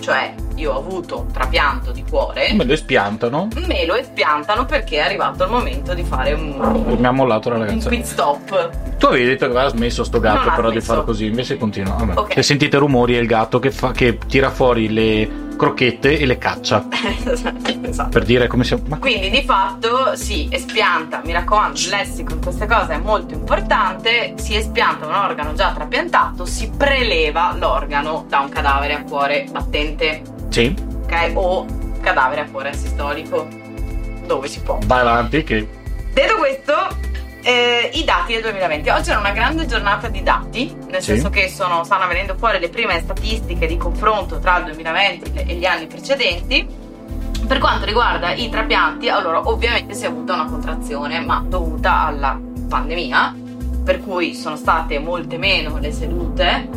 Cioè 0.00 0.34
io 0.56 0.72
ho 0.72 0.78
avuto 0.78 1.20
un 1.20 1.32
trapianto 1.32 1.92
di 1.92 2.04
cuore. 2.08 2.52
Me 2.52 2.64
lo 2.64 2.72
espiantano? 2.72 3.48
Me 3.66 3.86
lo 3.86 3.94
espiantano 3.94 4.64
perché 4.64 4.96
è 4.96 5.00
arrivato 5.00 5.44
il 5.44 5.50
momento 5.50 5.94
di 5.94 6.04
fare 6.04 6.32
un. 6.32 6.94
Mi 6.98 7.06
ha 7.06 7.10
mollato 7.10 7.50
la 7.50 7.58
ragazza. 7.58 7.88
Un 7.88 7.94
pit 7.96 8.04
stop. 8.04 8.70
Tu 8.98 9.06
avevi 9.06 9.24
detto 9.24 9.46
che 9.46 9.52
aveva 9.52 9.68
smesso 9.68 10.04
sto 10.04 10.20
gatto 10.20 10.52
però 10.54 10.70
di 10.70 10.80
fare 10.80 11.04
così, 11.04 11.26
invece 11.26 11.56
continua. 11.56 11.94
Vabbè. 11.94 12.18
Okay. 12.18 12.34
Se 12.36 12.42
sentite 12.42 12.76
rumori 12.78 13.14
è 13.14 13.18
il 13.18 13.26
gatto 13.26 13.58
che, 13.58 13.70
fa, 13.70 13.92
che 13.92 14.18
tira 14.26 14.50
fuori 14.50 14.92
le 14.92 15.42
crocchette 15.56 16.18
e 16.18 16.26
le 16.26 16.38
caccia. 16.38 16.86
esatto. 17.82 18.08
Per 18.08 18.24
dire 18.24 18.48
come 18.48 18.64
si. 18.64 18.80
Ma... 18.86 18.98
Quindi 18.98 19.30
di 19.30 19.42
fatto 19.42 20.16
si 20.16 20.48
espianta, 20.50 21.22
mi 21.24 21.32
raccomando, 21.32 21.78
il 21.78 21.88
lessico 21.88 22.32
in 22.34 22.42
queste 22.42 22.66
cose 22.66 22.94
è 22.94 22.98
molto 22.98 23.34
importante. 23.34 24.34
Si 24.36 24.56
espianta 24.56 25.06
un 25.06 25.14
organo 25.14 25.54
già 25.54 25.72
trapiantato, 25.72 26.44
si 26.44 26.70
preleva 26.76 27.54
l'organo 27.56 28.24
da 28.28 28.40
un 28.40 28.48
cadavere 28.48 28.94
a 28.94 29.02
cuore 29.04 29.46
battente. 29.50 30.22
Sì. 30.52 30.74
Ok? 31.04 31.30
O 31.34 31.66
cadavere 32.02 32.42
a 32.42 32.44
cuore 32.50 32.74
sistolico. 32.74 33.48
Dove 34.26 34.48
si 34.48 34.60
può. 34.60 34.78
Vai 34.84 35.00
avanti 35.00 35.42
che. 35.42 35.66
Detto 36.12 36.36
questo, 36.36 36.74
eh, 37.42 37.90
I 37.94 38.04
dati 38.04 38.34
del 38.34 38.42
2020. 38.42 38.88
Oggi 38.90 39.10
è 39.10 39.16
una 39.16 39.32
grande 39.32 39.64
giornata 39.64 40.08
di 40.08 40.22
dati, 40.22 40.76
nel 40.90 41.00
sì. 41.00 41.12
senso 41.12 41.30
che 41.30 41.48
sono, 41.48 41.84
stanno 41.84 42.06
venendo 42.06 42.34
fuori 42.36 42.60
le 42.60 42.68
prime 42.68 43.00
statistiche 43.00 43.66
di 43.66 43.78
confronto 43.78 44.38
tra 44.40 44.58
il 44.58 44.64
2020 44.64 45.32
e 45.46 45.54
gli 45.54 45.64
anni 45.64 45.86
precedenti. 45.86 46.80
Per 47.46 47.58
quanto 47.58 47.86
riguarda 47.86 48.32
i 48.34 48.50
trapianti, 48.50 49.08
allora 49.08 49.48
ovviamente 49.48 49.94
si 49.94 50.04
è 50.04 50.08
avuta 50.08 50.34
una 50.34 50.46
contrazione, 50.46 51.20
ma 51.20 51.42
dovuta 51.46 52.04
alla 52.04 52.38
pandemia, 52.68 53.34
per 53.84 54.00
cui 54.00 54.34
sono 54.34 54.56
state 54.56 54.98
molte 54.98 55.38
meno 55.38 55.78
le 55.78 55.92
sedute, 55.92 56.68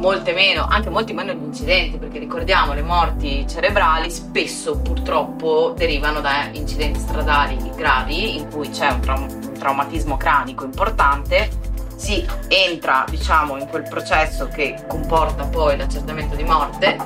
molte 0.00 0.32
meno, 0.32 0.66
anche 0.68 0.88
molti 0.88 1.12
meno 1.12 1.32
gli 1.32 1.44
incidenti, 1.44 1.98
perché 1.98 2.18
ricordiamo 2.18 2.72
le 2.72 2.82
morti 2.82 3.46
cerebrali 3.46 4.10
spesso 4.10 4.78
purtroppo 4.78 5.74
derivano 5.76 6.20
da 6.20 6.48
incidenti 6.52 6.98
stradali 6.98 7.56
gravi 7.76 8.38
in 8.38 8.50
cui 8.50 8.70
c'è 8.70 8.90
un 8.90 9.00
trauma 9.00 9.26
traumatismo 9.60 10.16
cranico 10.16 10.64
importante, 10.64 11.50
si 11.94 12.26
entra 12.48 13.04
diciamo 13.06 13.58
in 13.58 13.66
quel 13.68 13.82
processo 13.82 14.48
che 14.48 14.84
comporta 14.88 15.44
poi 15.44 15.76
l'accertamento 15.76 16.34
di 16.34 16.44
morte 16.44 16.96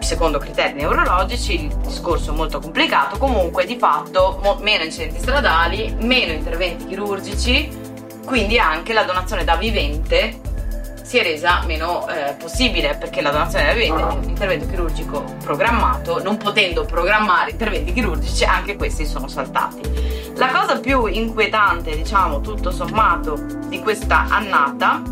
secondo 0.00 0.36
criteri 0.36 0.74
neurologici 0.74 1.64
il 1.64 1.74
discorso 1.76 2.32
è 2.32 2.34
molto 2.34 2.58
complicato. 2.58 3.16
Comunque 3.16 3.64
di 3.64 3.78
fatto 3.78 4.40
mo- 4.42 4.58
meno 4.60 4.84
incidenti 4.84 5.20
stradali 5.20 5.96
meno 6.00 6.32
interventi 6.32 6.84
chirurgici 6.84 7.70
quindi 8.26 8.58
anche 8.58 8.92
la 8.92 9.04
donazione 9.04 9.42
da 9.42 9.56
vivente 9.56 10.38
si 11.12 11.18
è 11.18 11.22
resa 11.22 11.62
meno 11.66 12.08
eh, 12.08 12.32
possibile 12.38 12.96
perché 12.96 13.20
la 13.20 13.30
donazione 13.30 13.66
da 13.66 13.72
vivente 13.74 14.00
è 14.00 14.04
un 14.06 14.22
intervento 14.30 14.66
chirurgico 14.66 15.22
programmato 15.44 16.22
non 16.22 16.38
potendo 16.38 16.86
programmare 16.86 17.50
interventi 17.50 17.92
chirurgici 17.92 18.44
anche 18.44 18.76
questi 18.76 19.04
sono 19.04 19.28
saltati 19.28 19.82
La 20.36 20.48
cosa 20.48 20.80
più 20.80 21.04
inquietante, 21.04 21.94
diciamo, 21.94 22.40
tutto 22.40 22.70
sommato, 22.70 23.38
di 23.68 23.78
questa 23.80 24.24
annata 24.30 25.02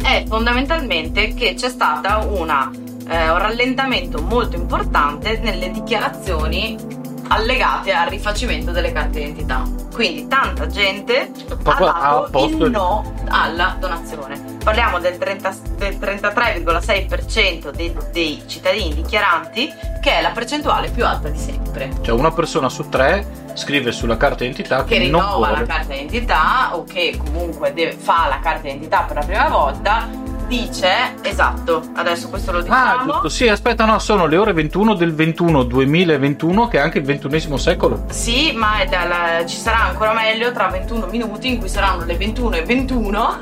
è 0.00 0.22
fondamentalmente 0.28 1.34
che 1.34 1.54
c'è 1.54 1.68
stata 1.68 2.18
una, 2.18 2.70
eh, 3.08 3.28
un 3.28 3.38
rallentamento 3.38 4.22
molto 4.22 4.54
importante 4.54 5.40
nelle 5.40 5.72
dichiarazioni 5.72 6.78
allegate 7.26 7.90
al 7.90 8.08
rifacimento 8.08 8.70
delle 8.70 8.92
carte 8.92 9.18
d'identità. 9.18 9.81
Quindi 10.02 10.26
tanta 10.26 10.66
gente 10.66 11.30
Proprio 11.62 11.86
ha 11.86 12.28
dato 12.28 12.44
il 12.46 12.70
no 12.70 13.14
alla 13.28 13.76
donazione. 13.78 14.58
Parliamo 14.64 14.98
del, 14.98 15.16
30 15.16 15.54
del 15.76 15.94
33,6% 15.94 17.70
dei, 17.70 17.96
dei 18.10 18.42
cittadini 18.48 18.94
dichiaranti, 18.94 19.72
che 20.00 20.18
è 20.18 20.20
la 20.20 20.30
percentuale 20.30 20.90
più 20.90 21.06
alta 21.06 21.28
di 21.28 21.38
sempre. 21.38 21.90
Cioè 22.00 22.18
una 22.18 22.32
persona 22.32 22.68
su 22.68 22.88
tre 22.88 23.24
scrive 23.54 23.92
sulla 23.92 24.16
carta 24.16 24.38
d'identità 24.38 24.82
Che 24.82 24.98
che 24.98 25.08
non 25.08 25.20
rinnova 25.20 25.50
la 25.52 25.62
carta 25.62 25.94
d'identità 25.94 26.70
o 26.74 26.82
che 26.82 27.16
comunque 27.16 27.72
deve- 27.72 27.92
fa 27.92 28.26
la 28.28 28.40
carta 28.40 28.62
d'identità 28.62 29.02
per 29.02 29.16
la 29.18 29.24
prima 29.24 29.48
volta, 29.48 30.08
dice 30.52 31.14
esatto. 31.22 31.82
Adesso 31.94 32.28
questo 32.28 32.52
lo 32.52 32.58
Ah, 32.58 32.62
diciamo. 32.62 33.04
giusto, 33.12 33.28
sì, 33.30 33.48
aspetta, 33.48 33.86
no, 33.86 33.98
sono 33.98 34.26
le 34.26 34.36
ore 34.36 34.52
21 34.52 34.94
del 34.94 35.14
21 35.14 35.62
2021, 35.62 36.68
che 36.68 36.76
è 36.76 36.80
anche 36.80 36.98
il 36.98 37.04
ventunesimo 37.04 37.56
secolo. 37.56 38.04
Sì, 38.10 38.52
ma 38.54 38.80
è 38.80 38.86
dal- 38.86 39.46
ci 39.46 39.56
sarà 39.56 39.84
ancora 39.84 40.12
meglio 40.12 40.52
tra 40.52 40.68
21 40.68 41.06
minuti 41.06 41.48
in 41.48 41.58
cui 41.58 41.68
saranno 41.68 42.04
le 42.04 42.16
21 42.16 42.56
e 42.56 42.64
21 42.64 43.40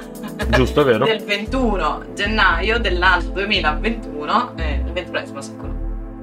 Giusto, 0.51 0.83
è 0.83 0.85
vero? 0.85 1.05
del 1.07 1.23
21 1.25 2.05
gennaio 2.14 2.79
dell'anno 2.79 3.31
2021, 3.31 4.53
eh, 4.57 4.83
il 4.87 4.92
21 4.92 5.40
secolo. 5.40 5.75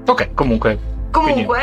Ok, 0.07 0.33
comunque, 0.33 0.79
Comunque, 1.21 1.59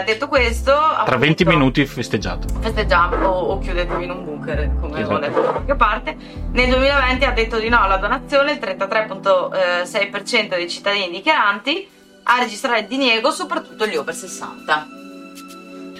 eh, 0.00 0.04
detto 0.04 0.28
questo, 0.28 0.72
tra 1.04 1.16
20 1.16 1.44
minuti 1.44 1.84
festeggiato. 1.86 2.46
festeggiamo 2.60 3.26
o, 3.26 3.52
o 3.52 3.58
chiudetevi 3.58 4.04
in 4.04 4.10
un 4.10 4.24
bunker, 4.24 4.70
come 4.80 5.00
Esatto. 5.00 5.14
ho 5.14 5.18
detto 5.18 5.40
da 5.40 5.50
qualche 5.50 5.74
parte. 5.74 6.16
Nel 6.52 6.68
2020 6.68 7.24
ha 7.24 7.30
detto 7.32 7.58
di 7.58 7.68
no 7.68 7.80
alla 7.80 7.96
donazione 7.96 8.52
il 8.52 8.58
33,6% 8.58 10.48
dei 10.48 10.68
cittadini 10.68 11.10
dichiaranti, 11.10 11.88
a 12.24 12.38
registrare 12.40 12.80
il 12.80 12.86
diniego 12.86 13.30
soprattutto 13.30 13.86
gli 13.86 13.96
over 13.96 14.14
60. 14.14 14.86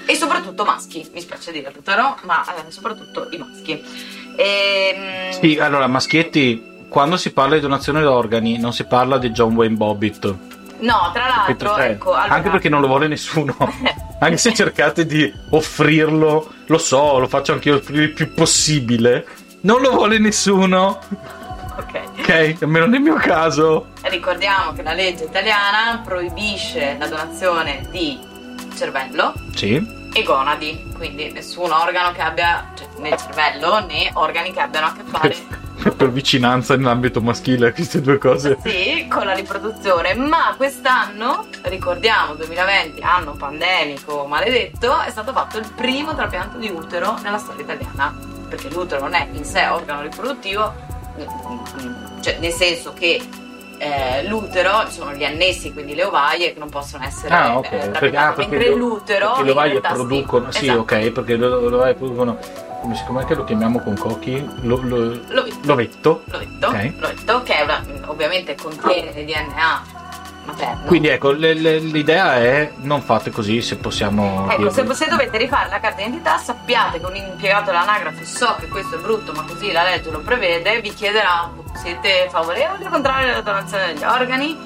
E 0.07 0.15
soprattutto 0.15 0.65
maschi, 0.65 1.09
mi 1.15 1.21
spiace 1.21 1.53
dirlo 1.53 1.81
però, 1.83 2.15
ma 2.25 2.45
eh, 2.45 2.71
soprattutto 2.71 3.29
i 3.31 3.39
maschi. 3.39 3.83
Ehm, 4.37 5.31
Sì, 5.31 5.59
allora, 5.59 5.87
maschietti, 5.87 6.87
quando 6.89 7.17
si 7.17 7.33
parla 7.33 7.55
di 7.55 7.61
donazione 7.61 8.03
d'organi, 8.03 8.59
non 8.59 8.73
si 8.73 8.85
parla 8.85 9.19
di 9.19 9.31
John 9.31 9.55
Wayne 9.55 9.77
Bobbitt. 9.77 10.35
No, 10.81 11.11
tra 11.13 11.27
l'altro, 11.29 11.77
ecco, 11.79 12.13
allora- 12.15 12.35
Anche 12.35 12.51
perché 12.51 12.69
non 12.69 12.81
lo 12.81 12.87
vuole 12.87 13.07
nessuno. 13.09 13.55
Anche 14.21 14.37
se 14.37 14.53
cercate 14.53 15.07
di 15.07 15.33
offrirlo, 15.51 16.53
lo 16.67 16.79
so, 16.79 17.19
lo 17.19 17.27
faccio 17.27 17.53
anche 17.53 17.69
io 17.71 17.77
offrire 17.77 18.03
il 18.05 18.13
più 18.13 18.35
possibile. 18.35 19.27
Non 19.63 19.81
lo 19.81 19.93
vuole 19.93 20.19
nessuno, 20.19 20.99
ok. 21.77 22.01
ok? 22.19 22.57
Almeno 22.61 22.87
nel 22.87 23.01
mio 23.01 23.15
caso. 23.15 23.89
Ricordiamo 24.03 24.73
che 24.73 24.83
la 24.83 24.93
legge 24.93 25.25
italiana 25.25 26.01
proibisce 26.05 26.97
la 26.99 27.07
donazione 27.07 27.87
di 27.91 28.19
cervello 28.77 29.33
Sì. 29.55 30.09
e 30.13 30.23
gonadi, 30.23 30.93
quindi 30.97 31.31
nessun 31.33 31.71
organo 31.73 32.13
che 32.13 32.21
abbia 32.21 32.71
cioè, 32.75 32.87
né 32.99 33.17
cervello 33.19 33.85
né 33.87 34.11
organi 34.15 34.53
che 34.53 34.61
abbiano 34.61 34.87
a 34.87 34.93
che 34.93 35.03
fare 35.05 35.37
per 35.97 36.11
vicinanza 36.11 36.77
nell'ambito 36.77 37.21
maschile, 37.21 37.73
queste 37.73 38.01
due 38.01 38.19
cose. 38.19 38.57
sì, 38.65 39.07
con 39.09 39.25
la 39.25 39.33
riproduzione. 39.35 40.15
Ma 40.15 40.55
quest'anno, 40.57 41.47
ricordiamo 41.63 42.35
2020, 42.35 43.01
anno 43.03 43.33
pandemico 43.33 44.27
maledetto, 44.27 45.01
è 45.01 45.11
stato 45.11 45.33
fatto 45.33 45.59
il 45.59 45.71
primo 45.75 46.15
trapianto 46.15 46.59
di 46.59 46.69
utero 46.69 47.19
nella 47.23 47.39
storia 47.39 47.63
italiana. 47.65 48.15
Perché 48.49 48.69
l'utero 48.71 49.03
non 49.03 49.15
è 49.15 49.29
in 49.33 49.45
sé 49.45 49.67
organo 49.69 50.03
riproduttivo, 50.03 50.73
mm, 51.21 52.21
cioè 52.21 52.39
nel 52.41 52.53
senso 52.53 52.93
che 52.93 53.21
eh, 53.79 54.27
l'utero 54.29 54.89
sono 54.91 55.13
gli 55.15 55.25
annessi, 55.25 55.73
quindi 55.73 55.95
le 55.95 56.05
ovaie 56.05 56.53
che 56.53 56.59
non 56.59 56.69
possono 56.69 57.05
essere 57.05 57.33
Ah, 57.35 57.57
ok. 57.59 57.73
eh, 57.73 57.89
Perché, 57.91 58.17
ah, 58.17 58.33
perché 58.33 58.51
mentre 58.51 58.69
le- 58.71 58.75
l'utero 58.75 59.27
perché 59.29 59.43
le 59.45 59.51
ovaie 59.53 59.81
producono. 59.81 60.51
Sì, 60.51 60.65
Esatto. 60.65 60.81
ok, 60.81 61.11
perché 61.13 61.37
le, 61.37 61.49
le 61.49 61.75
ovaie 61.75 61.95
producono. 61.95 62.39
Come 62.81 63.25
che 63.27 63.35
lo 63.35 63.45
chiamiamo 63.45 63.81
con 63.81 63.97
cocchi? 63.97 64.45
Lo, 64.63 64.81
lo- 64.83 65.21
L'ovetto. 65.29 65.59
l'ovetto. 65.63 66.23
L'ovetto, 66.27 66.67
Ok. 66.69 66.93
l'ovetto, 66.99 67.43
che 67.43 67.55
è 67.59 67.63
una- 67.63 67.83
ovviamente 68.07 68.55
contiene 68.55 69.11
il 69.11 69.27
DNA 69.27 69.83
materno. 70.47 70.83
Quindi 70.87 71.09
ecco, 71.09 71.31
le- 71.33 71.55
le- 71.55 71.79
l'idea 71.79 72.37
è 72.37 72.73
non 72.77 73.03
fate 73.03 73.31
così 73.31 73.61
se 73.61 73.77
possiamo. 73.77 74.49
Ecco, 74.51 74.71
se, 74.71 74.81
dirlo. 74.81 74.95
se 74.95 75.09
dovete 75.09 75.37
rifare 75.37 75.69
la 75.69 75.79
carta 75.79 75.97
d'identità, 75.99 76.39
sappiate 76.39 76.99
che 77.01 77.07
un 77.07 77.15
impiegato 77.17 77.67
dell'anagrafe, 77.67 78.25
so 78.25 78.57
che 78.59 78.67
questo 78.69 78.97
è 78.97 78.99
brutto, 78.99 79.33
ma 79.33 79.43
così 79.43 79.71
la 79.73 79.83
legge 79.85 80.11
lo 80.11 80.21
prevede, 80.21 80.81
vi 80.81 80.93
chiederà: 80.95 81.51
siete 81.75 82.29
favorevoli 82.31 82.85
o 82.87 82.89
contrari 82.89 83.29
alla 83.31 83.43
donazione 83.43 83.93
degli 83.93 84.03
organi? 84.05 84.59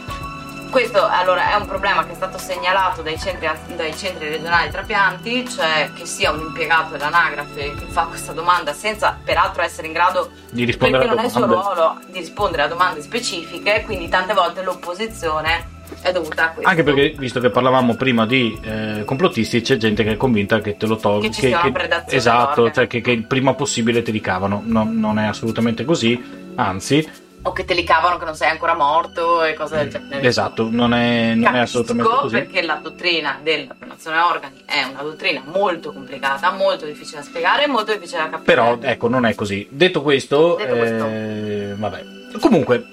Questo 0.71 1.07
allora 1.07 1.53
è 1.53 1.55
un 1.55 1.67
problema 1.67 2.05
che 2.05 2.13
è 2.13 2.15
stato 2.15 2.37
segnalato 2.39 3.03
dai 3.03 3.19
centri, 3.19 3.49
dai 3.77 3.97
centri 3.97 4.29
regionali 4.29 4.71
trapianti, 4.71 5.49
cioè 5.49 5.91
che 5.95 6.05
sia 6.05 6.33
un 6.33 6.41
impiegato 6.41 6.93
dell'anagrafe 6.93 7.75
che 7.75 7.87
fa 7.89 8.07
questa 8.07 8.33
domanda 8.33 8.73
senza 8.73 9.17
peraltro 9.23 9.63
essere 9.63 9.87
in 9.87 9.93
grado 9.93 10.31
Di 10.51 10.65
rispondere 10.65 11.05
perché 11.05 11.15
non 11.15 11.25
è 11.25 11.27
il 11.27 11.33
suo 11.33 11.47
ruolo 11.47 12.01
di 12.11 12.19
rispondere 12.19 12.63
a 12.63 12.67
domande 12.67 13.03
specifiche, 13.03 13.83
quindi 13.85 14.09
tante 14.09 14.35
volte 14.35 14.63
l'opposizione 14.63 15.73
è 16.01 16.13
dovuta 16.13 16.45
a 16.45 16.51
questo. 16.51 16.69
Anche 16.69 16.83
perché, 16.83 17.15
visto 17.17 17.41
che 17.41 17.51
parlavamo 17.51 17.95
prima 17.95 18.27
di 18.27 18.59
eh, 18.63 19.05
complottisti, 19.05 19.61
c'è 19.61 19.77
gente 19.77 20.03
che 20.03 20.13
è 20.13 20.17
convinta 20.17 20.61
che 20.61 20.77
te 20.77 20.87
lo 20.87 20.97
tolgono. 20.97 21.33
Che 21.33 21.49
una 21.49 21.71
predazione 21.71 22.17
Esatto, 22.17 22.71
cioè 22.71 22.87
che, 22.87 23.01
che 23.01 23.11
il 23.11 23.25
prima 23.25 23.55
possibile 23.55 24.03
te 24.03 24.11
li 24.11 24.21
cavano. 24.21 24.63
No, 24.65 24.89
non 24.91 25.19
è 25.19 25.27
assolutamente 25.27 25.85
così, 25.85 26.53
anzi, 26.57 27.09
o 27.47 27.53
che 27.53 27.65
te 27.65 27.75
li 27.75 27.85
cavano 27.85 28.17
che 28.17 28.25
non 28.25 28.35
sei 28.35 28.49
ancora 28.51 28.75
morto 28.75 29.45
e 29.45 29.53
cose 29.55 29.77
del 29.77 29.91
genere. 29.91 30.27
esatto, 30.27 30.69
non 30.71 30.95
è, 30.95 31.35
non 31.35 31.55
è 31.55 31.59
assolutamente 31.61 32.11
così. 32.11 32.35
perché 32.37 32.63
la 32.63 32.79
dottrina 32.83 33.39
della 33.43 33.75
donazione 33.79 34.19
organi 34.19 34.63
è 34.65 34.83
una 34.83 35.03
dottrina 35.03 35.43
molto 35.45 35.93
complicata, 35.93 36.51
molto 36.53 36.87
difficile 36.87 37.19
da 37.19 37.25
spiegare 37.25 37.65
e 37.65 37.67
molto 37.67 37.93
difficile 37.93 38.19
da 38.23 38.25
capire. 38.31 38.43
Però 38.45 38.79
ecco, 38.81 39.09
non 39.09 39.27
è 39.27 39.35
così. 39.35 39.67
Detto 39.71 40.01
questo, 40.03 40.57
Detto 40.57 40.77
questo. 40.77 41.05
eh, 41.07 41.75
vabbè. 41.77 42.05
Comunque, 42.41 42.85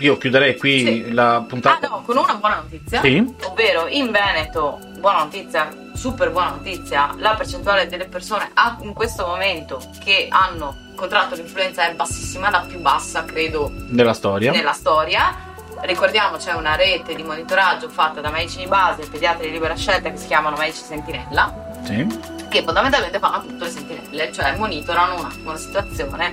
io 0.00 0.16
chiuderei 0.16 0.56
qui 0.56 0.78
Sì. 0.84 1.12
la 1.12 1.34
Ah 1.36 1.42
puntata. 1.42 1.88
no, 1.88 2.02
con 2.06 2.16
una 2.16 2.34
buona 2.36 2.56
notizia, 2.62 3.00
Sì. 3.02 3.22
ovvero 3.44 3.86
in 3.88 4.10
Veneto, 4.10 4.78
buona 4.98 5.18
notizia, 5.24 5.68
super 5.94 6.30
buona 6.30 6.50
notizia, 6.50 7.14
la 7.18 7.34
percentuale 7.34 7.86
delle 7.86 8.06
persone 8.06 8.50
in 8.82 8.92
questo 8.92 9.26
momento 9.26 9.80
che 10.02 10.28
hanno 10.30 10.86
contratto 10.94 11.34
l'influenza 11.34 11.86
è 11.88 11.94
bassissima, 11.94 12.50
la 12.50 12.60
più 12.60 12.78
bassa 12.80 13.24
credo 13.24 13.70
Della 13.74 14.12
storia. 14.12 14.50
nella 14.52 14.72
storia. 14.72 15.46
Ricordiamo 15.80 16.36
c'è 16.38 16.54
una 16.54 16.74
rete 16.74 17.14
di 17.14 17.22
monitoraggio 17.22 17.88
fatta 17.88 18.20
da 18.20 18.30
medici 18.30 18.58
di 18.58 18.66
base 18.66 19.02
e 19.02 19.06
pediatri 19.06 19.46
di 19.46 19.52
libera 19.52 19.76
scelta 19.76 20.10
che 20.10 20.16
si 20.16 20.26
chiamano 20.26 20.56
medici 20.56 20.82
sentinella 20.82 21.54
Sì. 21.84 22.04
che 22.48 22.62
fondamentalmente 22.64 23.20
fanno 23.20 23.42
tutte 23.42 23.64
le 23.64 23.70
sentinelle, 23.70 24.32
cioè 24.32 24.56
monitorano 24.56 25.14
un 25.20 25.24
attimo 25.26 25.52
la 25.52 25.56
situazione 25.58 26.32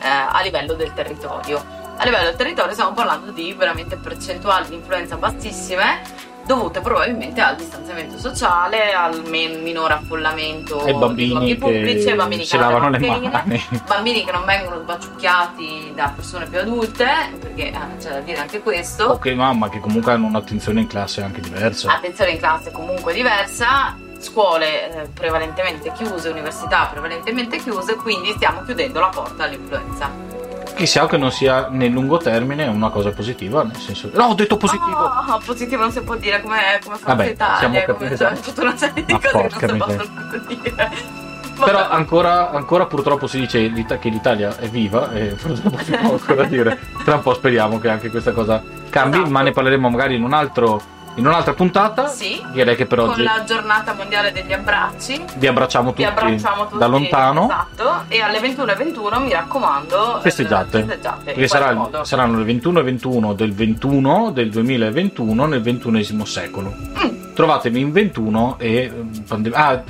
eh, 0.00 0.08
a 0.08 0.40
livello 0.40 0.72
del 0.74 0.94
territorio. 0.94 1.62
A 1.98 2.04
livello 2.04 2.24
del 2.24 2.36
territorio 2.36 2.72
stiamo 2.72 2.92
parlando 2.92 3.32
di 3.32 3.52
veramente 3.52 3.96
percentuali 3.96 4.68
di 4.68 4.74
influenza 4.76 5.16
bassissime 5.16 6.00
dovute 6.46 6.80
probabilmente 6.80 7.40
al 7.40 7.56
distanziamento 7.56 8.18
sociale, 8.18 8.92
al 8.92 9.22
men- 9.28 9.62
minore 9.62 9.94
affollamento 9.94 10.82
bambini 10.96 11.30
luoghi 11.30 11.46
che 11.48 11.56
pubblici, 11.56 12.08
ai 12.08 12.16
bambini 12.16 12.44
che 12.44 12.56
lavano 12.56 12.88
le 12.88 12.98
mani. 12.98 13.62
bambini 13.86 14.24
che 14.24 14.32
non 14.32 14.44
vengono 14.44 14.80
sbaciucchiati 14.80 15.92
da 15.94 16.12
persone 16.14 16.46
più 16.46 16.58
adulte, 16.60 17.06
perché 17.40 17.68
eh, 17.68 17.78
c'è 17.98 18.10
da 18.10 18.20
dire 18.20 18.38
anche 18.38 18.60
questo. 18.60 19.04
Ok, 19.04 19.26
mamma, 19.28 19.68
che 19.68 19.80
comunque 19.80 20.12
hanno 20.12 20.26
un'attenzione 20.26 20.80
in 20.80 20.86
classe 20.86 21.22
anche 21.22 21.40
diversa. 21.40 21.92
attenzione 21.92 22.30
in 22.30 22.38
classe 22.38 22.70
comunque 22.70 23.12
diversa, 23.12 23.96
scuole 24.18 25.02
eh, 25.02 25.08
prevalentemente 25.08 25.92
chiuse, 25.92 26.28
università 26.28 26.88
prevalentemente 26.90 27.58
chiuse, 27.58 27.96
quindi 27.96 28.32
stiamo 28.32 28.62
chiudendo 28.62 29.00
la 29.00 29.08
porta 29.08 29.44
all'influenza. 29.44 30.35
Chissà 30.76 31.06
che 31.06 31.16
non 31.16 31.32
sia 31.32 31.68
nel 31.70 31.90
lungo 31.90 32.18
termine 32.18 32.66
una 32.66 32.90
cosa 32.90 33.10
positiva, 33.10 33.62
nel 33.62 33.76
senso. 33.76 34.10
No, 34.12 34.24
ho 34.24 34.34
detto 34.34 34.58
positivo! 34.58 35.04
Oh, 35.04 35.40
positivo 35.42 35.80
non 35.80 35.90
si 35.90 36.02
può 36.02 36.16
dire 36.16 36.42
come, 36.42 36.78
come 36.84 36.96
Forza 36.96 37.14
Vabbè, 37.14 37.30
Italia, 37.30 37.66
come 37.66 37.84
capiti, 37.84 38.16
cioè, 38.16 38.32
esatto. 38.32 38.40
tutta 38.50 38.60
una 38.60 38.76
serie 38.76 39.04
di 39.04 39.12
Ma 39.12 39.18
cose 39.18 39.56
che 39.56 39.66
non 39.66 39.88
si 39.88 39.96
possono 39.96 40.44
dire. 40.48 41.24
Però 41.64 41.88
ancora, 41.88 42.50
ancora 42.50 42.84
purtroppo 42.84 43.26
si 43.26 43.38
dice 43.38 43.72
che 43.98 44.08
l'Italia 44.10 44.54
è 44.58 44.68
viva 44.68 45.10
e 45.12 45.28
purtroppo 45.28 45.78
si 45.82 45.92
può 45.92 46.12
ancora 46.12 46.44
dire. 46.44 46.78
Tra 47.02 47.14
un 47.14 47.22
po' 47.22 47.32
speriamo 47.32 47.78
che 47.78 47.88
anche 47.88 48.10
questa 48.10 48.32
cosa 48.32 48.62
cambi, 48.90 49.16
Esatto. 49.16 49.30
ma 49.30 49.40
ne 49.40 49.52
parleremo 49.52 49.88
magari 49.88 50.16
in, 50.16 50.22
un 50.22 50.34
altro, 50.34 50.82
in 51.16 51.26
un'altra 51.26 51.52
puntata. 51.54 52.08
Sì. 52.08 52.42
Direi 52.52 52.76
che 52.76 52.86
per 52.86 52.98
con 52.98 53.10
oggi 53.10 53.22
la 53.22 53.42
giornata 53.46 53.94
mondiale 53.94 54.32
degli 54.32 54.52
abbracci 54.52 55.22
vi 55.36 55.46
abbracciamo 55.46 55.90
tutti, 55.90 56.02
vi 56.02 56.08
abbracciamo 56.08 56.66
tutti 56.66 56.78
da 56.78 56.86
lontano. 56.86 57.44
esatto 57.44 58.04
e 58.08 58.20
alle 58.20 58.40
21.21 58.40 59.22
mi 59.22 59.32
raccomando 59.32 60.18
eh, 60.18 60.20
Festeggiate, 60.22 60.78
festeggiate 60.78 61.18
in 61.18 61.24
perché 61.24 61.48
sarà- 61.48 62.04
saranno 62.04 62.38
le 62.38 62.44
21 62.44 62.80
e 62.80 62.82
21 62.82 63.32
del 63.34 63.52
21 63.52 64.30
del 64.32 64.50
2021 64.50 65.46
nel 65.46 65.60
ventunesimo 65.60 66.24
secolo. 66.24 66.72
Mm. 66.72 67.34
Trovatemi 67.34 67.80
in 67.80 67.92
21 67.92 68.56
e... 68.58 68.74
eh, 68.74 68.92
pandem- 69.26 69.54
ah, 69.54 69.82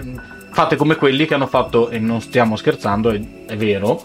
fate 0.50 0.76
come 0.76 0.96
quelli 0.96 1.26
che 1.26 1.34
hanno 1.34 1.46
fatto, 1.46 1.90
e 1.90 1.98
non 1.98 2.20
stiamo 2.20 2.56
scherzando, 2.56 3.10
è, 3.10 3.20
è 3.46 3.56
vero, 3.56 4.02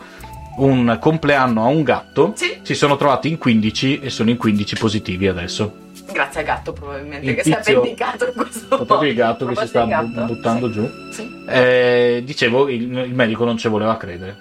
un 0.58 0.98
compleanno 1.00 1.64
a 1.64 1.68
un 1.68 1.82
gatto. 1.82 2.34
Sì. 2.36 2.60
Si 2.62 2.76
sono 2.76 2.98
trovati 2.98 3.30
in 3.30 3.38
15 3.38 4.00
e 4.02 4.10
sono 4.10 4.30
in 4.30 4.38
15 4.38 4.76
positivi 4.76 5.28
adesso. 5.28 5.90
Grazie 6.12 6.40
al 6.42 6.46
gatto 6.46 6.74
probabilmente 6.74 7.26
Il 7.30 7.36
che 7.36 7.44
si 7.44 7.52
è 7.52 7.58
tizio- 7.58 7.82
vendicato 7.82 8.26
in 8.28 8.34
questo 8.36 8.66
modo. 8.70 8.86
proprio 8.86 9.10
il 9.10 9.16
gatto 9.16 9.46
che 9.46 9.56
si 9.56 9.68
sta 9.68 9.86
gatto. 9.86 10.24
buttando 10.26 10.68
Sì. 10.68 10.74
giù. 10.74 10.90
Sì. 11.12 11.44
Eh, 11.48 12.22
dicevo, 12.26 12.68
il, 12.70 12.82
il 12.82 13.14
medico 13.14 13.44
non 13.46 13.58
ci 13.58 13.68
voleva 13.68 13.98
credere. 13.98 14.38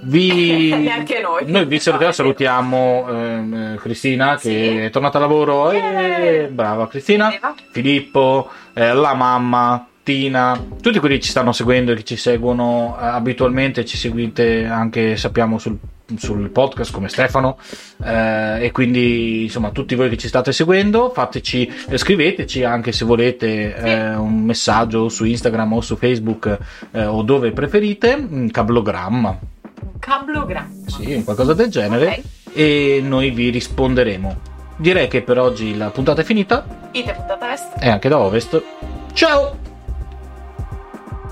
Vi... 0.00 0.68
Neanche 0.76 1.20
noi. 1.20 1.44
Noi 1.50 1.64
vi 1.64 1.78
salutiamo, 1.80 2.12
salutiamo 2.12 3.06
ehm, 3.08 3.54
eh, 3.74 3.76
Cristina 3.80 4.36
che 4.36 4.40
Sì. 4.40 4.76
è 4.78 4.90
tornata 4.90 5.18
a 5.18 5.20
lavoro. 5.22 5.72
Yeah. 5.72 6.46
brava 6.48 6.86
Cristina. 6.88 7.32
Filippo, 7.70 8.50
eh, 8.74 8.92
la 8.92 9.14
mamma, 9.14 9.86
Tina, 10.04 10.62
tutti 10.82 10.98
quelli 11.00 11.16
che 11.16 11.22
ci 11.22 11.30
stanno 11.30 11.52
seguendo 11.52 11.90
e 11.92 11.96
che 11.96 12.04
ci 12.04 12.16
seguono 12.16 12.94
eh, 13.00 13.06
abitualmente, 13.06 13.86
ci 13.86 13.96
seguite 13.96 14.66
anche, 14.66 15.16
sappiamo, 15.16 15.58
sul, 15.58 15.78
sul 16.18 16.50
podcast 16.50 16.92
come 16.92 17.08
Stefano 17.08 17.56
eh, 18.04 18.66
e 18.66 18.70
quindi 18.70 19.44
insomma 19.44 19.70
tutti 19.70 19.94
voi 19.94 20.10
che 20.10 20.18
ci 20.18 20.28
state 20.28 20.52
seguendo, 20.52 21.08
fateci, 21.10 21.72
eh, 21.88 21.96
scriveteci 21.96 22.62
anche 22.64 22.92
se 22.92 23.06
volete 23.06 23.74
eh, 23.74 24.14
un 24.14 24.42
messaggio 24.44 25.08
su 25.08 25.24
Instagram 25.24 25.72
o 25.72 25.80
su 25.80 25.96
Facebook 25.96 26.58
eh, 26.92 27.06
o 27.06 27.22
dove 27.22 27.52
preferite, 27.52 28.12
un 28.28 28.50
cablogramma, 28.50 29.30
Un 29.80 29.98
cablogramma. 29.98 30.68
sì, 30.86 31.22
qualcosa 31.24 31.54
del 31.54 31.68
genere 31.70 32.06
Ok. 32.08 32.52
e 32.52 33.00
noi 33.02 33.30
vi 33.30 33.48
risponderemo. 33.48 34.52
Direi 34.76 35.08
che 35.08 35.22
per 35.22 35.38
oggi 35.38 35.74
la 35.78 35.88
puntata 35.88 36.20
è 36.20 36.24
finita 36.24 36.88
Ite 36.92 37.12
puntata 37.14 37.52
est. 37.54 37.72
e 37.80 37.88
anche 37.88 38.10
da 38.10 38.18
Ovest. 38.18 38.62
Ciao! 39.14 39.63